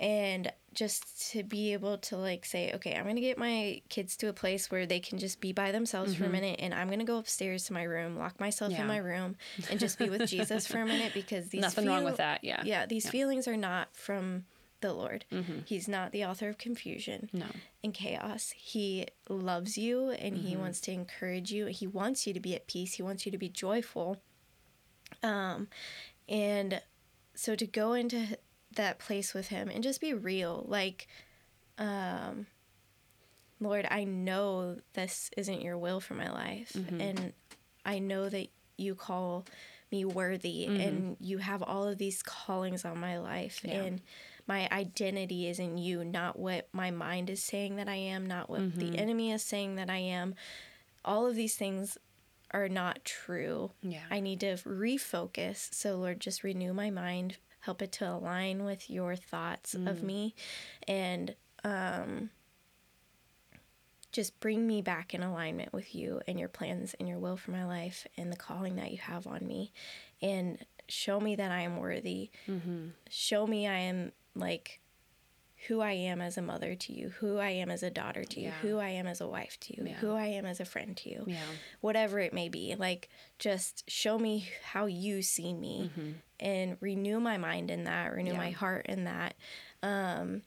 and 0.00 0.52
just 0.74 1.30
to 1.32 1.42
be 1.42 1.72
able 1.72 1.98
to 1.98 2.16
like 2.16 2.44
say, 2.44 2.72
okay, 2.74 2.94
I'm 2.94 3.06
gonna 3.06 3.20
get 3.20 3.38
my 3.38 3.82
kids 3.88 4.16
to 4.18 4.28
a 4.28 4.32
place 4.32 4.70
where 4.70 4.86
they 4.86 5.00
can 5.00 5.18
just 5.18 5.40
be 5.40 5.52
by 5.52 5.70
themselves 5.72 6.14
for 6.14 6.24
a 6.24 6.28
minute, 6.30 6.56
and 6.60 6.72
I'm 6.72 6.88
gonna 6.88 7.04
go 7.04 7.18
upstairs 7.18 7.64
to 7.66 7.72
my 7.72 7.82
room, 7.82 8.16
lock 8.16 8.40
myself 8.40 8.72
Mm-hmm. 8.72 8.76
Yeah. 8.78 8.82
in 8.82 8.88
my 8.88 8.96
room, 8.98 9.36
and 9.70 9.78
just 9.80 9.98
be 9.98 10.08
with 10.10 10.26
Jesus 10.28 10.66
for 10.66 10.78
a 10.80 10.86
minute 10.86 11.12
because 11.14 11.48
these 11.48 11.60
Nothing 11.62 11.86
wrong 11.86 12.04
with 12.04 12.16
that. 12.18 12.42
Yeah. 12.42 12.62
yeah, 12.64 12.86
these 12.86 13.04
Yeah. 13.06 13.10
feelings 13.10 13.46
are 13.48 13.56
not 13.56 13.94
from 13.94 14.44
the 14.80 14.92
Lord. 14.92 15.24
He's 15.64 15.86
not 15.86 16.10
the 16.10 16.24
author 16.24 16.48
of 16.48 16.58
confusion 16.58 17.30
No. 17.32 17.46
and 17.84 17.94
chaos. 17.94 18.52
He 18.56 19.06
loves 19.28 19.78
you 19.78 20.10
and 20.10 20.36
he 20.36 20.56
wants 20.56 20.80
to 20.82 20.90
encourage 20.92 21.52
you. 21.52 21.66
He 21.66 21.86
wants 21.86 22.26
you 22.26 22.34
to 22.34 22.40
be 22.40 22.56
at 22.56 22.66
peace. 22.66 22.94
He 22.94 23.02
wants 23.04 23.24
you 23.24 23.30
to 23.30 23.38
be 23.38 23.48
joyful. 23.48 24.20
Um, 25.22 25.68
and 26.28 26.82
so 27.34 27.54
to 27.54 27.64
go 27.66 27.92
into 27.92 28.36
that 28.76 28.98
place 28.98 29.34
with 29.34 29.48
him 29.48 29.68
and 29.68 29.82
just 29.82 30.00
be 30.00 30.14
real, 30.14 30.64
like, 30.68 31.08
um, 31.78 32.46
Lord, 33.60 33.86
I 33.90 34.04
know 34.04 34.76
this 34.94 35.30
isn't 35.36 35.62
your 35.62 35.78
will 35.78 36.00
for 36.00 36.14
my 36.14 36.30
life, 36.30 36.72
mm-hmm. 36.72 37.00
and 37.00 37.32
I 37.84 37.98
know 37.98 38.28
that 38.28 38.48
you 38.76 38.94
call 38.94 39.46
me 39.90 40.04
worthy, 40.04 40.66
mm-hmm. 40.66 40.80
and 40.80 41.16
you 41.20 41.38
have 41.38 41.62
all 41.62 41.86
of 41.86 41.98
these 41.98 42.22
callings 42.22 42.84
on 42.84 42.98
my 42.98 43.18
life, 43.18 43.60
Yeah. 43.64 43.82
and 43.82 44.00
my 44.46 44.68
identity 44.72 45.48
is 45.48 45.58
in 45.58 45.78
you, 45.78 46.04
not 46.04 46.38
what 46.38 46.68
my 46.72 46.90
mind 46.90 47.30
is 47.30 47.42
saying 47.42 47.76
that 47.76 47.88
I 47.88 47.94
am, 47.94 48.26
not 48.26 48.50
what 48.50 48.76
the 48.76 48.86
mm-hmm. 48.86 48.98
enemy 48.98 49.30
is 49.30 49.42
saying 49.42 49.76
that 49.76 49.88
I 49.88 49.98
am. 49.98 50.34
All 51.04 51.26
of 51.26 51.36
these 51.36 51.54
things 51.54 51.98
are 52.50 52.68
not 52.68 53.04
true. 53.04 53.70
Yeah. 53.82 54.02
I 54.10 54.20
need 54.20 54.40
to 54.40 54.54
refocus. 54.54 55.72
So, 55.72 55.96
Lord, 55.96 56.20
just 56.20 56.42
renew 56.42 56.72
my 56.72 56.90
mind, 56.90 57.36
help 57.62 57.82
it 57.82 57.90
to 57.92 58.08
align 58.08 58.64
with 58.64 58.88
your 58.90 59.16
thoughts 59.16 59.74
of 59.74 60.02
me, 60.02 60.34
and 60.86 61.34
um, 61.64 62.30
just 64.12 64.38
bring 64.40 64.66
me 64.66 64.82
back 64.82 65.14
in 65.14 65.22
alignment 65.22 65.72
with 65.72 65.94
you 65.94 66.20
and 66.28 66.38
your 66.38 66.48
plans 66.48 66.94
and 67.00 67.08
your 67.08 67.18
will 67.18 67.36
for 67.36 67.50
my 67.50 67.64
life 67.64 68.06
and 68.18 68.30
the 68.30 68.36
calling 68.36 68.76
that 68.76 68.90
you 68.92 68.98
have 68.98 69.26
on 69.26 69.46
me. 69.46 69.72
And 70.20 70.58
show 70.88 71.18
me 71.18 71.34
that 71.36 71.50
I 71.50 71.62
am 71.62 71.78
worthy. 71.78 72.30
Show 73.08 73.46
me 73.46 73.66
I 73.66 73.78
am 73.78 74.12
like 74.34 74.80
who 75.68 75.80
I 75.80 75.92
am 75.92 76.20
as 76.20 76.36
a 76.36 76.42
mother 76.42 76.74
to 76.74 76.92
you, 76.92 77.10
who 77.20 77.38
I 77.38 77.50
am 77.50 77.70
as 77.70 77.82
a 77.82 77.90
daughter 77.90 78.24
to 78.24 78.40
you, 78.40 78.48
Yeah. 78.48 78.58
who 78.62 78.78
I 78.78 78.88
am 78.88 79.06
as 79.06 79.20
a 79.20 79.28
wife 79.28 79.58
to 79.60 79.76
you, 79.76 79.86
Yeah. 79.86 79.94
who 79.94 80.12
I 80.12 80.26
am 80.26 80.44
as 80.44 80.58
a 80.60 80.64
friend 80.64 80.96
to 80.98 81.08
you 81.08 81.24
Yeah. 81.26 81.44
whatever 81.80 82.18
it 82.18 82.32
may 82.32 82.48
be. 82.48 82.74
Like, 82.74 83.08
just 83.38 83.88
show 83.88 84.18
me 84.18 84.48
how 84.62 84.86
you 84.86 85.22
see 85.22 85.54
me 85.54 85.90
and 86.40 86.76
renew 86.80 87.20
my 87.20 87.36
mind 87.36 87.70
in 87.70 87.84
that, 87.84 88.12
renew 88.12 88.34
my 88.34 88.50
heart 88.50 88.86
in 88.86 89.04
that. 89.04 89.36
Um, 89.82 90.42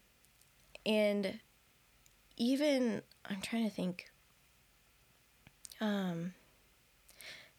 and 0.85 1.39
even, 2.35 3.01
I'm 3.23 3.41
trying 3.41 3.63
to 3.63 3.73
think, 3.73 4.11
um, 5.79 6.33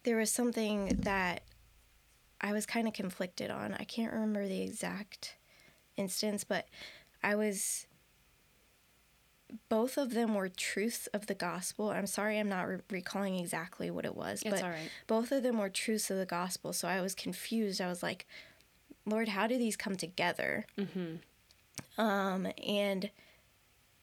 there 0.03 0.17
was 0.17 0.31
something 0.31 0.87
that 1.01 1.41
I 2.39 2.53
was 2.53 2.65
kind 2.65 2.87
of 2.87 2.93
conflicted 2.93 3.49
on. 3.49 3.73
I 3.73 3.83
can't 3.83 4.13
remember 4.13 4.47
the 4.47 4.61
exact 4.61 5.35
instance, 5.97 6.43
but 6.43 6.67
I 7.23 7.35
was 7.35 7.87
both 9.69 9.97
of 9.97 10.13
them 10.13 10.35
were 10.35 10.49
truths 10.49 11.07
of 11.07 11.27
the 11.27 11.33
gospel. 11.33 11.89
I'm 11.89 12.07
sorry 12.07 12.37
I'm 12.37 12.49
not 12.49 12.67
re- 12.67 12.79
recalling 12.89 13.39
exactly 13.39 13.89
what 13.89 14.03
it 14.05 14.15
was, 14.15 14.41
It's 14.45 14.61
but 14.61 14.61
right. 14.69 14.89
both 15.07 15.31
of 15.31 15.41
them 15.43 15.57
were 15.57 15.69
truths 15.69 16.11
of 16.11 16.17
the 16.17 16.25
gospel. 16.25 16.73
So 16.73 16.87
I 16.87 16.99
was 17.01 17.15
confused. 17.15 17.79
I 17.79 17.87
was 17.87 18.03
like, 18.03 18.27
Lord, 19.05 19.29
how 19.29 19.47
do 19.47 19.57
these 19.57 19.77
come 19.77 19.95
together? 19.95 20.65
Mm-hmm. 20.77 22.01
Um, 22.01 22.47
and 22.65 23.09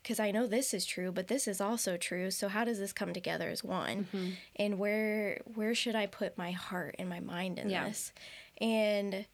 because 0.03 0.19
I 0.19 0.31
know 0.31 0.47
this 0.47 0.73
is 0.73 0.87
true, 0.87 1.13
but 1.13 1.29
this 1.29 1.47
is 1.47 1.61
also 1.61 1.97
true. 1.99 2.31
So 2.31 2.49
how 2.49 2.65
does 2.65 2.79
this 2.79 2.93
come 2.95 3.13
together 3.13 3.49
as 3.51 3.63
one? 3.63 4.07
Mm-hmm. 4.15 4.31
And 4.57 4.79
where 4.79 5.41
where 5.55 5.75
should 5.75 5.95
I 5.95 6.07
put 6.07 6.39
my 6.39 6.53
heart 6.53 6.95
and 6.99 7.09
my 7.09 7.21
mind 7.21 7.59
in 7.59 7.69
Yeah. 7.69 7.87
this? 7.89 8.13
And 8.59 9.27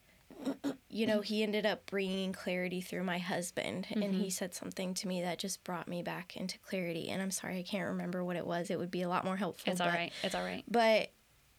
you 0.89 1.07
know, 1.07 1.21
he 1.21 1.43
ended 1.43 1.65
up 1.67 1.87
bringing 1.87 2.33
clarity 2.33 2.81
through 2.81 3.05
my 3.05 3.19
husband, 3.19 3.87
and 3.91 4.03
Mm-hmm. 4.03 4.21
he 4.21 4.31
said 4.31 4.55
something 4.55 4.95
to 4.95 5.09
me 5.09 5.23
that 5.23 5.39
just 5.39 5.63
brought 5.65 5.87
me 5.89 6.03
back 6.03 6.37
into 6.37 6.59
clarity. 6.59 7.09
And 7.11 7.21
I'm 7.23 7.31
sorry, 7.31 7.59
I 7.59 7.63
can't 7.63 7.89
remember 7.89 8.25
what 8.25 8.37
it 8.37 8.47
was. 8.47 8.71
It 8.71 8.79
would 8.79 8.91
be 8.91 9.03
a 9.03 9.09
lot 9.09 9.25
more 9.25 9.37
helpful. 9.37 9.71
It's 9.73 9.81
all 9.81 9.89
but- 9.89 9.95
right. 9.95 10.13
It's 10.23 10.35
all 10.35 10.43
right. 10.45 10.65
but 10.69 11.11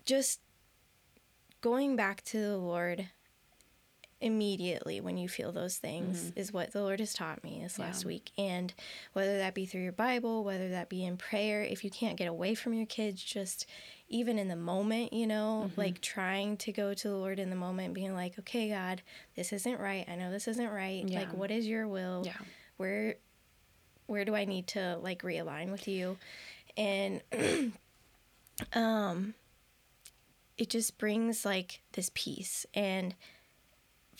just 0.05 0.39
going 1.61 1.95
back 1.95 2.23
to 2.25 2.37
the 2.39 2.57
Lord 2.57 3.07
immediately 4.19 5.01
when 5.01 5.17
you 5.17 5.27
feel 5.27 5.51
those 5.51 5.77
things 5.77 6.31
is 6.35 6.53
what 6.53 6.71
the 6.73 6.81
Lord 6.83 6.99
has 6.99 7.11
taught 7.11 7.43
me 7.43 7.59
this 7.63 7.79
last 7.79 8.01
Mm-hmm. 8.01 8.07
Week. 8.09 8.31
And 8.37 8.71
whether 9.13 9.39
that 9.39 9.55
be 9.55 9.65
through 9.65 9.81
your 9.81 9.91
Bible, 9.91 10.43
whether 10.43 10.69
that 10.69 10.89
be 10.89 11.03
in 11.03 11.17
prayer, 11.17 11.63
if 11.63 11.83
you 11.83 11.89
can't 11.89 12.17
get 12.17 12.27
away 12.27 12.53
from 12.53 12.73
your 12.73 12.85
kids, 12.85 13.23
just 13.23 13.65
even 14.11 14.37
in 14.37 14.47
the 14.47 14.55
moment, 14.55 15.13
you 15.13 15.25
know, 15.25 15.63
Mm-hmm. 15.65 15.79
like 15.79 16.01
trying 16.01 16.57
to 16.57 16.71
go 16.71 16.93
to 16.93 17.07
the 17.07 17.15
Lord 17.15 17.39
in 17.39 17.49
the 17.49 17.55
moment, 17.55 17.93
being 17.93 18.13
like, 18.13 18.37
okay, 18.39 18.69
God, 18.69 19.01
this 19.35 19.51
isn't 19.53 19.79
right. 19.79 20.07
I 20.07 20.15
know 20.15 20.31
this 20.31 20.47
isn't 20.47 20.69
right. 20.69 21.03
Yeah. 21.07 21.19
Like, 21.19 21.33
what 21.33 21.49
is 21.51 21.67
your 21.67 21.87
will? 21.87 22.23
Yeah. 22.25 22.33
Where, 22.77 23.15
where 24.07 24.25
do 24.25 24.35
I 24.35 24.45
need 24.45 24.67
to 24.67 24.97
like 25.01 25.23
realign 25.23 25.71
with 25.71 25.87
you? 25.87 26.17
And, 26.77 27.21
um, 28.73 29.33
it 30.57 30.69
just 30.69 30.97
brings 30.97 31.45
like 31.45 31.81
this 31.93 32.11
peace 32.13 32.65
and 32.73 33.15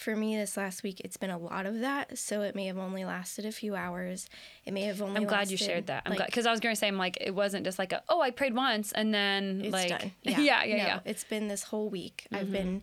for 0.02 0.16
me 0.16 0.36
this 0.36 0.58
last 0.58 0.82
week 0.82 1.00
it's 1.02 1.18
been 1.18 1.30
a 1.30 1.38
lot 1.38 1.66
of 1.66 1.82
that 1.82 2.18
so 2.18 2.42
it 2.42 2.56
may 2.56 2.66
have 2.66 2.78
only 2.78 3.06
lasted 3.06 3.46
a 3.46 3.52
few 3.52 3.76
hours 3.76 4.28
it 4.66 4.74
may 4.74 4.84
have 4.84 5.02
only 5.02 5.18
I'm 5.18 5.28
glad 5.28 5.52
you 5.52 5.58
shared 5.58 5.88
that. 5.88 6.04
I'm 6.06 6.12
like, 6.12 6.18
glad 6.18 6.26
because 6.26 6.46
I 6.48 6.52
was 6.52 6.60
going 6.60 6.74
to 6.74 6.80
say, 6.80 6.88
I'm 6.88 6.98
like, 6.98 7.18
it 7.22 7.36
wasn't 7.36 7.66
just 7.66 7.78
like 7.78 7.94
a, 7.94 8.02
oh, 8.10 8.20
I 8.20 8.32
prayed 8.32 8.56
once 8.56 8.92
and 8.92 9.14
then 9.14 9.62
it's 9.64 9.72
like, 9.72 9.90
done 9.90 10.12
yeah, 10.24 10.40
yeah, 10.40 10.64
yeah. 10.64 10.78
No, 10.78 10.84
yeah. 10.84 11.00
it's 11.06 11.24
been 11.24 11.48
this 11.48 11.64
whole 11.64 11.90
week 11.90 12.28
i've 12.32 12.46
mm-hmm. 12.46 12.54
been 12.54 12.82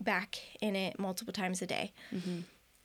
back 0.00 0.38
in 0.60 0.76
it 0.76 0.98
multiple 0.98 1.32
times 1.32 1.60
a 1.60 1.66
day 1.66 1.92
mm-hmm. 2.14 2.40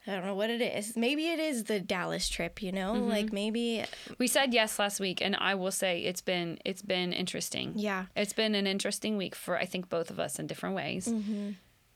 I 0.05 0.11
don't 0.11 0.25
know 0.25 0.35
what 0.35 0.49
it 0.49 0.61
is. 0.61 0.97
Maybe 0.97 1.29
it 1.29 1.39
is 1.39 1.63
the 1.63 1.79
Dallas 1.79 2.27
trip, 2.27 2.61
you 2.61 2.73
know? 2.73 2.93
Mm-hmm. 2.93 3.09
Like 3.09 3.31
maybe 3.31 3.85
We 4.17 4.27
said 4.27 4.53
yes 4.53 4.77
last 4.77 4.99
week, 4.99 5.21
and 5.21 5.33
I 5.33 5.55
will 5.55 5.71
say 5.71 6.01
it's 6.01 6.19
been 6.19 6.59
it's 6.65 6.81
been 6.81 7.13
interesting. 7.13 7.71
yeah. 7.77 8.07
It's 8.13 8.33
been 8.33 8.53
an 8.53 8.67
interesting 8.67 9.15
week 9.15 9.33
for 9.33 9.57
I 9.57 9.65
think 9.65 9.87
both 9.87 10.09
of 10.09 10.19
us 10.19 10.39
in 10.39 10.47
different 10.47 10.75
ways. 10.75 11.07
Mm-hmm. 11.07 11.51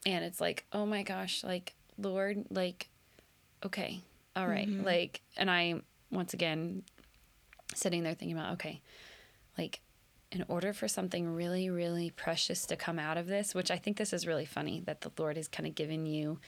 And 0.06 0.24
it's 0.24 0.40
like, 0.40 0.64
oh 0.72 0.86
my 0.86 1.02
gosh, 1.02 1.44
like 1.44 1.74
Lord, 1.98 2.44
like, 2.50 2.88
okay, 3.64 4.00
all 4.36 4.46
right. 4.46 4.68
Mm-hmm. 4.68 4.84
like, 4.84 5.20
and 5.36 5.50
I 5.50 5.80
once 6.10 6.34
again 6.34 6.82
sitting 7.74 8.02
there 8.02 8.14
thinking 8.14 8.36
about, 8.36 8.54
okay, 8.54 8.80
like, 9.56 9.80
in 10.30 10.44
order 10.48 10.72
for 10.72 10.88
something 10.88 11.34
really, 11.34 11.70
really 11.70 12.10
precious 12.10 12.66
to 12.66 12.76
come 12.76 12.98
out 12.98 13.16
of 13.16 13.26
this, 13.26 13.54
which 13.54 13.70
I 13.70 13.78
think 13.78 13.96
this 13.96 14.12
is 14.12 14.26
really 14.26 14.44
funny 14.44 14.82
that 14.86 15.00
the 15.00 15.10
Lord 15.18 15.36
has 15.36 15.48
kind 15.48 15.66
of 15.66 15.74
given 15.74 16.04
you 16.06 16.38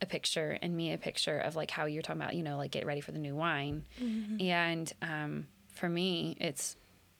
a 0.00 0.06
picture 0.06 0.56
and 0.62 0.76
me 0.76 0.92
a 0.92 0.98
picture 0.98 1.38
of 1.38 1.56
like 1.56 1.70
how 1.70 1.86
you're 1.86 2.02
talking 2.02 2.22
about, 2.22 2.34
you 2.34 2.42
know, 2.42 2.56
like 2.56 2.70
get 2.70 2.86
ready 2.86 3.00
for 3.00 3.12
the 3.12 3.18
new 3.18 3.34
wine. 3.34 3.84
And 4.40 4.92
um, 5.02 5.46
for 5.74 5.88
me, 5.88 6.36
it's 6.40 6.76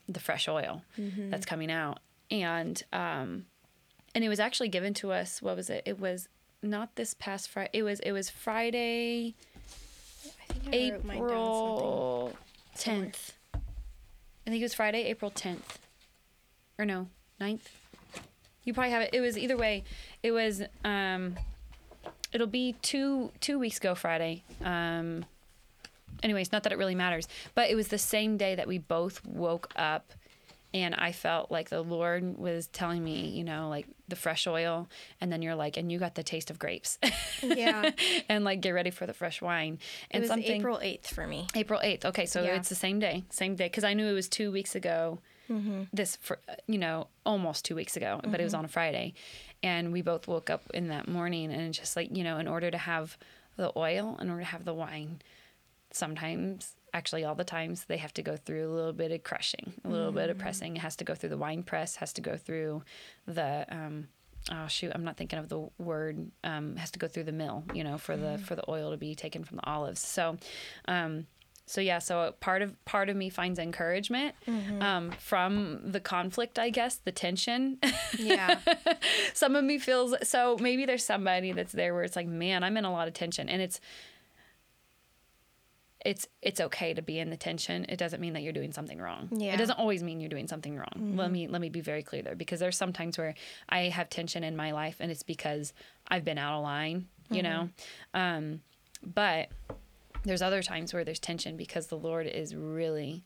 the 0.07 0.19
fresh 0.19 0.47
oil 0.47 0.81
that's 1.29 1.45
coming 1.45 1.69
out. 1.71 1.99
And 2.31 2.81
um, 2.93 3.45
and 4.13 4.23
it 4.23 4.29
was 4.29 4.39
actually 4.39 4.69
given 4.69 4.93
to 4.95 5.11
us. 5.11 5.41
What 5.41 5.55
was 5.55 5.69
it? 5.69 5.83
It 5.85 5.99
was 5.99 6.27
not 6.61 6.95
this 6.95 7.13
past 7.13 7.49
Friday. 7.49 7.69
It 7.73 7.83
was 7.83 7.99
it 8.01 8.11
was 8.11 8.29
Friday, 8.29 9.35
I 10.49 10.53
think 10.53 10.75
I. 10.75 10.77
April 10.77 12.33
tenth. 12.77 13.33
I 13.53 14.49
think 14.49 14.61
it 14.61 14.65
was 14.65 14.73
Friday, 14.73 15.03
April 15.03 15.31
tenth, 15.31 15.79
or 16.79 16.85
no, 16.85 17.07
9th. 17.39 17.61
You 18.63 18.73
probably 18.73 18.91
have 18.91 19.03
it. 19.03 19.11
It 19.13 19.21
was 19.21 19.37
either 19.37 19.57
way. 19.57 19.83
It 20.23 20.31
was. 20.31 20.61
Um, 20.83 21.35
it'll 22.31 22.47
be 22.47 22.75
two 22.81 23.31
two 23.39 23.59
weeks 23.59 23.77
ago 23.77 23.95
Friday. 23.95 24.43
Um, 24.63 25.25
anyways, 26.23 26.51
not 26.51 26.63
that 26.63 26.71
it 26.71 26.77
really 26.77 26.95
matters, 26.95 27.27
but 27.55 27.69
it 27.69 27.75
was 27.75 27.87
the 27.87 27.97
same 27.97 28.37
day 28.37 28.55
that 28.55 28.67
we 28.67 28.77
both 28.77 29.25
woke 29.25 29.71
up 29.75 30.13
and 30.73 30.95
I 30.95 31.11
felt 31.11 31.51
like 31.51 31.69
the 31.69 31.81
Lord 31.81 32.37
was 32.37 32.67
telling 32.67 33.03
me, 33.03 33.27
you 33.29 33.43
know, 33.43 33.67
like 33.69 33.87
the 34.07 34.15
fresh 34.15 34.47
oil, 34.47 34.87
and 35.19 35.31
then 35.31 35.41
you're 35.41 35.55
like, 35.55 35.77
and 35.77 35.91
you 35.91 35.99
got 35.99 36.15
the 36.15 36.23
taste 36.23 36.49
of 36.49 36.59
grapes, 36.59 36.97
Yeah. 37.43 37.91
and 38.29 38.43
like 38.43 38.61
get 38.61 38.71
ready 38.71 38.89
for 38.89 39.05
the 39.05 39.13
fresh 39.13 39.41
wine. 39.41 39.79
It 40.09 40.15
And 40.17 40.21
was 40.21 40.29
something 40.29 40.59
April 40.61 40.77
8th 40.77 41.07
for 41.07 41.27
me. 41.27 41.47
April 41.55 41.79
eighth. 41.83 42.05
Okay, 42.05 42.25
so 42.25 42.41
Yeah. 42.43 42.55
it's 42.55 42.69
the 42.69 42.75
same 42.75 42.99
day, 42.99 43.23
same 43.29 43.55
day, 43.55 43.65
because 43.65 43.83
I 43.83 43.93
knew 43.93 44.07
it 44.07 44.13
was 44.13 44.29
two 44.29 44.51
weeks 44.51 44.75
ago. 44.75 45.19
Mm-hmm. 45.49 45.83
This, 45.91 46.15
for, 46.15 46.39
you 46.67 46.77
know, 46.77 47.07
almost 47.25 47.65
two 47.65 47.75
weeks 47.75 47.97
ago, 47.97 48.21
but 48.23 48.39
it 48.39 48.43
was 48.43 48.53
mm-hmm. 48.53 48.59
on 48.59 48.65
a 48.65 48.69
Friday, 48.69 49.13
and 49.61 49.91
we 49.91 50.01
both 50.01 50.25
woke 50.25 50.49
up 50.49 50.61
in 50.73 50.87
that 50.87 51.09
morning, 51.09 51.51
and 51.51 51.73
just 51.73 51.97
like 51.97 52.15
you 52.15 52.23
know, 52.23 52.37
in 52.37 52.47
order 52.47 52.71
to 52.71 52.77
have 52.77 53.17
the 53.57 53.69
oil, 53.75 54.17
in 54.21 54.29
order 54.29 54.43
to 54.43 54.47
have 54.47 54.63
the 54.63 54.73
wine, 54.73 55.21
sometimes 55.91 56.75
actually 56.93 57.23
all 57.23 57.35
the 57.35 57.43
times 57.43 57.85
they 57.85 57.97
have 57.97 58.13
to 58.13 58.21
go 58.21 58.35
through 58.35 58.69
a 58.69 58.73
little 58.73 58.93
bit 58.93 59.11
of 59.11 59.23
crushing 59.23 59.73
a 59.85 59.89
little 59.89 60.11
bit 60.11 60.29
of 60.29 60.37
pressing. 60.37 60.75
It 60.75 60.79
has 60.79 60.95
to 60.97 61.03
go 61.03 61.15
through 61.15 61.29
the 61.29 61.37
wine 61.37 61.63
press 61.63 61.95
has 61.97 62.13
to 62.13 62.21
go 62.21 62.37
through 62.37 62.83
the 63.27 63.65
um 63.69 64.07
oh 64.51 64.67
shoot 64.67 64.91
i'm 64.95 65.03
not 65.03 65.17
thinking 65.17 65.37
of 65.37 65.49
the 65.49 65.67
word 65.77 66.31
um 66.43 66.75
has 66.75 66.89
to 66.91 66.99
go 66.99 67.07
through 67.07 67.23
the 67.25 67.31
mill 67.31 67.63
you 67.73 67.83
know 67.83 67.97
for 67.97 68.17
the 68.17 68.39
for 68.39 68.55
the 68.55 68.63
oil 68.69 68.91
to 68.91 68.97
be 68.97 69.15
taken 69.15 69.43
from 69.43 69.57
the 69.57 69.65
olives. 69.69 70.01
So 70.01 70.37
um 70.87 71.27
so 71.67 71.79
yeah 71.79 71.99
so 71.99 72.33
part 72.41 72.61
of 72.61 72.83
part 72.85 73.07
of 73.07 73.15
me 73.15 73.29
finds 73.29 73.57
encouragement 73.59 74.35
um, 74.81 75.11
from 75.19 75.79
the 75.91 75.99
conflict 76.01 76.59
i 76.59 76.69
guess 76.69 76.95
the 76.95 77.11
tension. 77.11 77.77
Yeah. 78.17 78.59
some 79.33 79.55
of 79.55 79.63
me 79.63 79.77
feels 79.77 80.15
so 80.27 80.57
maybe 80.59 80.85
there's 80.85 81.05
somebody 81.05 81.51
that's 81.53 81.71
there 81.71 81.93
where 81.93 82.03
it's 82.03 82.15
like 82.17 82.27
man 82.27 82.63
i'm 82.63 82.75
in 82.77 82.83
a 82.83 82.91
lot 82.91 83.07
of 83.07 83.13
tension. 83.13 83.47
And 83.47 83.61
it's 83.61 83.79
it's 86.05 86.27
it's 86.41 86.59
okay 86.59 86.93
to 86.93 87.01
be 87.01 87.19
in 87.19 87.29
the 87.29 87.37
tension. 87.37 87.85
It 87.87 87.97
doesn't 87.97 88.19
mean 88.19 88.33
that 88.33 88.41
you're 88.41 88.53
doing 88.53 88.71
something 88.73 88.99
wrong. 88.99 89.29
Yeah. 89.31 89.53
it 89.53 89.57
doesn't 89.57 89.77
always 89.77 90.01
mean 90.03 90.19
you're 90.19 90.29
doing 90.29 90.47
something 90.47 90.75
wrong. 90.77 91.13
Let 91.15 91.31
me 91.31 91.47
let 91.47 91.61
me 91.61 91.69
be 91.69 91.81
very 91.81 92.03
clear 92.03 92.21
there 92.21 92.35
because 92.35 92.59
there's 92.59 92.77
some 92.77 92.93
times 92.93 93.17
where 93.17 93.35
i 93.69 93.81
have 93.83 94.09
tension 94.09 94.43
in 94.43 94.55
my 94.55 94.71
life 94.71 94.97
and 94.99 95.11
it's 95.11 95.23
because 95.23 95.73
i've 96.07 96.25
been 96.25 96.37
out 96.37 96.57
of 96.57 96.63
line 96.63 97.07
you 97.29 97.43
know? 97.43 97.69
Um 98.13 98.61
but 99.03 99.49
there's 100.23 100.41
other 100.41 100.61
times 100.61 100.93
where 100.93 101.03
there's 101.03 101.19
tension 101.19 101.57
because 101.57 101.87
the 101.87 101.97
lord 101.97 102.27
is 102.27 102.55
really 102.55 103.23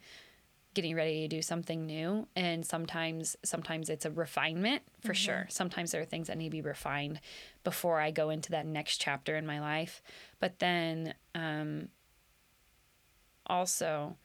getting 0.74 0.96
ready 0.96 1.22
to 1.22 1.28
do 1.30 1.42
something 1.42 1.86
new. 1.86 2.28
And 2.36 2.66
sometimes 2.66 3.36
sometimes 3.44 3.90
it's 3.90 4.06
a 4.06 4.12
refinement 4.12 4.84
for 5.02 5.14
sure. 5.14 5.48
Sometimes 5.50 5.92
there 5.92 6.02
are 6.02 6.06
things 6.06 6.28
that 6.28 6.38
need 6.38 6.50
to 6.50 6.52
be 6.52 6.62
refined 6.62 7.22
before 7.64 8.00
i 8.00 8.12
go 8.12 8.30
into 8.30 8.52
that 8.52 8.66
next 8.66 8.98
chapter 8.98 9.36
in 9.38 9.46
my 9.46 9.60
life. 9.60 10.02
But 10.40 10.60
then 10.60 11.14
um 11.34 11.88
also 13.48 14.16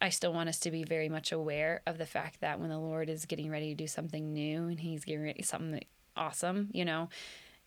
i 0.00 0.08
still 0.08 0.32
want 0.32 0.48
us 0.48 0.58
to 0.58 0.70
be 0.70 0.84
very 0.84 1.08
much 1.08 1.32
aware 1.32 1.82
of 1.86 1.98
the 1.98 2.06
fact 2.06 2.40
that 2.40 2.58
when 2.60 2.68
the 2.68 2.78
lord 2.78 3.08
is 3.08 3.24
getting 3.26 3.50
ready 3.50 3.68
to 3.68 3.74
do 3.74 3.86
something 3.86 4.32
new 4.32 4.64
and 4.64 4.80
he's 4.80 5.04
getting 5.04 5.22
ready 5.22 5.42
something 5.42 5.82
awesome 6.16 6.68
you 6.72 6.84
know 6.84 7.08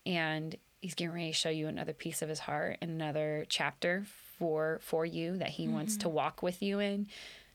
and 0.04 0.56
he's 0.80 0.94
getting 0.94 1.12
ready 1.12 1.28
to 1.28 1.32
show 1.32 1.48
you 1.48 1.66
another 1.66 1.92
piece 1.92 2.22
of 2.22 2.28
his 2.28 2.38
heart 2.38 2.78
and 2.80 2.90
another 2.90 3.44
chapter 3.48 4.04
for 4.38 4.78
for 4.82 5.04
you 5.06 5.36
that 5.38 5.48
he 5.48 5.66
wants 5.66 5.96
to 5.96 6.08
walk 6.08 6.42
with 6.42 6.62
you 6.62 6.78
in 6.78 7.06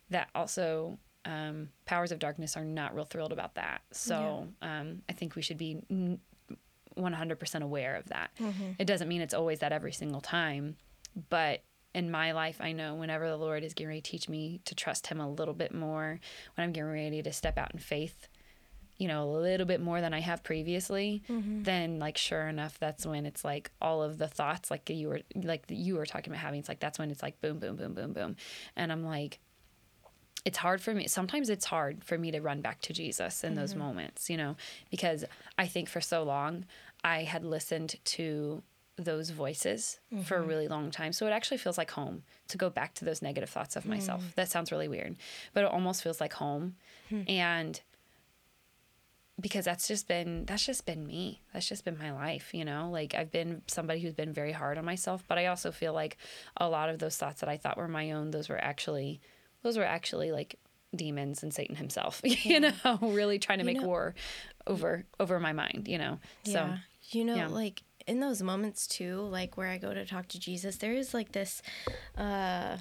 that 0.09 0.27
also 0.35 0.97
um, 1.23 1.69
powers 1.85 2.11
of 2.11 2.17
darkness 2.17 2.57
are 2.57 2.65
not 2.65 2.95
real 2.95 3.05
thrilled 3.05 3.31
about 3.31 3.53
that. 3.55 3.81
So 3.91 4.47
um, 4.63 5.03
i 5.07 5.13
think 5.13 5.35
we 5.35 5.43
should 5.43 5.59
be 5.59 5.77
100% 6.97 7.61
aware 7.61 7.95
of 7.95 8.05
that. 8.09 8.31
It 8.79 8.85
doesn't 8.85 9.07
mean 9.07 9.21
it's 9.21 9.33
always 9.33 9.59
that 9.59 9.71
every 9.71 9.91
single 9.93 10.21
time 10.21 10.75
but 11.29 11.61
in 11.93 12.09
my 12.09 12.31
life 12.31 12.57
i 12.59 12.71
know 12.71 12.95
whenever 12.95 13.27
the 13.27 13.37
lord 13.37 13.63
is 13.63 13.73
getting 13.73 13.89
ready 13.89 14.01
to 14.01 14.11
teach 14.11 14.29
me 14.29 14.61
to 14.65 14.75
trust 14.75 15.07
him 15.07 15.19
a 15.19 15.29
little 15.29 15.53
bit 15.53 15.73
more 15.73 16.19
when 16.55 16.65
i'm 16.65 16.71
getting 16.71 16.91
ready 16.91 17.21
to 17.21 17.33
step 17.33 17.57
out 17.57 17.73
in 17.73 17.79
faith 17.79 18.27
you 19.01 19.07
know, 19.07 19.23
a 19.23 19.31
little 19.33 19.65
bit 19.65 19.81
more 19.81 19.99
than 19.99 20.13
I 20.13 20.19
have 20.19 20.43
previously, 20.43 21.23
mm-hmm. 21.27 21.63
then 21.63 21.97
like 21.97 22.19
sure 22.19 22.47
enough, 22.47 22.77
that's 22.77 23.03
when 23.03 23.25
it's 23.25 23.43
like 23.43 23.71
all 23.81 24.03
of 24.03 24.19
the 24.19 24.27
thoughts 24.27 24.69
like 24.69 24.87
you 24.91 25.09
were 25.09 25.21
like 25.33 25.63
you 25.69 25.95
were 25.95 26.05
talking 26.05 26.31
about 26.31 26.43
having. 26.43 26.59
It's 26.59 26.69
like 26.69 26.79
that's 26.79 26.99
when 26.99 27.09
it's 27.09 27.23
like 27.23 27.41
boom, 27.41 27.57
boom, 27.57 27.77
boom, 27.77 27.95
boom, 27.95 28.13
boom, 28.13 28.35
and 28.75 28.91
I'm 28.91 29.03
like, 29.03 29.39
it's 30.45 30.59
hard 30.59 30.81
for 30.81 30.93
me. 30.93 31.07
Sometimes 31.07 31.49
it's 31.49 31.65
hard 31.65 32.03
for 32.03 32.15
me 32.15 32.29
to 32.29 32.41
run 32.41 32.61
back 32.61 32.79
to 32.81 32.93
Jesus 32.93 33.43
in 33.43 33.55
those 33.55 33.71
mm-hmm. 33.71 33.79
moments, 33.79 34.29
you 34.29 34.37
know, 34.37 34.55
because 34.91 35.25
I 35.57 35.65
think 35.65 35.89
for 35.89 35.99
so 35.99 36.21
long 36.21 36.65
I 37.03 37.23
had 37.23 37.43
listened 37.43 37.95
to 38.03 38.61
those 38.97 39.29
voices 39.29 39.99
for 40.23 40.35
a 40.35 40.39
mm-hmm. 40.39 40.49
really 40.49 40.67
long 40.67 40.91
time. 40.91 41.13
So 41.13 41.25
it 41.25 41.31
actually 41.31 41.57
feels 41.57 41.77
like 41.77 41.91
home 41.91 42.23
to 42.49 42.57
go 42.57 42.69
back 42.69 42.93
to 42.95 43.05
those 43.05 43.21
negative 43.21 43.49
thoughts 43.49 43.75
of 43.75 43.85
myself. 43.85 44.21
Mm. 44.21 44.35
That 44.35 44.49
sounds 44.49 44.71
really 44.71 44.87
weird, 44.87 45.15
but 45.53 45.63
it 45.63 45.71
almost 45.71 46.03
feels 46.03 46.21
like 46.21 46.33
home. 46.33 46.75
Hmm. 47.09 47.21
And 47.27 47.81
because 49.39 49.65
that's 49.65 49.87
just 49.87 50.07
been 50.07 50.45
that's 50.45 50.65
just 50.65 50.85
been 50.85 51.05
me. 51.05 51.41
That's 51.53 51.67
just 51.67 51.83
been 51.83 51.97
my 51.97 52.11
life, 52.11 52.53
you 52.53 52.63
know? 52.63 52.89
Like 52.91 53.15
I've 53.15 53.31
been 53.31 53.61
somebody 53.67 53.99
who's 53.99 54.13
been 54.13 54.33
very 54.33 54.51
hard 54.51 54.77
on 54.77 54.85
myself, 54.85 55.23
but 55.27 55.37
I 55.37 55.47
also 55.47 55.71
feel 55.71 55.93
like 55.93 56.17
a 56.57 56.69
lot 56.69 56.89
of 56.89 56.99
those 56.99 57.17
thoughts 57.17 57.39
that 57.41 57.49
I 57.49 57.57
thought 57.57 57.77
were 57.77 57.87
my 57.87 58.11
own, 58.11 58.31
those 58.31 58.49
were 58.49 58.61
actually 58.61 59.19
those 59.63 59.77
were 59.77 59.83
actually 59.83 60.31
like 60.31 60.55
demons 60.95 61.43
and 61.43 61.53
Satan 61.53 61.75
himself, 61.75 62.21
you 62.23 62.59
know, 62.59 62.73
really 63.01 63.39
trying 63.39 63.59
to 63.59 63.65
make 63.65 63.79
know- 63.79 63.87
war 63.87 64.15
over 64.67 65.05
over 65.19 65.39
my 65.39 65.53
mind, 65.53 65.87
you 65.87 65.97
know. 65.97 66.19
So 66.43 66.51
Yeah. 66.51 66.77
You 67.13 67.25
know, 67.25 67.35
yeah. 67.35 67.47
like 67.47 67.83
in 68.07 68.19
those 68.19 68.41
moments 68.41 68.87
too, 68.87 69.21
like 69.21 69.57
where 69.57 69.67
I 69.67 69.77
go 69.77 69.93
to 69.93 70.05
talk 70.05 70.27
to 70.29 70.39
Jesus, 70.39 70.77
there 70.77 70.93
is 70.93 71.13
like 71.13 71.31
this 71.31 71.61
uh 72.17 72.77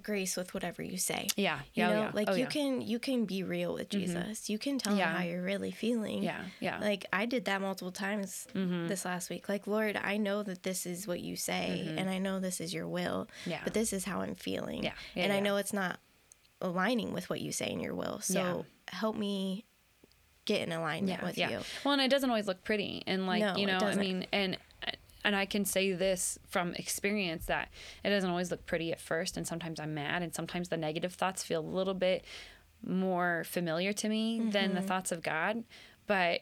grace 0.00 0.36
with 0.36 0.54
whatever 0.54 0.80
you 0.80 0.96
say. 0.96 1.26
yeah, 1.36 1.58
You 1.74 1.82
yeah, 1.82 1.88
oh, 1.90 1.92
know, 1.94 2.00
yeah. 2.02 2.10
like 2.14 2.28
oh, 2.28 2.32
you 2.34 2.38
yeah. 2.40 2.44
Mm-hmm. 2.46 2.78
can 2.78 2.80
you 2.82 2.98
can 3.00 3.24
be 3.24 3.42
real 3.42 3.74
with 3.74 3.88
Jesus. 3.88 4.48
You 4.48 4.56
can 4.58 4.78
tell 4.78 4.94
Yeah. 4.96 5.10
him 5.10 5.16
how 5.16 5.22
you're 5.24 5.42
really 5.42 5.72
feeling. 5.72 6.22
Yeah, 6.22 6.40
yeah. 6.60 6.78
Like 6.78 7.06
I 7.12 7.26
did 7.26 7.46
that 7.46 7.60
multiple 7.60 7.90
times 7.90 8.46
Mm-hmm. 8.54 8.86
this 8.86 9.04
last 9.04 9.28
week. 9.28 9.48
Like, 9.48 9.66
Lord, 9.66 9.96
I 9.96 10.16
know 10.16 10.42
that 10.44 10.62
this 10.62 10.86
is 10.86 11.06
what 11.08 11.18
you 11.20 11.34
say 11.34 11.92
and 11.98 12.08
I 12.08 12.18
know 12.18 12.38
this 12.38 12.60
is 12.60 12.72
your 12.72 12.86
will. 12.86 13.28
Mm-hmm. 13.40 13.50
Yeah. 13.50 13.60
But 13.64 13.74
this 13.74 13.92
is 13.92 14.04
how 14.04 14.20
I'm 14.20 14.36
feeling. 14.36 14.84
Yeah, 14.84 14.92
yeah, 15.16 15.24
and 15.24 15.32
I 15.32 15.40
know 15.40 15.56
it's 15.56 15.72
not 15.72 15.98
aligning 16.60 17.12
with 17.12 17.28
what 17.28 17.40
you 17.40 17.50
say 17.50 17.68
in 17.70 17.80
your 17.80 17.94
will. 17.94 18.20
So 18.20 18.66
help 18.88 19.16
me 19.16 19.64
get 20.48 20.66
in 20.66 20.72
alignment 20.72 21.22
with 21.22 21.36
you. 21.38 21.60
Well, 21.84 21.92
and 21.92 22.02
it 22.02 22.08
doesn't 22.10 22.30
always 22.30 22.46
look 22.46 22.64
pretty, 22.64 23.02
and 23.06 23.26
like 23.26 23.40
No, 23.40 23.54
you 23.56 23.66
know, 23.66 23.78
I 23.78 23.94
mean, 23.94 24.26
and 24.32 24.56
and 25.24 25.36
I 25.36 25.44
can 25.46 25.64
say 25.64 25.92
this 25.92 26.38
from 26.48 26.74
experience 26.74 27.46
that 27.46 27.68
it 28.02 28.10
doesn't 28.10 28.30
always 28.30 28.50
look 28.50 28.64
pretty 28.66 28.90
at 28.92 29.00
first, 29.00 29.36
and 29.36 29.46
sometimes 29.46 29.78
I'm 29.78 29.92
mad, 29.94 30.22
and 30.22 30.34
sometimes 30.34 30.68
the 30.70 30.76
negative 30.76 31.12
thoughts 31.14 31.42
feel 31.44 31.60
a 31.60 31.70
little 31.78 31.94
bit 31.94 32.24
more 32.82 33.44
familiar 33.44 33.92
to 33.92 34.08
me 34.08 34.38
than 34.40 34.70
Mm-hmm. 34.70 34.74
the 34.76 34.82
thoughts 34.82 35.12
of 35.12 35.22
God, 35.22 35.64
but 36.06 36.40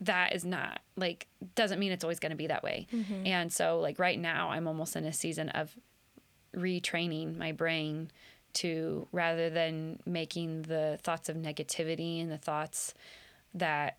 that 0.00 0.34
is 0.34 0.44
not 0.44 0.80
like 0.96 1.28
doesn't 1.54 1.78
mean 1.78 1.92
it's 1.92 2.02
always 2.04 2.18
going 2.18 2.30
to 2.30 2.36
be 2.36 2.46
that 2.48 2.62
way. 2.62 2.86
Mm-hmm. 2.92 3.26
And 3.26 3.52
so 3.52 3.78
like 3.80 3.98
right 3.98 4.18
now 4.18 4.50
I'm 4.50 4.66
almost 4.66 4.96
in 4.96 5.04
a 5.04 5.12
season 5.12 5.48
of 5.50 5.76
retraining 6.56 7.36
my 7.36 7.52
brain 7.52 8.10
to 8.54 9.06
rather 9.12 9.50
than 9.50 9.98
making 10.06 10.62
the 10.62 10.98
thoughts 11.02 11.28
of 11.28 11.36
negativity 11.36 12.20
and 12.20 12.30
the 12.30 12.38
thoughts 12.38 12.94
that 13.54 13.98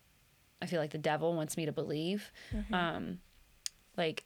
I 0.62 0.66
feel 0.66 0.80
like 0.80 0.90
the 0.92 0.98
devil 0.98 1.34
wants 1.34 1.56
me 1.56 1.66
to 1.66 1.72
believe, 1.72 2.32
um, 2.72 3.18
like 3.96 4.24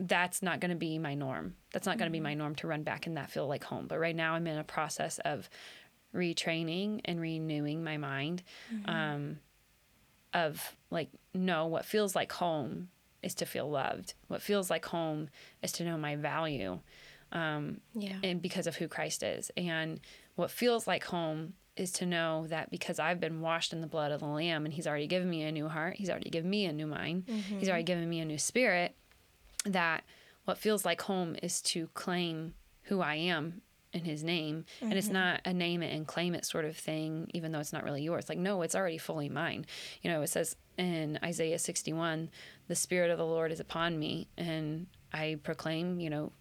that's 0.00 0.42
not 0.42 0.60
going 0.60 0.70
to 0.70 0.76
be 0.76 0.98
my 0.98 1.14
norm. 1.14 1.54
That's 1.72 1.86
not 1.86 1.98
going 1.98 2.10
to 2.10 2.12
be 2.12 2.20
my 2.20 2.34
norm 2.34 2.54
to 2.56 2.66
run 2.66 2.82
back 2.82 3.06
and 3.06 3.16
that 3.16 3.30
feel 3.30 3.46
like 3.46 3.64
home. 3.64 3.86
But 3.86 3.98
right 3.98 4.16
now 4.16 4.34
I'm 4.34 4.46
in 4.46 4.58
a 4.58 4.64
process 4.64 5.18
of 5.24 5.48
retraining 6.14 7.00
and 7.04 7.20
renewing 7.20 7.84
my 7.84 7.96
mind 7.96 8.42
um, 8.86 9.38
of 10.32 10.76
like, 10.90 11.10
no, 11.32 11.66
what 11.66 11.84
feels 11.84 12.14
like 12.16 12.32
home 12.32 12.88
is 13.22 13.34
to 13.36 13.46
feel 13.46 13.70
loved. 13.70 14.14
What 14.28 14.42
feels 14.42 14.68
like 14.68 14.84
home 14.84 15.28
is 15.62 15.72
to 15.72 15.84
know 15.84 15.96
my 15.96 16.16
value 16.16 16.80
um, 17.34 17.80
Yeah. 17.94 18.16
and 18.22 18.40
because 18.40 18.66
of 18.66 18.76
who 18.76 18.88
Christ 18.88 19.22
is. 19.22 19.50
And 19.56 20.00
what 20.36 20.50
feels 20.50 20.86
like 20.86 21.04
home 21.04 21.54
is 21.76 21.90
to 21.92 22.06
know 22.06 22.46
that 22.46 22.70
because 22.70 22.98
I've 23.00 23.18
been 23.20 23.40
washed 23.40 23.72
in 23.72 23.80
the 23.80 23.86
blood 23.88 24.12
of 24.12 24.20
the 24.20 24.26
Lamb 24.26 24.64
and 24.64 24.72
He's 24.72 24.86
already 24.86 25.08
given 25.08 25.28
me 25.28 25.42
a 25.42 25.50
new 25.52 25.68
heart, 25.68 25.96
He's 25.96 26.08
already 26.08 26.30
given 26.30 26.48
me 26.48 26.64
a 26.66 26.72
new 26.72 26.86
mind, 26.86 27.24
He's 27.58 27.68
already 27.68 27.82
given 27.84 28.08
me 28.08 28.20
a 28.20 28.24
new 28.24 28.38
spirit, 28.38 28.94
that 29.66 30.04
what 30.44 30.58
feels 30.58 30.84
like 30.84 31.00
home 31.02 31.36
is 31.42 31.60
to 31.62 31.88
claim 31.94 32.54
who 32.84 33.00
I 33.00 33.16
am 33.16 33.62
in 33.92 34.04
His 34.04 34.22
name. 34.22 34.64
And 34.80 34.92
it's 34.94 35.08
not 35.08 35.40
a 35.44 35.52
name 35.52 35.82
it 35.82 35.94
and 35.94 36.06
claim 36.06 36.34
it 36.34 36.44
sort 36.44 36.64
of 36.64 36.76
thing, 36.76 37.30
even 37.34 37.50
though 37.52 37.60
it's 37.60 37.72
not 37.72 37.82
really 37.84 38.02
yours. 38.02 38.28
Like, 38.28 38.38
no, 38.38 38.62
it's 38.62 38.74
already 38.74 38.98
fully 38.98 39.28
mine. 39.28 39.66
You 40.02 40.10
know, 40.10 40.22
it 40.22 40.28
says 40.28 40.54
in 40.76 41.18
Isaiah 41.24 41.58
61, 41.58 42.30
the 42.68 42.74
Spirit 42.74 43.10
of 43.10 43.18
the 43.18 43.24
Lord 43.26 43.50
is 43.52 43.60
upon 43.60 43.98
me, 43.98 44.28
and 44.36 44.86
I 45.12 45.38
proclaim, 45.42 45.98
you 46.00 46.10
know, 46.10 46.32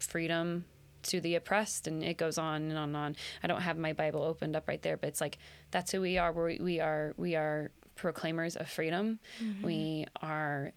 freedom 0.00 0.64
to 1.04 1.20
the 1.20 1.36
oppressed 1.36 1.86
and 1.86 2.02
it 2.02 2.16
goes 2.18 2.38
on 2.38 2.62
and 2.62 2.76
on 2.78 2.88
and 2.88 2.96
on. 2.96 3.16
I 3.42 3.46
don't 3.46 3.60
have 3.60 3.78
my 3.78 3.92
bible 3.92 4.22
opened 4.22 4.56
up 4.56 4.66
right 4.68 4.82
there 4.82 4.96
but 4.96 5.08
it's 5.08 5.20
like 5.20 5.38
that's 5.70 5.92
who 5.92 6.00
we 6.00 6.18
are. 6.18 6.32
We, 6.32 6.58
we 6.60 6.80
are 6.80 7.14
we 7.16 7.36
are 7.36 7.70
proclaimers 7.94 8.56
of 8.56 8.68
freedom. 8.68 9.18
We 9.62 10.06
are 10.22 10.72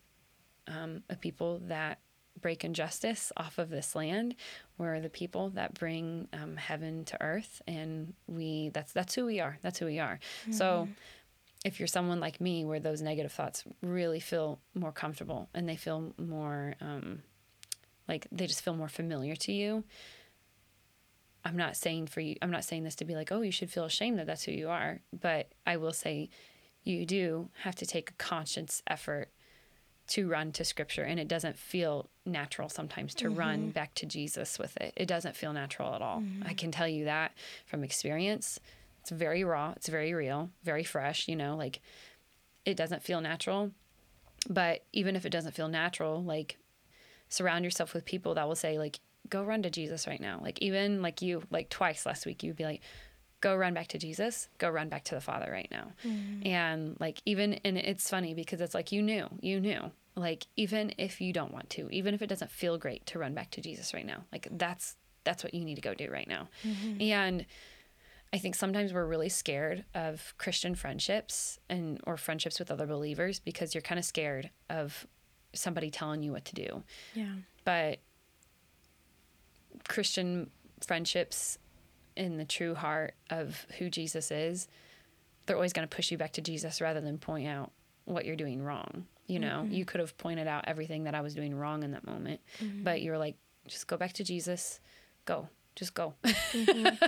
um, 0.67 1.03
a 1.09 1.15
people 1.15 1.59
that 1.67 1.99
break 2.39 2.63
injustice 2.63 3.32
off 3.38 3.57
of 3.59 3.69
this 3.69 3.95
land. 3.95 4.36
We're 4.78 4.99
the 4.99 5.09
people 5.09 5.49
that 5.51 5.74
bring 5.76 6.28
um, 6.34 6.55
heaven 6.57 7.03
to 7.05 7.22
earth 7.22 7.61
and 7.67 8.13
we 8.28 8.69
that's 8.74 8.93
that's 8.93 9.15
who 9.15 9.26
we 9.26 9.39
are. 9.39 9.57
That's 9.61 9.80
who 9.80 9.86
we 9.88 9.99
are. 9.99 10.19
So 10.51 10.88
if 11.65 11.80
you're 11.80 11.88
someone 11.88 12.19
like 12.19 12.41
me 12.41 12.65
where 12.65 12.80
those 12.80 13.01
negative 13.01 13.32
thoughts 13.32 13.63
really 13.82 14.19
feel 14.19 14.59
more 14.74 14.91
comfortable 14.91 15.49
and 15.53 15.67
they 15.69 15.76
feel 15.76 16.13
more 16.17 16.76
um, 16.82 17.22
like 18.07 18.27
they 18.31 18.47
just 18.47 18.61
feel 18.61 18.75
more 18.75 18.89
familiar 18.89 19.35
to 19.35 19.51
you. 19.51 19.83
I'm 21.43 21.57
not 21.57 21.75
saying 21.75 22.05
for 22.05 22.21
you 22.21 22.35
i'm 22.43 22.51
not 22.51 22.63
saying 22.63 22.83
this 22.83 22.95
to 22.97 23.05
be 23.05 23.15
like 23.15 23.31
oh 23.31 23.41
you 23.41 23.51
should 23.51 23.71
feel 23.71 23.85
ashamed 23.85 24.19
that 24.19 24.27
that's 24.27 24.43
who 24.43 24.51
you 24.51 24.69
are 24.69 24.99
but 25.11 25.51
i 25.65 25.75
will 25.75 25.91
say 25.91 26.29
you 26.83 27.05
do 27.05 27.49
have 27.63 27.75
to 27.75 27.85
take 27.85 28.09
a 28.09 28.13
conscious 28.13 28.81
effort 28.87 29.29
to 30.07 30.27
run 30.27 30.51
to 30.51 30.65
scripture 30.65 31.03
and 31.03 31.19
it 31.19 31.27
doesn't 31.27 31.57
feel 31.57 32.09
natural 32.25 32.69
sometimes 32.69 33.13
to 33.15 33.29
run 33.29 33.59
mm-hmm. 33.59 33.69
back 33.69 33.93
to 33.95 34.05
jesus 34.05 34.59
with 34.59 34.75
it. 34.77 34.93
It 34.95 35.07
doesn't 35.07 35.35
feel 35.35 35.53
natural 35.53 35.95
at 35.95 36.01
all. 36.01 36.19
Mm-hmm. 36.19 36.43
I 36.47 36.53
can 36.53 36.71
tell 36.71 36.87
you 36.87 37.05
that 37.05 37.31
from 37.65 37.83
experience. 37.83 38.59
It's 39.01 39.11
very 39.11 39.43
raw 39.43 39.73
it's 39.75 39.87
very 39.87 40.13
real 40.13 40.49
very 40.63 40.83
fresh 40.83 41.27
you 41.27 41.35
know 41.35 41.55
like 41.55 41.81
it 42.65 42.75
doesn't 42.77 43.03
feel 43.03 43.21
natural. 43.21 43.71
But 44.49 44.83
even 44.91 45.15
if 45.15 45.25
it 45.25 45.31
doesn't 45.31 45.53
feel 45.53 45.67
natural 45.67 46.21
like 46.21 46.57
surround 47.32 47.65
yourself 47.65 47.93
with 47.93 48.05
people 48.05 48.36
that 48.36 48.47
will 48.47 48.55
say 48.55 48.77
like 48.77 48.99
go 49.29 49.43
run 49.43 49.63
to 49.63 49.69
jesus 49.69 50.05
right 50.05 50.21
now. 50.21 50.39
Like 50.41 50.59
even 50.61 51.01
like 51.01 51.21
you 51.21 51.41
like 51.49 51.69
twice 51.69 52.05
last 52.05 52.25
week 52.25 52.43
you'd 52.43 52.55
be 52.55 52.65
like 52.65 52.82
go 53.39 53.55
run 53.55 53.73
back 53.73 53.88
to 53.88 53.97
jesus. 53.97 54.49
Go 54.59 54.69
run 54.69 54.89
back 54.89 55.03
to 55.05 55.15
the 55.15 55.21
father 55.21 55.49
right 55.51 55.69
now. 55.71 55.93
Mm. 56.05 56.45
And 56.45 56.97
like 56.99 57.21
even 57.25 57.53
and 57.65 57.77
it's 57.77 58.09
funny 58.09 58.34
because 58.36 58.61
it's 58.61 58.75
like 58.75 58.91
you 58.91 59.01
knew 59.01 59.27
you 59.39 59.59
knew. 59.59 59.91
Like 60.15 60.45
even 60.55 60.93
if 60.97 61.21
you 61.21 61.34
don't 61.34 61.53
want 61.53 61.69
to 61.71 61.89
even 61.89 62.13
if 62.13 62.21
it 62.21 62.27
doesn't 62.27 62.51
feel 62.51 62.77
great 62.77 63.05
to 63.07 63.19
run 63.19 63.34
back 63.34 63.49
to 63.51 63.61
jesus 63.61 63.93
right 63.93 64.05
now 64.05 64.25
like 64.34 64.47
that's 64.51 64.97
that's 65.23 65.43
what 65.43 65.53
you 65.53 65.63
need 65.63 65.75
to 65.75 65.82
go 65.82 65.93
do 65.93 66.09
right 66.11 66.27
now. 66.27 66.49
Mm-hmm. 66.65 67.01
And 67.01 67.45
I 68.34 68.38
think 68.38 68.55
sometimes 68.55 68.93
we're 68.93 69.05
really 69.05 69.29
scared 69.29 69.84
of 69.93 70.34
Christian 70.38 70.73
friendships 70.75 71.59
and 71.69 71.99
or 72.07 72.17
friendships 72.17 72.59
with 72.59 72.71
other 72.71 72.88
believers 72.88 73.39
because 73.39 73.75
you're 73.75 73.82
kind 73.82 73.99
of 73.99 74.05
scared 74.05 74.49
of 74.69 75.05
somebody 75.53 75.89
telling 75.89 76.23
you 76.23 76.31
what 76.31 76.45
to 76.45 76.55
do. 76.55 76.83
Yeah. 77.13 77.33
But 77.63 77.99
Christian 79.87 80.49
friendships 80.85 81.57
in 82.15 82.37
the 82.37 82.45
true 82.45 82.75
heart 82.75 83.15
of 83.29 83.65
who 83.77 83.89
Jesus 83.89 84.31
is, 84.31 84.67
they're 85.45 85.55
always 85.55 85.73
going 85.73 85.87
to 85.87 85.95
push 85.95 86.11
you 86.11 86.17
back 86.17 86.33
to 86.33 86.41
Jesus 86.41 86.81
rather 86.81 87.01
than 87.01 87.17
point 87.17 87.47
out 87.47 87.71
what 88.05 88.25
you're 88.25 88.35
doing 88.35 88.61
wrong. 88.63 89.05
You 89.27 89.39
know, 89.39 89.61
mm-hmm. 89.63 89.73
you 89.73 89.85
could 89.85 90.01
have 90.01 90.17
pointed 90.17 90.47
out 90.47 90.65
everything 90.67 91.05
that 91.05 91.15
I 91.15 91.21
was 91.21 91.33
doing 91.33 91.55
wrong 91.55 91.83
in 91.83 91.91
that 91.91 92.05
moment, 92.05 92.41
mm-hmm. 92.61 92.83
but 92.83 93.01
you're 93.01 93.17
like, 93.17 93.37
just 93.67 93.87
go 93.87 93.95
back 93.95 94.13
to 94.13 94.23
Jesus. 94.23 94.79
Go. 95.25 95.47
Just 95.75 95.93
go. 95.93 96.15
Mm-hmm. 96.23 97.05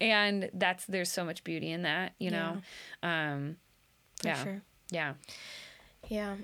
and 0.00 0.50
that's 0.54 0.84
there's 0.86 1.10
so 1.10 1.24
much 1.24 1.44
beauty 1.44 1.70
in 1.70 1.82
that, 1.82 2.14
you 2.18 2.30
know. 2.30 2.58
Um 3.02 3.56
For 4.20 4.28
yeah. 4.28 4.42
sure. 4.42 4.62
Yeah. 4.90 5.14
Yeah. 6.08 6.34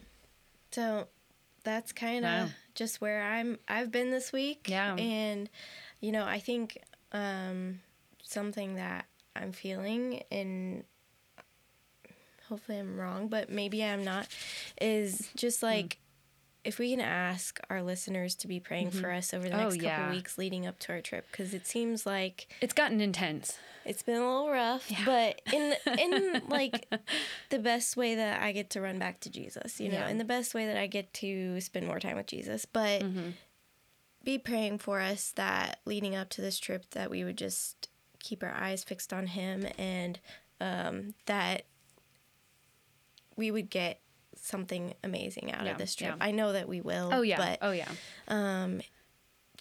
So 0.70 1.08
that's 1.68 1.92
kind 1.92 2.24
of 2.24 2.48
Wow. 2.48 2.48
just 2.74 3.00
where 3.00 3.22
I'm 3.22 3.58
I've 3.68 3.90
been 3.92 4.10
this 4.10 4.32
week. 4.32 4.68
Yeah. 4.70 4.94
And 4.96 5.50
you 6.00 6.12
know, 6.12 6.24
I 6.24 6.38
think 6.38 6.78
um 7.12 7.80
something 8.22 8.76
that 8.76 9.04
I'm 9.36 9.52
feeling 9.52 10.22
and 10.32 10.84
hopefully 12.48 12.78
I'm 12.78 12.98
wrong, 12.98 13.28
but 13.28 13.50
maybe 13.50 13.84
I'm 13.84 14.02
not 14.04 14.26
is 14.80 15.28
just 15.36 15.62
like 15.62 15.98
if 16.68 16.78
we 16.78 16.90
can 16.90 17.00
ask 17.00 17.58
our 17.70 17.82
listeners 17.82 18.34
to 18.36 18.46
be 18.48 18.60
praying 18.60 18.90
for 18.90 19.10
us 19.10 19.32
over 19.32 19.48
the 19.48 19.54
Oh, 19.54 19.58
next 19.70 19.74
couple 19.76 19.88
yeah. 19.88 20.10
weeks 20.10 20.36
leading 20.36 20.66
up 20.66 20.78
to 20.80 20.92
our 20.92 21.00
trip 21.00 21.26
because 21.30 21.54
it 21.54 21.66
seems 21.66 22.04
like 22.04 22.46
It's 22.60 22.74
gotten 22.74 23.00
intense. 23.00 23.58
it's 23.84 24.02
been 24.02 24.16
a 24.16 24.20
little 24.26 24.50
rough, 24.50 24.90
but 25.06 25.40
in 25.52 25.74
in 25.98 26.42
like 26.48 26.86
the 27.48 27.58
best 27.58 27.96
way 27.96 28.14
that 28.16 28.42
I 28.42 28.52
get 28.52 28.68
to 28.70 28.80
run 28.82 28.98
back 28.98 29.20
to 29.20 29.30
Jesus, 29.30 29.80
you 29.80 29.88
know, 29.88 30.00
Yeah. 30.00 30.08
in 30.08 30.18
the 30.18 30.24
best 30.24 30.52
way 30.54 30.66
that 30.66 30.76
I 30.76 30.86
get 30.86 31.12
to 31.14 31.60
spend 31.62 31.86
more 31.86 31.98
time 32.00 32.16
with 32.16 32.26
Jesus, 32.26 32.66
but 32.66 33.00
Mm-hmm. 33.02 33.30
be 34.24 34.36
praying 34.38 34.78
for 34.78 35.00
us 35.00 35.32
that 35.36 35.80
leading 35.86 36.14
up 36.14 36.28
to 36.30 36.42
this 36.42 36.58
trip 36.58 36.84
that 36.90 37.08
we 37.10 37.24
would 37.24 37.38
just 37.38 37.88
keep 38.20 38.42
our 38.42 38.52
eyes 38.54 38.84
fixed 38.84 39.12
on 39.12 39.26
him 39.28 39.66
and 39.78 40.18
um, 40.60 41.14
that 41.26 41.62
we 43.36 43.50
would 43.50 43.70
get 43.70 44.00
something 44.42 44.94
amazing 45.04 45.52
out 45.52 45.64
Yeah, 45.64 45.72
of 45.72 45.78
this 45.78 45.94
trip. 45.94 46.14
yeah. 46.18 46.24
I 46.26 46.30
know 46.30 46.52
that 46.52 46.68
we 46.68 46.80
will. 46.80 47.10
Oh 47.12 47.22
yeah. 47.22 47.36
But 47.36 47.58
oh 47.62 47.72
yeah. 47.72 47.88
um, 48.28 48.80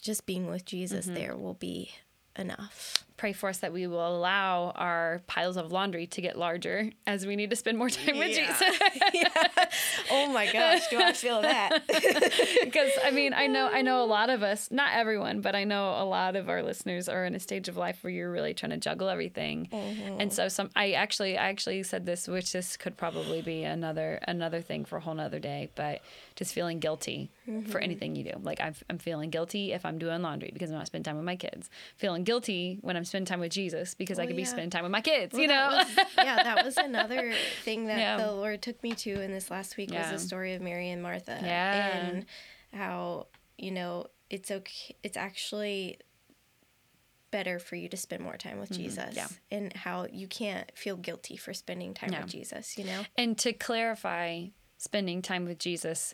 just 0.01 0.25
being 0.25 0.47
with 0.47 0.65
Jesus 0.65 1.05
Mm-hmm. 1.05 1.15
there 1.15 1.35
will 1.35 1.53
be 1.55 1.91
enough. 2.37 3.03
Pray 3.17 3.33
for 3.33 3.49
us 3.49 3.57
that 3.59 3.73
we 3.73 3.87
will 3.87 4.07
allow 4.07 4.71
our 4.75 5.21
piles 5.27 5.57
of 5.57 5.71
laundry 5.71 6.05
to 6.07 6.21
get 6.21 6.37
larger 6.37 6.91
as 7.05 7.25
we 7.25 7.35
need 7.35 7.49
to 7.49 7.55
spend 7.55 7.77
more 7.77 7.89
time 7.89 8.17
with 8.17 8.29
Yeah. 8.29 8.47
Jesus. 8.47 8.79
Oh 10.11 10.31
my 10.31 10.51
gosh, 10.51 10.87
do 10.87 10.99
I 11.01 11.13
feel 11.13 11.41
that? 11.41 11.85
because 12.63 12.91
I 13.03 13.11
mean, 13.11 13.33
I 13.33 13.47
know 13.47 13.69
I 13.71 13.81
know 13.81 14.03
a 14.03 14.05
lot 14.05 14.29
of 14.29 14.41
us, 14.43 14.69
not 14.71 14.93
everyone, 14.93 15.41
but 15.41 15.55
I 15.55 15.63
know 15.63 16.01
a 16.01 16.05
lot 16.05 16.35
of 16.35 16.49
our 16.49 16.63
listeners 16.63 17.09
are 17.09 17.25
in 17.25 17.35
a 17.35 17.39
stage 17.39 17.67
of 17.67 17.75
life 17.77 18.03
where 18.03 18.11
you're 18.11 18.31
really 18.31 18.53
trying 18.53 18.69
to 18.69 18.77
juggle 18.77 19.09
everything. 19.09 19.67
Mm-hmm. 19.71 20.21
And 20.21 20.31
so 20.31 20.47
some 20.47 20.69
I 20.75 20.91
actually 20.91 21.37
I 21.37 21.49
actually 21.49 21.83
said 21.83 22.05
this, 22.05 22.27
which 22.27 22.53
this 22.53 22.77
could 22.77 22.95
probably 22.97 23.41
be 23.41 23.63
another 23.63 24.19
another 24.27 24.61
thing 24.61 24.85
for 24.85 24.97
a 24.97 25.01
whole 25.01 25.15
nother 25.15 25.39
day, 25.39 25.69
but 25.75 26.01
just 26.35 26.53
feeling 26.53 26.79
guilty 26.79 27.29
for 27.45 27.51
mm-hmm. 27.51 27.77
anything 27.77 28.15
you 28.15 28.23
do. 28.23 28.39
Like 28.41 28.61
I'm 28.61 28.75
I'm 28.89 28.97
feeling 28.97 29.29
guilty 29.29 29.73
if 29.73 29.85
I'm 29.85 29.97
doing 29.97 30.21
laundry 30.21 30.51
because 30.53 30.69
I'm 30.69 30.77
not 30.77 30.87
spending 30.87 31.03
time 31.03 31.17
with 31.17 31.25
my 31.25 31.35
kids. 31.35 31.69
Feeling 31.97 32.23
guilty 32.23 32.77
when 32.81 32.95
I'm 32.95 33.05
spending 33.07 33.25
time 33.25 33.39
with 33.39 33.51
Jesus 33.51 33.93
because 33.95 34.19
I 34.19 34.23
Well, 34.23 34.27
could 34.27 34.37
be 34.37 34.45
spending 34.45 34.69
time 34.69 34.83
with 34.83 34.91
my 34.91 35.01
kids, 35.01 35.37
you 35.37 35.47
know? 35.47 35.71
that 35.71 35.87
was- 35.87 36.05
yeah, 36.17 36.43
that 36.43 36.65
was 36.65 36.77
another 36.77 37.33
thing 37.63 37.87
that 37.87 37.97
Yeah. 37.99 38.17
the 38.17 38.31
Lord 38.31 38.61
took 38.61 38.81
me 38.83 38.93
to 38.93 39.21
in 39.21 39.31
this 39.31 39.49
last 39.49 39.77
week 39.77 39.91
Yeah. 39.91 40.11
was 40.11 40.21
the 40.21 40.27
story 40.27 40.53
of 40.53 40.61
Mary 40.61 40.89
and 40.89 41.01
Martha. 41.01 41.39
Yeah. 41.41 41.97
And 41.97 42.25
how, 42.73 43.27
you 43.57 43.71
know, 43.71 44.07
it's 44.29 44.51
okay 44.51 44.95
it's 45.03 45.15
actually 45.17 45.99
better 47.31 47.59
for 47.59 47.75
you 47.75 47.89
to 47.89 47.97
spend 47.97 48.23
more 48.23 48.37
time 48.37 48.59
with 48.59 48.71
Jesus. 48.71 49.03
Mm-hmm. 49.03 49.15
yeah. 49.17 49.27
And 49.51 49.73
how 49.73 50.07
you 50.11 50.27
can't 50.27 50.71
feel 50.77 50.95
guilty 50.95 51.35
for 51.37 51.53
spending 51.53 51.93
time 51.93 52.11
Yeah. 52.13 52.21
with 52.21 52.31
Jesus, 52.31 52.77
you 52.77 52.85
know? 52.85 53.03
And 53.17 53.37
to 53.39 53.51
clarify, 53.53 54.45
spending 54.77 55.21
time 55.21 55.45
with 55.45 55.59
Jesus, 55.59 56.13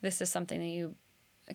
this 0.00 0.20
is 0.20 0.30
something 0.30 0.58
that 0.58 0.66
you 0.66 0.96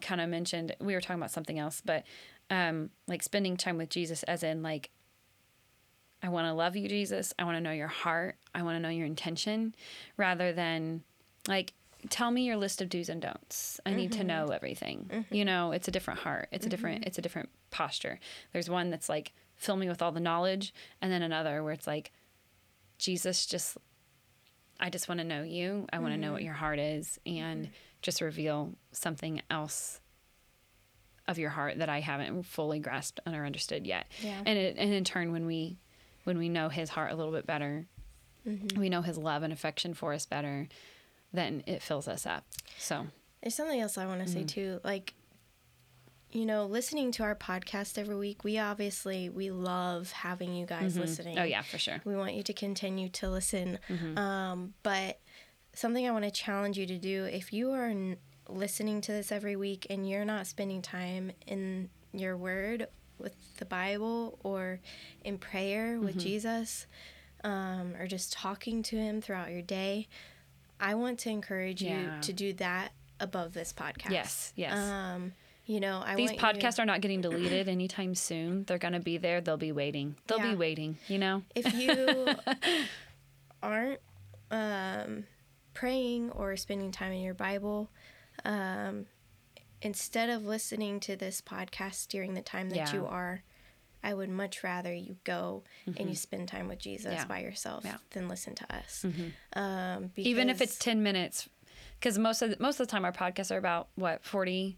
kind 0.01 0.21
of 0.21 0.29
mentioned. 0.29 0.75
We 0.79 0.93
were 0.93 1.01
talking 1.01 1.17
about 1.17 1.31
something 1.31 1.59
else, 1.59 1.81
but 1.83 2.05
um, 2.49 2.89
like 3.07 3.23
spending 3.23 3.57
time 3.57 3.77
with 3.77 3.89
Jesus, 3.89 4.23
as 4.23 4.43
in 4.43 4.61
like, 4.61 4.89
I 6.21 6.29
want 6.29 6.47
to 6.47 6.53
love 6.53 6.75
you, 6.75 6.87
Jesus. 6.87 7.33
I 7.37 7.43
want 7.43 7.57
to 7.57 7.61
know 7.61 7.71
your 7.71 7.87
heart. 7.87 8.37
I 8.53 8.63
want 8.63 8.75
to 8.77 8.79
know 8.79 8.89
your 8.89 9.05
intention, 9.05 9.75
rather 10.17 10.53
than 10.53 11.03
like, 11.47 11.73
tell 12.09 12.31
me 12.31 12.43
your 12.43 12.57
list 12.57 12.81
of 12.81 12.89
do's 12.89 13.09
and 13.09 13.21
don'ts. 13.21 13.79
I 13.85 13.91
need 13.91 14.11
to 14.13 14.19
mm-hmm. 14.19 14.27
know 14.27 14.47
everything. 14.47 15.09
You 15.11 15.17
mm-hmm. 15.17 15.45
know, 15.45 15.71
it's 15.71 15.87
a 15.87 15.91
different 15.91 16.21
heart. 16.21 16.49
It's 16.51 16.65
a 16.65 16.69
different. 16.69 17.01
Mm-hmm. 17.01 17.07
It's 17.07 17.17
a 17.17 17.21
different 17.21 17.49
posture. 17.71 18.19
There's 18.53 18.69
one 18.69 18.89
that's 18.89 19.09
like 19.09 19.33
fill 19.55 19.75
me 19.75 19.87
with 19.87 20.01
all 20.01 20.11
the 20.11 20.19
knowledge, 20.19 20.73
and 21.01 21.11
then 21.11 21.21
another 21.21 21.63
where 21.63 21.73
it's 21.73 21.87
like, 21.87 22.11
Jesus, 22.97 23.45
just 23.45 23.77
I 24.79 24.89
just 24.89 25.07
want 25.07 25.19
to 25.19 25.25
know 25.25 25.43
you. 25.43 25.87
I 25.91 25.99
want 25.99 26.13
to 26.13 26.19
know 26.19 26.31
what 26.31 26.43
your 26.43 26.53
heart 26.53 26.79
is 26.79 27.19
and 27.25 27.69
just 28.01 28.21
reveal 28.21 28.73
something 28.91 29.41
else 29.49 29.99
of 31.27 31.37
your 31.39 31.49
heart 31.49 31.79
that 31.79 31.89
I 31.89 31.99
haven't 32.01 32.43
fully 32.43 32.79
grasped 32.79 33.19
and 33.25 33.35
or 33.35 33.45
understood 33.45 33.85
yet. 33.87 34.05
Yeah. 34.21 34.39
And 34.45 34.57
it, 34.59 34.75
and 34.77 34.93
in 34.93 35.03
turn 35.03 35.31
when 35.31 35.45
we 35.45 35.77
when 36.23 36.37
we 36.37 36.49
know 36.49 36.69
his 36.69 36.89
heart 36.89 37.11
a 37.11 37.15
little 37.15 37.31
bit 37.33 37.45
better, 37.47 37.85
we 38.75 38.89
know 38.89 39.01
his 39.01 39.17
love 39.17 39.41
and 39.43 39.51
affection 39.53 39.93
for 39.93 40.13
us 40.13 40.25
better, 40.25 40.67
then 41.33 41.63
it 41.65 41.81
fills 41.81 42.07
us 42.07 42.25
up. 42.25 42.45
So, 42.77 43.07
There's 43.41 43.55
something 43.55 43.79
else 43.79 43.97
I 43.97 44.05
want 44.05 44.23
to 44.25 44.27
say 44.31 44.39
Mm-hmm. 44.39 44.45
too. 44.47 44.79
Like, 44.83 45.13
you 46.31 46.45
know, 46.45 46.65
listening 46.65 47.11
to 47.13 47.23
our 47.23 47.35
podcast 47.35 47.97
every 47.97 48.15
week, 48.15 48.43
we 48.43 48.57
obviously 48.59 49.29
we 49.29 49.51
love 49.51 50.11
having 50.11 50.53
you 50.53 50.65
guys 50.65 50.97
listening. 50.97 51.39
oh 51.39 51.43
yeah, 51.43 51.61
for 51.61 51.77
sure. 51.77 52.01
We 52.05 52.15
want 52.15 52.33
you 52.33 52.43
to 52.43 52.53
continue 52.53 53.09
to 53.09 53.29
listen. 53.29 53.79
Mm-hmm. 53.89 54.17
Um, 54.17 54.73
but 54.83 55.19
something 55.73 56.07
I 56.07 56.11
want 56.11 56.25
to 56.25 56.31
challenge 56.31 56.77
you 56.77 56.85
to 56.87 56.97
do 56.97 57.25
if 57.25 57.53
you 57.53 57.71
are 57.71 57.93
listening 58.47 59.01
to 59.01 59.11
this 59.11 59.31
every 59.31 59.55
week 59.55 59.87
and 59.89 60.07
you're 60.09 60.25
not 60.25 60.47
spending 60.47 60.81
time 60.81 61.31
in 61.47 61.89
your 62.13 62.37
word 62.37 62.87
with 63.17 63.33
the 63.57 63.65
Bible 63.65 64.37
or 64.43 64.79
in 65.23 65.37
prayer 65.37 65.95
Mm-hmm. 65.95 66.05
with 66.05 66.19
Jesus 66.19 66.85
um, 67.43 67.93
or 67.99 68.07
just 68.07 68.33
talking 68.33 68.83
to 68.83 68.97
Him 68.97 69.21
throughout 69.21 69.51
your 69.51 69.61
day, 69.61 70.07
I 70.79 70.95
want 70.95 71.19
to 71.19 71.29
encourage 71.29 71.81
you 71.81 72.09
to 72.21 72.33
do 72.33 72.53
that 72.53 72.91
above 73.19 73.53
this 73.53 73.71
podcast. 73.71 74.09
Yes, 74.11 74.53
yes. 74.55 74.73
Um, 74.75 75.31
you 75.65 75.79
know, 75.79 76.03
I 76.05 76.15
These 76.15 76.33
podcasts 76.33 76.77
are 76.79 76.85
not 76.85 77.01
getting 77.01 77.21
deleted 77.21 77.67
anytime 77.69 78.13
soon. 78.13 78.65
They're 78.65 78.77
going 78.77 78.93
to 78.93 78.99
be 78.99 79.17
there. 79.17 79.41
They'll 79.41 79.57
be 79.57 79.71
waiting. 79.71 80.15
They'll 80.27 80.37
Yeah. 80.39 80.51
be 80.51 80.55
waiting, 80.55 80.97
you 81.07 81.17
know? 81.17 81.41
if 81.55 81.73
you 81.73 82.27
aren't 83.63 83.99
um, 84.51 85.23
praying 85.73 86.31
or 86.31 86.55
spending 86.57 86.91
time 86.91 87.11
in 87.13 87.21
your 87.21 87.33
Bible, 87.33 87.89
um, 88.45 89.05
instead 89.81 90.29
of 90.29 90.45
listening 90.45 90.99
to 91.01 91.15
this 91.15 91.41
podcast 91.41 92.07
during 92.07 92.33
the 92.33 92.41
time 92.41 92.69
that 92.69 92.75
Yeah. 92.77 92.93
you 92.93 93.05
are, 93.05 93.43
I 94.03 94.13
would 94.13 94.29
much 94.29 94.63
rather 94.63 94.93
you 94.93 95.17
go 95.23 95.63
and 95.97 96.07
you 96.09 96.15
spend 96.15 96.47
time 96.47 96.67
with 96.67 96.79
Jesus 96.79 97.05
Mm-hmm. 97.07 97.15
Yeah. 97.21 97.25
by 97.25 97.39
yourself 97.39 97.83
Yeah. 97.85 97.97
than 98.11 98.27
listen 98.27 98.55
to 98.55 98.75
us. 98.75 99.05
Um, 99.53 100.11
even 100.15 100.49
if 100.49 100.61
it's 100.61 100.77
10 100.77 101.01
minutes 101.03 101.49
because 101.99 102.17
most 102.17 102.41
of 102.41 102.51
the, 102.51 102.57
most 102.59 102.79
of 102.79 102.87
the 102.87 102.91
time 102.91 103.03
our 103.05 103.11
podcasts 103.11 103.51
are 103.51 103.57
about 103.57 103.87
what 103.95 104.23
40 104.23 104.77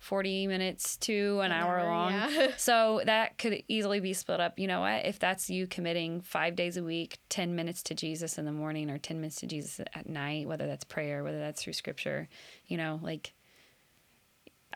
40 0.00 0.46
minutes 0.46 0.96
to 0.98 1.40
an, 1.40 1.50
hour, 1.50 1.80
hour, 1.80 1.88
long 1.90 2.12
yeah. 2.12 2.48
so 2.56 3.02
that 3.04 3.36
could 3.38 3.62
easily 3.68 3.98
be 4.00 4.12
split 4.12 4.38
up 4.40 4.58
you 4.58 4.66
know 4.68 4.80
what 4.80 5.04
if 5.04 5.18
that's 5.18 5.50
you 5.50 5.66
committing 5.66 6.20
five 6.20 6.54
days 6.54 6.76
a 6.76 6.82
week 6.84 7.18
10 7.30 7.54
minutes 7.56 7.82
to 7.82 7.94
jesus 7.94 8.38
in 8.38 8.44
the 8.44 8.52
morning 8.52 8.90
or 8.90 8.98
10 8.98 9.20
minutes 9.20 9.36
to 9.36 9.46
jesus 9.46 9.80
at 9.94 10.08
night 10.08 10.46
whether 10.46 10.66
that's 10.68 10.84
prayer 10.84 11.24
whether 11.24 11.40
that's 11.40 11.62
through 11.62 11.72
scripture 11.72 12.28
you 12.66 12.76
know 12.76 13.00
like 13.02 13.32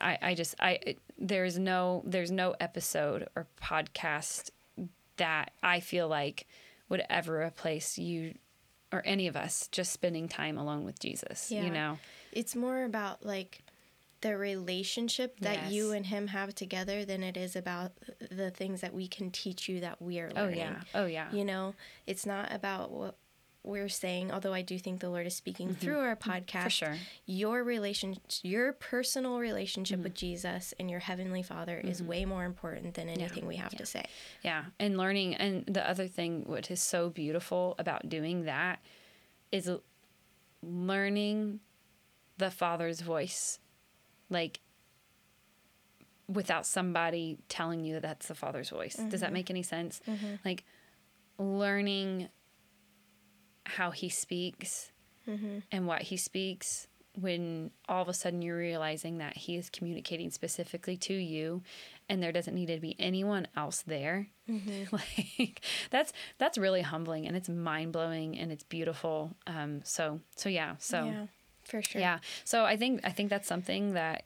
i 0.01 0.19
i 0.23 0.35
just 0.35 0.55
i 0.61 0.73
it, 0.83 0.99
there's 1.19 1.59
no 1.59 2.03
there's 2.05 2.31
no 2.33 2.55
episode 2.59 3.29
or 3.37 3.47
podcast 3.63 4.51
that 5.19 5.53
i 5.63 5.79
feel 5.79 6.09
like 6.09 6.47
would 6.89 7.03
ever 7.09 7.43
replace 7.43 7.97
you 7.97 8.35
or 8.93 9.03
any 9.07 9.27
of 9.27 9.37
us 9.37 9.69
just 9.73 9.91
spending 9.91 10.29
time 10.29 10.59
alone 10.59 10.85
with 10.85 10.99
Jesus, 11.01 11.51
Yeah. 11.51 11.65
you 11.65 11.71
know? 11.71 11.99
it's 12.31 12.55
more 12.55 12.85
about 12.85 13.25
like 13.25 13.62
the 14.23 14.37
relationship 14.37 15.39
that 15.41 15.71
you 15.71 15.93
and 15.93 16.07
him 16.07 16.29
have 16.29 16.55
together 16.55 17.05
than 17.05 17.23
it 17.23 17.37
is 17.37 17.55
about 17.57 17.93
the 18.31 18.51
things 18.51 18.81
that 18.81 18.95
we 18.95 19.07
can 19.09 19.31
teach 19.31 19.69
you 19.69 19.81
that 19.81 20.01
we 20.01 20.19
are 20.21 20.31
learning. 20.31 20.61
Oh 20.61 20.63
yeah. 20.63 20.81
Oh 20.95 21.07
yeah. 21.07 21.33
You 21.33 21.45
know, 21.45 21.75
it's 22.07 22.25
not 22.25 22.53
about 22.53 22.91
what 22.91 23.17
we're 23.65 23.89
saying, 23.89 24.33
although 24.33 24.53
I 24.53 24.63
do 24.63 24.77
think 24.79 25.01
the 25.01 25.09
Lord 25.09 25.25
is 25.27 25.37
speaking 25.37 25.75
through 25.75 25.99
our 25.99 26.17
podcast. 26.17 26.47
Mm-hmm. 26.47 26.63
For 26.65 26.71
sure. 26.71 26.97
Your 27.27 27.63
relation 27.63 28.17
your 28.43 28.73
personal 28.73 29.39
relationship 29.39 29.99
Mm-hmm. 29.99 30.05
with 30.05 30.15
Jesus 30.15 30.73
and 30.81 30.91
your 30.91 31.01
heavenly 31.01 31.43
Father 31.43 31.79
is 31.79 32.03
way 32.03 32.25
more 32.25 32.45
important 32.45 32.95
than 32.95 33.09
anything 33.09 33.47
we 33.47 33.57
have 33.57 33.75
to 33.77 33.87
say. 33.87 34.05
Yeah. 34.43 34.65
And 34.81 34.97
learning 34.97 35.35
and 35.35 35.65
the 35.67 35.89
other 35.89 36.07
thing 36.09 36.45
what 36.47 36.71
is 36.71 36.81
so 36.81 37.11
beautiful 37.11 37.75
about 37.79 38.09
doing 38.09 38.45
that 38.45 38.81
is 39.51 39.71
learning 40.63 41.61
the 42.39 42.51
father's 42.51 43.01
voice 43.01 43.59
like 44.33 44.61
without 46.29 46.67
somebody 46.67 47.39
telling 47.49 47.85
you 47.85 47.95
that 47.95 48.03
that's 48.03 48.29
the 48.29 48.35
father's 48.35 48.71
voice. 48.71 48.97
Does 48.97 49.21
that 49.21 49.27
mm-hmm. 49.27 49.35
make 49.35 49.51
any 49.51 49.63
sense? 49.63 50.01
Mm-hmm. 50.09 50.35
Like 50.45 50.65
learning 51.39 52.29
how 53.65 53.91
he 53.91 54.09
speaks 54.09 54.93
mm-hmm. 55.29 55.59
and 55.71 55.87
what 55.87 56.03
he 56.03 56.17
speaks 56.17 56.87
when 57.21 57.71
all 57.89 58.01
of 58.01 58.09
a 58.09 58.15
sudden 58.15 58.41
you're 58.41 58.57
realizing 58.57 59.19
that 59.19 59.37
he 59.37 59.57
is 59.57 59.69
communicating 59.69 60.31
specifically 60.31 60.97
to 60.97 61.13
you 61.13 61.63
and 62.09 62.23
there 62.23 62.33
doesn't 62.33 62.55
need 62.55 62.67
to 62.67 62.81
be 62.81 62.97
anyone 62.99 63.47
else 63.57 63.83
there. 63.83 64.29
Like 64.93 65.63
that's 65.91 66.13
that's 66.39 66.59
really 66.59 66.83
humbling 66.83 67.27
and 67.27 67.37
it's 67.37 67.49
mind-blowing 67.49 68.39
and 68.39 68.51
it's 68.51 68.65
beautiful. 68.65 69.37
Um 69.47 69.81
so 69.85 70.21
so 70.37 70.49
yeah 70.49 70.77
so 70.79 71.05
Yeah, 71.05 71.27
for 71.65 71.83
sure. 71.83 72.01
yeah. 72.01 72.19
So 72.45 72.65
I 72.65 72.77
think 72.77 73.01
I 73.05 73.11
think 73.11 73.31
that's 73.31 73.49
something 73.49 73.95
that 73.95 74.25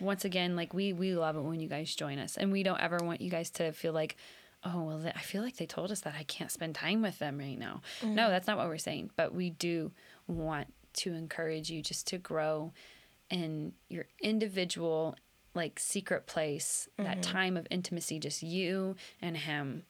once 0.00 0.24
again, 0.24 0.56
like 0.56 0.74
we 0.74 0.92
we 0.92 1.14
love 1.14 1.36
it 1.36 1.42
when 1.42 1.60
you 1.60 1.68
guys 1.68 1.94
join 1.94 2.18
us, 2.18 2.36
and 2.36 2.52
we 2.52 2.62
don't 2.62 2.80
ever 2.80 2.98
want 3.02 3.20
you 3.20 3.30
guys 3.30 3.50
to 3.50 3.72
feel 3.72 3.92
like, 3.92 4.16
oh 4.64 4.82
well, 4.82 5.02
I 5.14 5.20
feel 5.20 5.42
like 5.42 5.56
they 5.56 5.66
told 5.66 5.90
us 5.90 6.00
that 6.00 6.14
I 6.18 6.24
can't 6.24 6.50
spend 6.50 6.74
time 6.74 7.02
with 7.02 7.18
them 7.18 7.38
right 7.38 7.58
now. 7.58 7.82
Mm-hmm. 8.00 8.14
No, 8.14 8.30
that's 8.30 8.46
not 8.46 8.58
what 8.58 8.68
we're 8.68 8.78
saying. 8.78 9.10
But 9.16 9.34
we 9.34 9.50
do 9.50 9.92
want 10.26 10.72
to 10.94 11.14
encourage 11.14 11.70
you 11.70 11.82
just 11.82 12.06
to 12.08 12.18
grow 12.18 12.72
in 13.30 13.72
your 13.88 14.06
individual 14.20 15.16
like 15.54 15.78
secret 15.78 16.26
place, 16.26 16.88
that 16.96 17.20
mm-hmm. 17.20 17.32
time 17.32 17.56
of 17.56 17.66
intimacy, 17.70 18.18
just 18.18 18.42
you 18.42 18.96
and 19.20 19.36
him, 19.36 19.82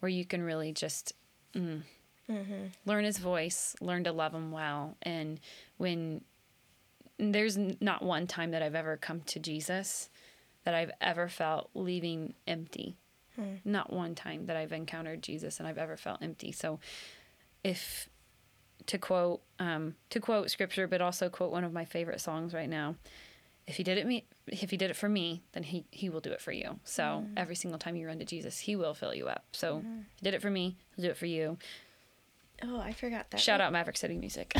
where 0.00 0.10
you 0.10 0.24
can 0.24 0.42
really 0.42 0.72
just 0.72 1.12
mm, 1.54 1.82
Mm-hmm. 2.30 2.66
learn 2.84 3.04
his 3.04 3.18
voice, 3.18 3.76
learn 3.80 4.02
to 4.04 4.12
love 4.12 4.34
him 4.34 4.50
well. 4.50 4.96
And 5.02 5.38
when 5.76 6.22
there's 7.18 7.56
not 7.56 8.02
one 8.02 8.26
time 8.26 8.50
that 8.50 8.62
I've 8.62 8.74
ever 8.74 8.96
come 8.96 9.20
to 9.22 9.38
Jesus 9.38 10.08
that 10.66 10.74
I've 10.74 10.90
ever 11.00 11.28
felt 11.28 11.70
leaving 11.74 12.34
empty. 12.46 12.96
Hmm. 13.36 13.54
Not 13.64 13.92
one 13.92 14.14
time 14.14 14.46
that 14.46 14.56
I've 14.56 14.72
encountered 14.72 15.22
Jesus 15.22 15.58
and 15.58 15.68
I've 15.68 15.78
ever 15.78 15.96
felt 15.96 16.22
empty. 16.22 16.52
So, 16.52 16.80
if 17.62 18.08
to 18.86 18.98
quote 18.98 19.40
um, 19.58 19.94
to 20.10 20.20
quote 20.20 20.50
scripture, 20.50 20.86
but 20.86 21.00
also 21.00 21.28
quote 21.28 21.52
one 21.52 21.64
of 21.64 21.72
my 21.72 21.84
favorite 21.84 22.20
songs 22.20 22.52
right 22.52 22.68
now, 22.68 22.96
if 23.66 23.76
he 23.76 23.84
did 23.84 23.96
it 23.96 24.06
me 24.06 24.24
if 24.48 24.70
he 24.70 24.76
did 24.76 24.90
it 24.90 24.96
for 24.96 25.08
me, 25.08 25.42
then 25.52 25.62
he 25.62 25.84
he 25.92 26.08
will 26.08 26.20
do 26.20 26.32
it 26.32 26.40
for 26.40 26.52
you. 26.52 26.80
So 26.82 27.24
hmm. 27.26 27.34
every 27.36 27.54
single 27.54 27.78
time 27.78 27.94
you 27.94 28.08
run 28.08 28.18
to 28.18 28.24
Jesus, 28.24 28.58
he 28.58 28.74
will 28.74 28.94
fill 28.94 29.14
you 29.14 29.28
up. 29.28 29.44
So 29.52 29.78
hmm. 29.78 30.00
if 30.00 30.18
he 30.18 30.24
did 30.24 30.34
it 30.34 30.42
for 30.42 30.50
me, 30.50 30.76
he'll 30.96 31.04
do 31.04 31.10
it 31.10 31.16
for 31.16 31.26
you. 31.26 31.58
Oh, 32.62 32.80
I 32.80 32.92
forgot 32.92 33.30
that. 33.30 33.40
Shout 33.40 33.60
out 33.60 33.72
Maverick 33.72 33.96
City 33.96 34.16
Music. 34.16 34.54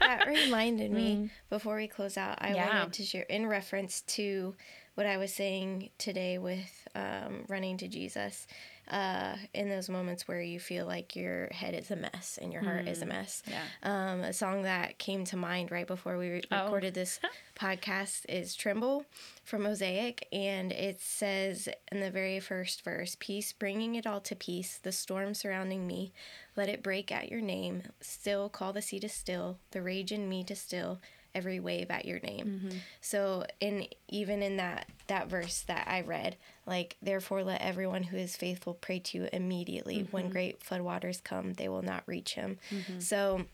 that 0.00 0.26
reminded 0.26 0.90
me 0.92 1.30
before 1.50 1.76
we 1.76 1.88
close 1.88 2.16
out 2.18 2.36
i 2.40 2.52
Yeah. 2.54 2.66
wanted 2.80 2.92
to 2.94 3.02
share 3.04 3.22
in 3.22 3.46
reference 3.46 4.02
to 4.02 4.54
what 4.96 5.06
i 5.06 5.16
was 5.16 5.32
saying 5.32 5.88
today 5.98 6.36
with 6.38 6.86
um, 6.94 7.44
running 7.48 7.78
to 7.78 7.88
jesus 7.88 8.46
uh, 8.90 9.36
in 9.54 9.68
those 9.68 9.88
moments 9.88 10.28
where 10.28 10.40
you 10.42 10.60
feel 10.60 10.86
like 10.86 11.16
your 11.16 11.48
head 11.52 11.74
is 11.74 11.90
a 11.90 11.96
mess 11.96 12.38
and 12.40 12.52
your 12.52 12.62
heart 12.62 12.86
is 12.86 13.00
a 13.02 13.06
mess. 13.06 13.42
Yeah. 13.46 13.62
um, 13.82 14.20
a 14.20 14.32
song 14.32 14.62
that 14.62 14.98
came 14.98 15.24
to 15.26 15.36
mind 15.36 15.70
right 15.70 15.86
before 15.86 16.18
we 16.18 16.28
re- 16.30 16.42
Oh. 16.50 16.64
recorded 16.64 16.94
this 16.94 17.18
podcast 17.58 18.26
is 18.28 18.54
tremble 18.54 19.04
from 19.44 19.62
mosaic 19.62 20.26
and 20.32 20.72
it 20.72 21.00
says 21.00 21.68
in 21.92 22.00
the 22.00 22.10
very 22.10 22.40
first 22.40 22.82
verse 22.82 23.16
peace 23.20 23.52
bringing 23.52 23.94
it 23.94 24.06
all 24.06 24.20
to 24.20 24.34
peace 24.36 24.78
the 24.82 24.92
storm 24.92 25.34
surrounding 25.34 25.86
me. 25.86 26.12
Let 26.56 26.68
it 26.68 26.82
break 26.82 27.10
at 27.10 27.30
your 27.30 27.40
name. 27.40 27.82
Still 28.00 28.48
call 28.48 28.72
the 28.72 28.82
sea 28.82 29.00
to 29.00 29.08
still 29.08 29.58
the 29.72 29.82
rage 29.82 30.12
in 30.12 30.28
me 30.28 30.44
to 30.44 30.54
still 30.54 31.00
every 31.34 31.60
wave 31.60 31.90
at 31.90 32.04
your 32.04 32.20
name 32.20 32.60
mm-hmm. 32.64 32.76
so 33.00 33.44
in 33.60 33.86
even 34.08 34.42
in 34.42 34.56
that 34.56 34.88
that 35.08 35.28
verse 35.28 35.62
that 35.62 35.86
i 35.88 36.00
read 36.00 36.36
like 36.66 36.96
therefore 37.02 37.42
let 37.42 37.60
everyone 37.60 38.02
who 38.02 38.16
is 38.16 38.36
faithful 38.36 38.74
pray 38.74 38.98
to 38.98 39.18
you 39.18 39.28
immediately 39.32 40.06
when 40.10 40.24
mm-hmm. 40.24 40.32
great 40.32 40.60
floodwaters 40.60 41.22
come 41.22 41.52
they 41.54 41.68
will 41.68 41.82
not 41.82 42.02
reach 42.06 42.34
him 42.34 42.58
mm-hmm. 42.70 42.98
so 43.00 43.44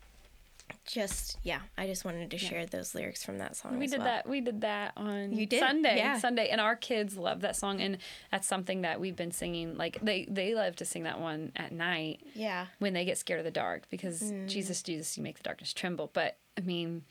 just 0.86 1.36
yeah 1.42 1.60
i 1.76 1.86
just 1.86 2.04
wanted 2.04 2.30
to 2.30 2.38
share 2.38 2.64
those 2.66 2.94
lyrics 2.94 3.24
from 3.24 3.38
that 3.38 3.56
song 3.56 3.76
We 3.78 3.88
did 3.88 3.98
well. 3.98 4.06
that. 4.06 4.28
We 4.28 4.40
did 4.40 4.60
that 4.60 4.92
on 4.96 5.32
You 5.32 5.44
did? 5.44 5.58
Sunday. 5.58 5.96
Yeah. 5.96 6.18
Sunday, 6.18 6.48
and 6.48 6.60
our 6.60 6.76
kids 6.76 7.16
love 7.16 7.40
that 7.40 7.56
song, 7.56 7.80
and 7.80 7.98
that's 8.30 8.46
something 8.46 8.82
that 8.82 9.00
we've 9.00 9.16
been 9.16 9.32
singing. 9.32 9.76
Like 9.76 9.98
they 10.00 10.26
they 10.30 10.54
love 10.54 10.76
to 10.76 10.84
sing 10.84 11.02
that 11.04 11.20
one 11.20 11.50
at 11.56 11.72
night 11.72 12.20
yeah 12.34 12.66
when 12.78 12.92
they 12.92 13.04
get 13.04 13.18
scared 13.18 13.40
of 13.40 13.44
the 13.44 13.50
dark 13.50 13.84
because 13.90 14.22
Mm. 14.22 14.48
Jesus, 14.48 14.82
Jesus, 14.82 15.16
you 15.16 15.24
make 15.24 15.38
the 15.38 15.42
darkness 15.42 15.72
tremble. 15.72 16.10
But 16.12 16.36
I 16.56 16.60
mean, 16.60 17.02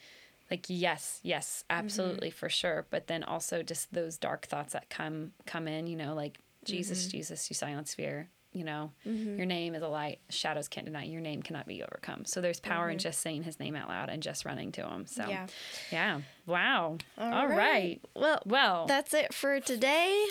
like 0.51 0.65
yes, 0.67 1.19
yes, 1.23 1.63
Mm-hmm. 1.69 1.79
absolutely 1.79 2.29
for 2.31 2.49
sure. 2.49 2.85
But 2.89 3.07
then 3.07 3.23
also 3.23 3.63
just 3.63 3.93
those 3.93 4.17
dark 4.17 4.45
thoughts 4.47 4.73
that 4.73 4.89
come 4.89 5.31
come 5.45 5.67
in. 5.67 5.87
You 5.87 5.95
know, 5.97 6.13
like 6.13 6.37
Jesus, 6.65 7.03
Mm-hmm. 7.03 7.11
Jesus, 7.11 7.49
you 7.49 7.55
silence 7.55 7.93
fear. 7.93 8.29
You 8.51 8.63
know, 8.63 8.91
your 9.05 9.45
name 9.45 9.75
is 9.75 9.83
a 9.83 9.87
light. 9.87 10.21
Shadows 10.29 10.67
can't 10.67 10.87
deny. 10.87 11.03
Your 11.03 11.21
name 11.21 11.43
cannot 11.43 11.67
be 11.67 11.83
overcome. 11.83 12.25
So 12.25 12.41
there's 12.41 12.59
power 12.59 12.89
in 12.89 12.97
just 12.97 13.21
saying 13.21 13.43
His 13.43 13.59
name 13.59 13.75
out 13.75 13.89
loud 13.89 14.09
and 14.09 14.23
just 14.23 14.43
running 14.43 14.71
to 14.71 14.87
Him. 14.87 15.05
So 15.05 15.21
Mm-hmm. 15.21 15.29
Yeah. 15.31 15.47
yeah. 15.91 16.21
Wow. 16.47 16.97
All 17.19 17.31
All 17.33 17.47
right. 17.47 17.57
right. 17.57 18.01
well 18.15 18.41
Well, 18.47 18.87
that's 18.87 19.13
it 19.13 19.35
for 19.35 19.59
today 19.59 20.25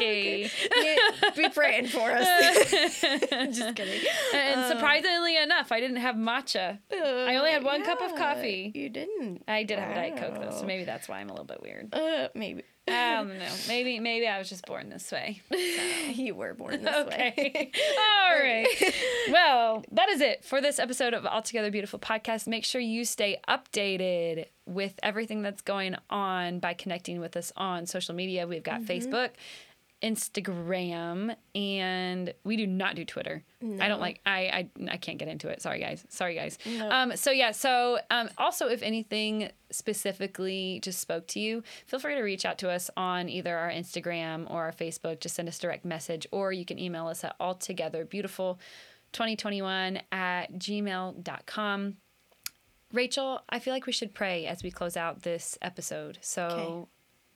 okay. 0.00 0.50
Yeah, 0.76 1.30
be 1.36 1.48
praying 1.50 1.88
for 1.88 2.10
us 2.10 2.70
just 2.70 3.76
kidding 3.76 4.00
and 4.34 4.72
surprisingly 4.72 5.36
enough, 5.36 5.72
I 5.72 5.80
didn't 5.80 5.96
have 5.98 6.16
matcha. 6.16 6.78
I 6.92 7.36
only 7.36 7.50
had 7.50 7.64
one 7.64 7.84
cup 7.84 8.00
of 8.00 8.14
coffee. 8.16 8.72
you 8.74 8.88
didn't 8.88 9.42
I 9.48 9.62
did 9.64 9.78
have 9.78 9.90
a 9.90 9.94
Diet 9.94 10.16
Coke 10.16 10.40
though, 10.40 10.56
so 10.58 10.66
maybe 10.66 10.84
that's 10.84 11.08
why 11.08 11.18
I'm 11.18 11.28
a 11.28 11.32
little 11.32 11.44
bit 11.46 11.62
weird. 11.62 11.94
uh 11.94 12.28
maybe 12.34 12.62
I 12.88 13.14
don't 13.22 13.38
know. 13.38 13.46
Maybe 13.68 14.00
maybe 14.00 14.26
I 14.26 14.38
was 14.38 14.48
just 14.48 14.66
born 14.66 14.88
this 14.88 15.12
way. 15.12 15.42
you 16.14 16.34
were 16.34 16.54
born 16.54 16.82
this 16.82 17.06
way 17.06 17.32
Okay. 17.38 17.70
All 17.98 18.36
right. 18.42 18.66
Well, 19.30 19.84
that 19.92 20.08
is 20.08 20.20
it 20.20 20.44
for 20.44 20.60
this 20.60 20.78
episode 20.78 21.14
of 21.14 21.24
Altogether 21.26 21.70
Beautiful 21.70 21.98
podcast. 21.98 22.48
Make 22.48 22.64
sure 22.64 22.80
you 22.80 23.04
stay 23.04 23.38
updated 23.48 24.46
with 24.66 24.94
everything 25.02 25.42
that's 25.42 25.62
going 25.62 25.94
on 26.08 26.58
by 26.58 26.74
connecting 26.74 27.20
with 27.20 27.36
us 27.36 27.52
on 27.56 27.86
social 27.86 28.14
media. 28.14 28.46
We've 28.46 28.62
got 28.62 28.82
Facebook, 28.82 29.30
Instagram, 30.02 31.36
and 31.54 32.32
we 32.44 32.56
do 32.56 32.66
not 32.66 32.96
do 32.96 33.04
Twitter. 33.04 33.44
I 33.78 33.88
don't 33.88 34.00
like 34.00 34.20
I, 34.24 34.40
I 34.40 34.68
I 34.92 34.96
can't 34.96 35.18
get 35.18 35.28
into 35.28 35.48
it. 35.48 35.60
Sorry 35.60 35.80
guys. 35.80 36.04
Sorry 36.08 36.34
guys. 36.34 36.58
Um 36.90 37.14
so 37.16 37.30
yeah, 37.30 37.50
so 37.50 37.98
um 38.10 38.30
also 38.38 38.68
if 38.68 38.82
anything 38.82 39.50
specifically 39.70 40.80
just 40.82 40.98
spoke 41.00 41.26
to 41.28 41.40
you, 41.40 41.62
feel 41.86 42.00
free 42.00 42.14
to 42.14 42.22
reach 42.22 42.44
out 42.46 42.56
to 42.58 42.70
us 42.70 42.90
on 42.96 43.28
either 43.28 43.56
our 43.56 43.70
Instagram 43.70 44.50
or 44.50 44.64
our 44.64 44.72
Facebook. 44.72 45.20
Just 45.20 45.34
send 45.34 45.48
us 45.48 45.58
a 45.58 45.60
direct 45.60 45.84
message 45.84 46.26
or 46.32 46.52
you 46.52 46.64
can 46.64 46.78
email 46.78 47.06
us 47.06 47.22
at 47.22 47.38
altogetherbeautiful2021 47.38 50.00
at 50.12 50.52
gmail.com. 50.54 51.96
Rachel, 52.92 53.40
I 53.48 53.58
feel 53.60 53.72
like 53.72 53.86
we 53.86 53.92
should 53.92 54.14
pray 54.14 54.46
as 54.46 54.62
we 54.62 54.70
close 54.70 54.96
out 54.96 55.22
this 55.22 55.56
episode. 55.62 56.18
So 56.22 56.46
Okay. 56.46 56.88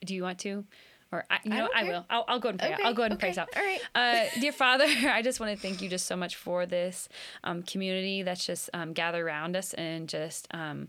do 0.06 0.14
you 0.14 0.22
want 0.22 0.38
to? 0.40 0.64
Or 1.12 1.24
I, 1.30 1.38
you 1.44 1.50
know, 1.50 1.68
I 1.74 1.84
will. 1.84 2.06
I'll, 2.10 2.24
I'll 2.26 2.38
go 2.40 2.48
and 2.48 2.58
pray. 2.58 2.72
out. 2.72 2.74
Okay, 2.74 2.82
I'll 2.84 2.94
go 2.94 3.02
ahead 3.02 3.12
and 3.12 3.20
pray 3.20 3.30
us 3.30 3.38
out. 3.38 3.48
all 3.56 3.62
right. 3.62 3.80
Uh, 3.94 4.24
dear 4.40 4.52
Father, 4.52 4.84
I 4.88 5.22
just 5.22 5.40
want 5.40 5.54
to 5.54 5.60
thank 5.60 5.80
you 5.82 5.88
just 5.88 6.06
so 6.06 6.16
much 6.16 6.36
for 6.36 6.66
this 6.66 7.08
um, 7.44 7.62
community 7.62 8.22
that's 8.22 8.44
just 8.44 8.70
um, 8.74 8.92
gathered 8.92 9.24
around 9.24 9.56
us 9.56 9.74
and 9.74 10.08
just 10.08 10.48
um, 10.52 10.88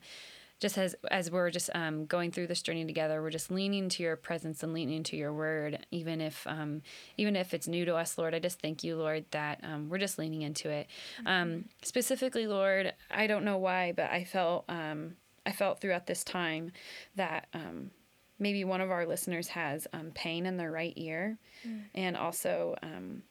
just 0.59 0.77
as 0.77 0.95
as 1.11 1.29
we're 1.29 1.51
just 1.51 1.69
um, 1.75 2.05
going 2.05 2.31
through 2.31 2.47
this 2.47 2.61
journey 2.61 2.85
together, 2.85 3.21
we're 3.21 3.29
just 3.29 3.51
leaning 3.51 3.89
to 3.89 4.03
your 4.03 4.15
presence 4.15 4.63
and 4.63 4.73
leaning 4.73 5.03
to 5.03 5.17
your 5.17 5.33
word, 5.33 5.85
even 5.91 6.21
if 6.21 6.47
um, 6.47 6.81
even 7.17 7.35
if 7.35 7.53
it's 7.53 7.67
new 7.67 7.85
to 7.85 7.95
us, 7.95 8.17
Lord. 8.17 8.33
I 8.33 8.39
just 8.39 8.61
thank 8.61 8.83
you, 8.83 8.95
Lord, 8.95 9.25
that 9.31 9.59
um, 9.63 9.89
we're 9.89 9.97
just 9.97 10.17
leaning 10.17 10.43
into 10.43 10.69
it. 10.69 10.87
Um, 11.25 11.65
specifically, 11.83 12.47
Lord, 12.47 12.93
I 13.11 13.27
don't 13.27 13.43
know 13.43 13.57
why, 13.57 13.91
but 13.91 14.09
I 14.09 14.23
felt 14.23 14.65
um, 14.69 15.17
I 15.45 15.51
felt 15.51 15.81
throughout 15.81 16.07
this 16.07 16.23
time 16.23 16.71
that. 17.15 17.47
Maybe 18.39 18.63
one 18.63 18.81
of 18.81 18.91
our 18.91 19.05
listeners 19.05 19.47
has 19.49 19.87
um, 19.93 20.11
pain 20.13 20.45
in 20.45 20.57
their 20.57 20.71
right 20.71 20.93
ear 20.95 21.37
and 21.93 22.17
also 22.17 22.75
um, 22.83 23.23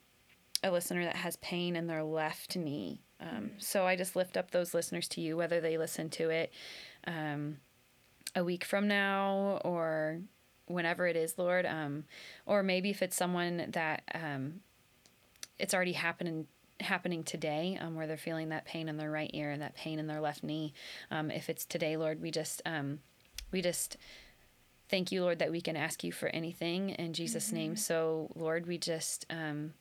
a 0.63 0.71
listener 0.71 1.05
that 1.05 1.17
has 1.17 1.37
pain 1.37 1.77
in 1.77 1.87
their 1.87 2.03
left 2.03 2.57
knee. 2.57 3.01
Um, 3.21 3.51
so 3.59 3.87
I 3.87 3.97
just 3.97 4.17
lift 4.17 4.37
up 4.37 4.51
those 4.51 4.75
listeners 4.75 5.07
to 5.09 5.21
you, 5.21 5.37
whether 5.37 5.61
they 5.61 5.77
listen 5.79 6.09
to 6.11 6.31
it 6.31 6.53
um, 7.07 7.59
a 8.35 8.43
week 8.43 8.65
from 8.65 8.89
now 8.89 9.61
or 9.65 10.21
whenever 10.67 11.07
it 11.07 11.17
is, 11.17 11.39
Lord. 11.39 11.67
Um, 11.67 12.05
or 12.47 12.63
maybe 12.63 12.91
if 12.91 13.03
it's 13.03 13.17
someone 13.17 13.67
that 13.73 14.03
um, 14.15 14.61
it's 15.59 15.75
already 15.75 15.93
happening 15.93 16.47
happening 16.81 17.23
today 17.23 17.79
um, 17.81 17.95
where 17.95 18.07
they're 18.07 18.17
feeling 18.17 18.49
that 18.49 18.65
pain 18.65 18.89
in 18.89 18.97
their 18.97 19.11
right 19.11 19.31
ear 19.33 19.51
and 19.51 19.63
that 19.63 19.77
pain 19.77 20.01
in 20.01 20.09
their 20.09 20.21
left 20.21 20.43
knee 20.43 20.73
um, 21.09 21.31
if 21.31 21.49
it's 21.49 21.65
today 21.65 21.97
lord 21.97 22.21
we 22.21 22.33
just 22.33 22.61
um, 22.67 22.99
we 23.53 23.63
just 23.63 23.97
thank 24.89 25.11
you 25.13 25.23
lord 25.23 25.39
that 25.39 25.51
we 25.51 25.61
can 25.61 25.77
ask 25.77 26.05
you 26.05 26.13
for 26.13 26.29
anything 26.29 26.91
in 26.91 27.13
jesus 27.13 27.53
name. 27.53 27.77
So 27.77 28.31
lord 28.35 28.67
we 28.67 28.79
just 28.79 29.27
um, 29.31 29.73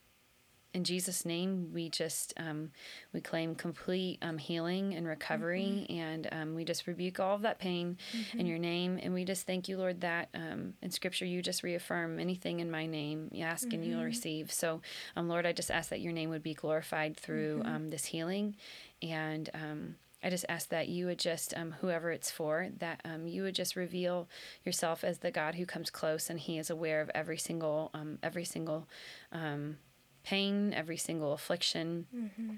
in 0.73 0.83
jesus 0.83 1.23
name 1.25 1.69
we 1.71 1.87
just 1.89 2.33
um, 2.37 2.71
we 3.13 3.21
claim 3.21 3.53
complete 3.53 4.17
um, 4.23 4.37
healing 4.39 4.95
and 4.95 5.05
recovery 5.05 5.85
and 5.89 6.27
um, 6.31 6.55
we 6.55 6.65
just 6.65 6.87
rebuke 6.87 7.19
all 7.19 7.35
of 7.35 7.43
that 7.43 7.59
pain 7.59 7.97
in 8.39 8.47
your 8.47 8.57
name. 8.57 8.99
And 9.03 9.13
we 9.13 9.23
just 9.23 9.45
thank 9.45 9.67
you 9.69 9.77
lord 9.77 10.01
that 10.01 10.29
um, 10.33 10.73
in 10.81 10.89
scripture 10.89 11.25
you 11.25 11.41
just 11.43 11.61
reaffirm 11.63 12.19
anything 12.19 12.59
in 12.59 12.71
my 12.71 12.85
name 12.87 13.29
you 13.31 13.43
ask 13.43 13.71
and 13.73 13.85
you'll 13.85 14.03
receive. 14.03 14.51
So 14.51 14.81
um, 15.15 15.27
lord 15.29 15.45
i 15.45 15.51
just 15.51 15.69
ask 15.69 15.89
that 15.89 16.01
your 16.01 16.13
name 16.13 16.29
would 16.31 16.43
be 16.43 16.53
glorified 16.55 17.17
through 17.17 17.61
um, 17.65 17.89
this 17.89 18.05
healing 18.05 18.55
and 19.01 19.49
um, 19.53 19.95
I 20.23 20.29
just 20.29 20.45
ask 20.47 20.69
that 20.69 20.87
you 20.87 21.05
would 21.07 21.19
just, 21.19 21.53
um, 21.55 21.75
whoever 21.81 22.11
it's 22.11 22.31
for, 22.31 22.69
that 22.79 23.01
um, 23.03 23.27
you 23.27 23.43
would 23.43 23.55
just 23.55 23.75
reveal 23.75 24.29
yourself 24.63 25.03
as 25.03 25.19
the 25.19 25.31
God 25.31 25.55
who 25.55 25.65
comes 25.65 25.89
close 25.89 26.29
and 26.29 26.39
He 26.39 26.57
is 26.57 26.69
aware 26.69 27.01
of 27.01 27.11
every 27.13 27.37
single, 27.37 27.91
um, 27.93 28.19
every 28.23 28.45
single 28.45 28.87
um, 29.31 29.77
pain, 30.23 30.73
every 30.73 30.97
single 30.97 31.33
affliction, 31.33 32.05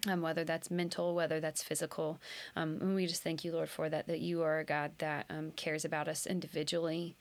um, 0.08 0.22
whether 0.22 0.44
that's 0.44 0.70
mental, 0.70 1.16
whether 1.16 1.40
that's 1.40 1.64
physical. 1.64 2.20
Um, 2.56 2.78
and 2.82 2.96
we 2.96 3.08
just 3.08 3.24
thank 3.24 3.44
you, 3.44 3.52
Lord, 3.52 3.70
for 3.70 3.90
that, 3.90 4.08
that 4.08 4.20
you 4.20 4.44
are 4.44 4.60
a 4.60 4.64
God 4.66 4.92
that 5.00 5.26
um, 5.30 5.52
cares 5.52 5.84
about 5.86 6.08
us 6.08 6.26
individually. 6.28 7.16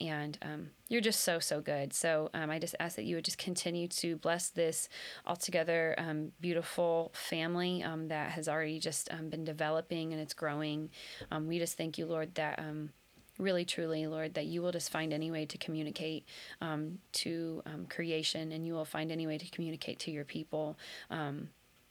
And 0.00 0.38
um, 0.42 0.70
you're 0.88 1.02
just 1.02 1.20
so, 1.20 1.38
so 1.38 1.60
good. 1.60 1.92
So 1.92 2.30
um, 2.32 2.48
I 2.50 2.58
just 2.58 2.74
ask 2.80 2.96
that 2.96 3.04
you 3.04 3.16
would 3.16 3.24
just 3.24 3.36
continue 3.36 3.86
to 3.88 4.16
bless 4.16 4.48
this 4.48 4.88
altogether 5.26 5.94
um, 5.98 6.32
beautiful 6.40 7.10
family 7.14 7.82
um, 7.82 8.08
that 8.08 8.30
has 8.30 8.48
already 8.48 8.78
just 8.78 9.12
um, 9.12 9.28
been 9.28 9.44
developing 9.44 10.12
and 10.12 10.20
it's 10.20 10.32
growing. 10.32 10.88
Um, 11.30 11.46
we 11.46 11.58
just 11.58 11.76
thank 11.76 11.98
you, 11.98 12.06
Lord, 12.06 12.34
that 12.36 12.58
um, 12.58 12.90
really 13.40 13.64
truly 13.64 14.06
lord 14.06 14.34
that 14.34 14.46
you 14.46 14.62
will 14.62 14.72
just 14.72 14.90
find 14.90 15.12
any 15.12 15.30
way 15.30 15.46
to 15.46 15.58
communicate 15.58 16.24
um, 16.60 16.98
to 17.12 17.62
um, 17.66 17.86
creation 17.86 18.52
and 18.52 18.66
you 18.66 18.74
will 18.74 18.84
find 18.84 19.10
any 19.10 19.26
way 19.26 19.38
to 19.38 19.48
communicate 19.50 19.98
to 19.98 20.10
your 20.10 20.24
people 20.24 20.76
um, 21.10 21.48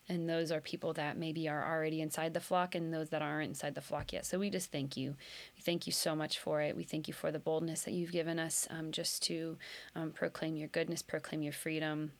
And 0.10 0.28
those 0.28 0.52
are 0.52 0.60
people 0.60 0.94
that 0.94 1.18
maybe 1.18 1.48
are 1.48 1.64
already 1.72 2.02
inside 2.02 2.34
the 2.34 2.40
flock 2.40 2.74
and 2.74 2.92
those 2.92 3.10
that 3.10 3.22
aren't 3.22 3.50
inside 3.50 3.76
the 3.76 3.82
flock 3.82 4.12
yet. 4.12 4.26
So 4.26 4.40
we 4.40 4.50
just 4.50 4.72
thank 4.72 4.98
you. 4.98 5.16
We 5.56 5.62
thank 5.62 5.86
you 5.86 5.94
so 5.94 6.16
much 6.16 6.40
for 6.40 6.62
it. 6.62 6.76
We 6.76 6.84
thank 6.84 7.08
you 7.08 7.14
for 7.14 7.32
the 7.32 7.38
boldness 7.40 7.84
that 7.84 7.94
you've 7.94 8.12
given 8.12 8.40
us 8.40 8.68
um, 8.72 8.92
just 8.92 9.22
to 9.24 9.58
um, 9.96 10.12
proclaim 10.12 10.56
your 10.56 10.68
goodness, 10.70 11.04
proclaim 11.04 11.44
your 11.44 11.54
freedom. 11.54 12.12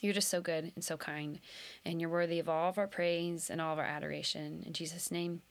You're 0.00 0.14
just 0.14 0.28
so 0.30 0.40
good 0.40 0.72
and 0.74 0.84
so 0.84 0.96
kind, 0.96 1.38
and 1.84 2.00
you're 2.00 2.10
worthy 2.10 2.38
of 2.38 2.48
all 2.48 2.68
of 2.68 2.78
our 2.78 2.88
praise 2.88 3.50
and 3.50 3.60
all 3.60 3.72
of 3.72 3.78
our 3.78 3.84
adoration. 3.84 4.62
In 4.66 4.72
Jesus' 4.72 5.10
name, 5.10 5.42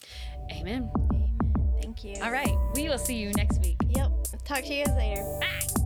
amen. 0.52 0.90
Amen. 0.96 1.21
Thank 1.82 2.04
you. 2.04 2.16
All 2.24 2.32
right, 2.32 2.56
we 2.76 2.88
will 2.90 2.98
see 2.98 3.16
you 3.16 3.32
next 3.34 3.60
week. 3.62 3.78
Yep. 3.90 4.12
Talk 4.46 4.64
to 4.64 4.74
you 4.74 4.86
guys 4.86 4.96
later. 4.96 5.40
Bye. 5.40 5.81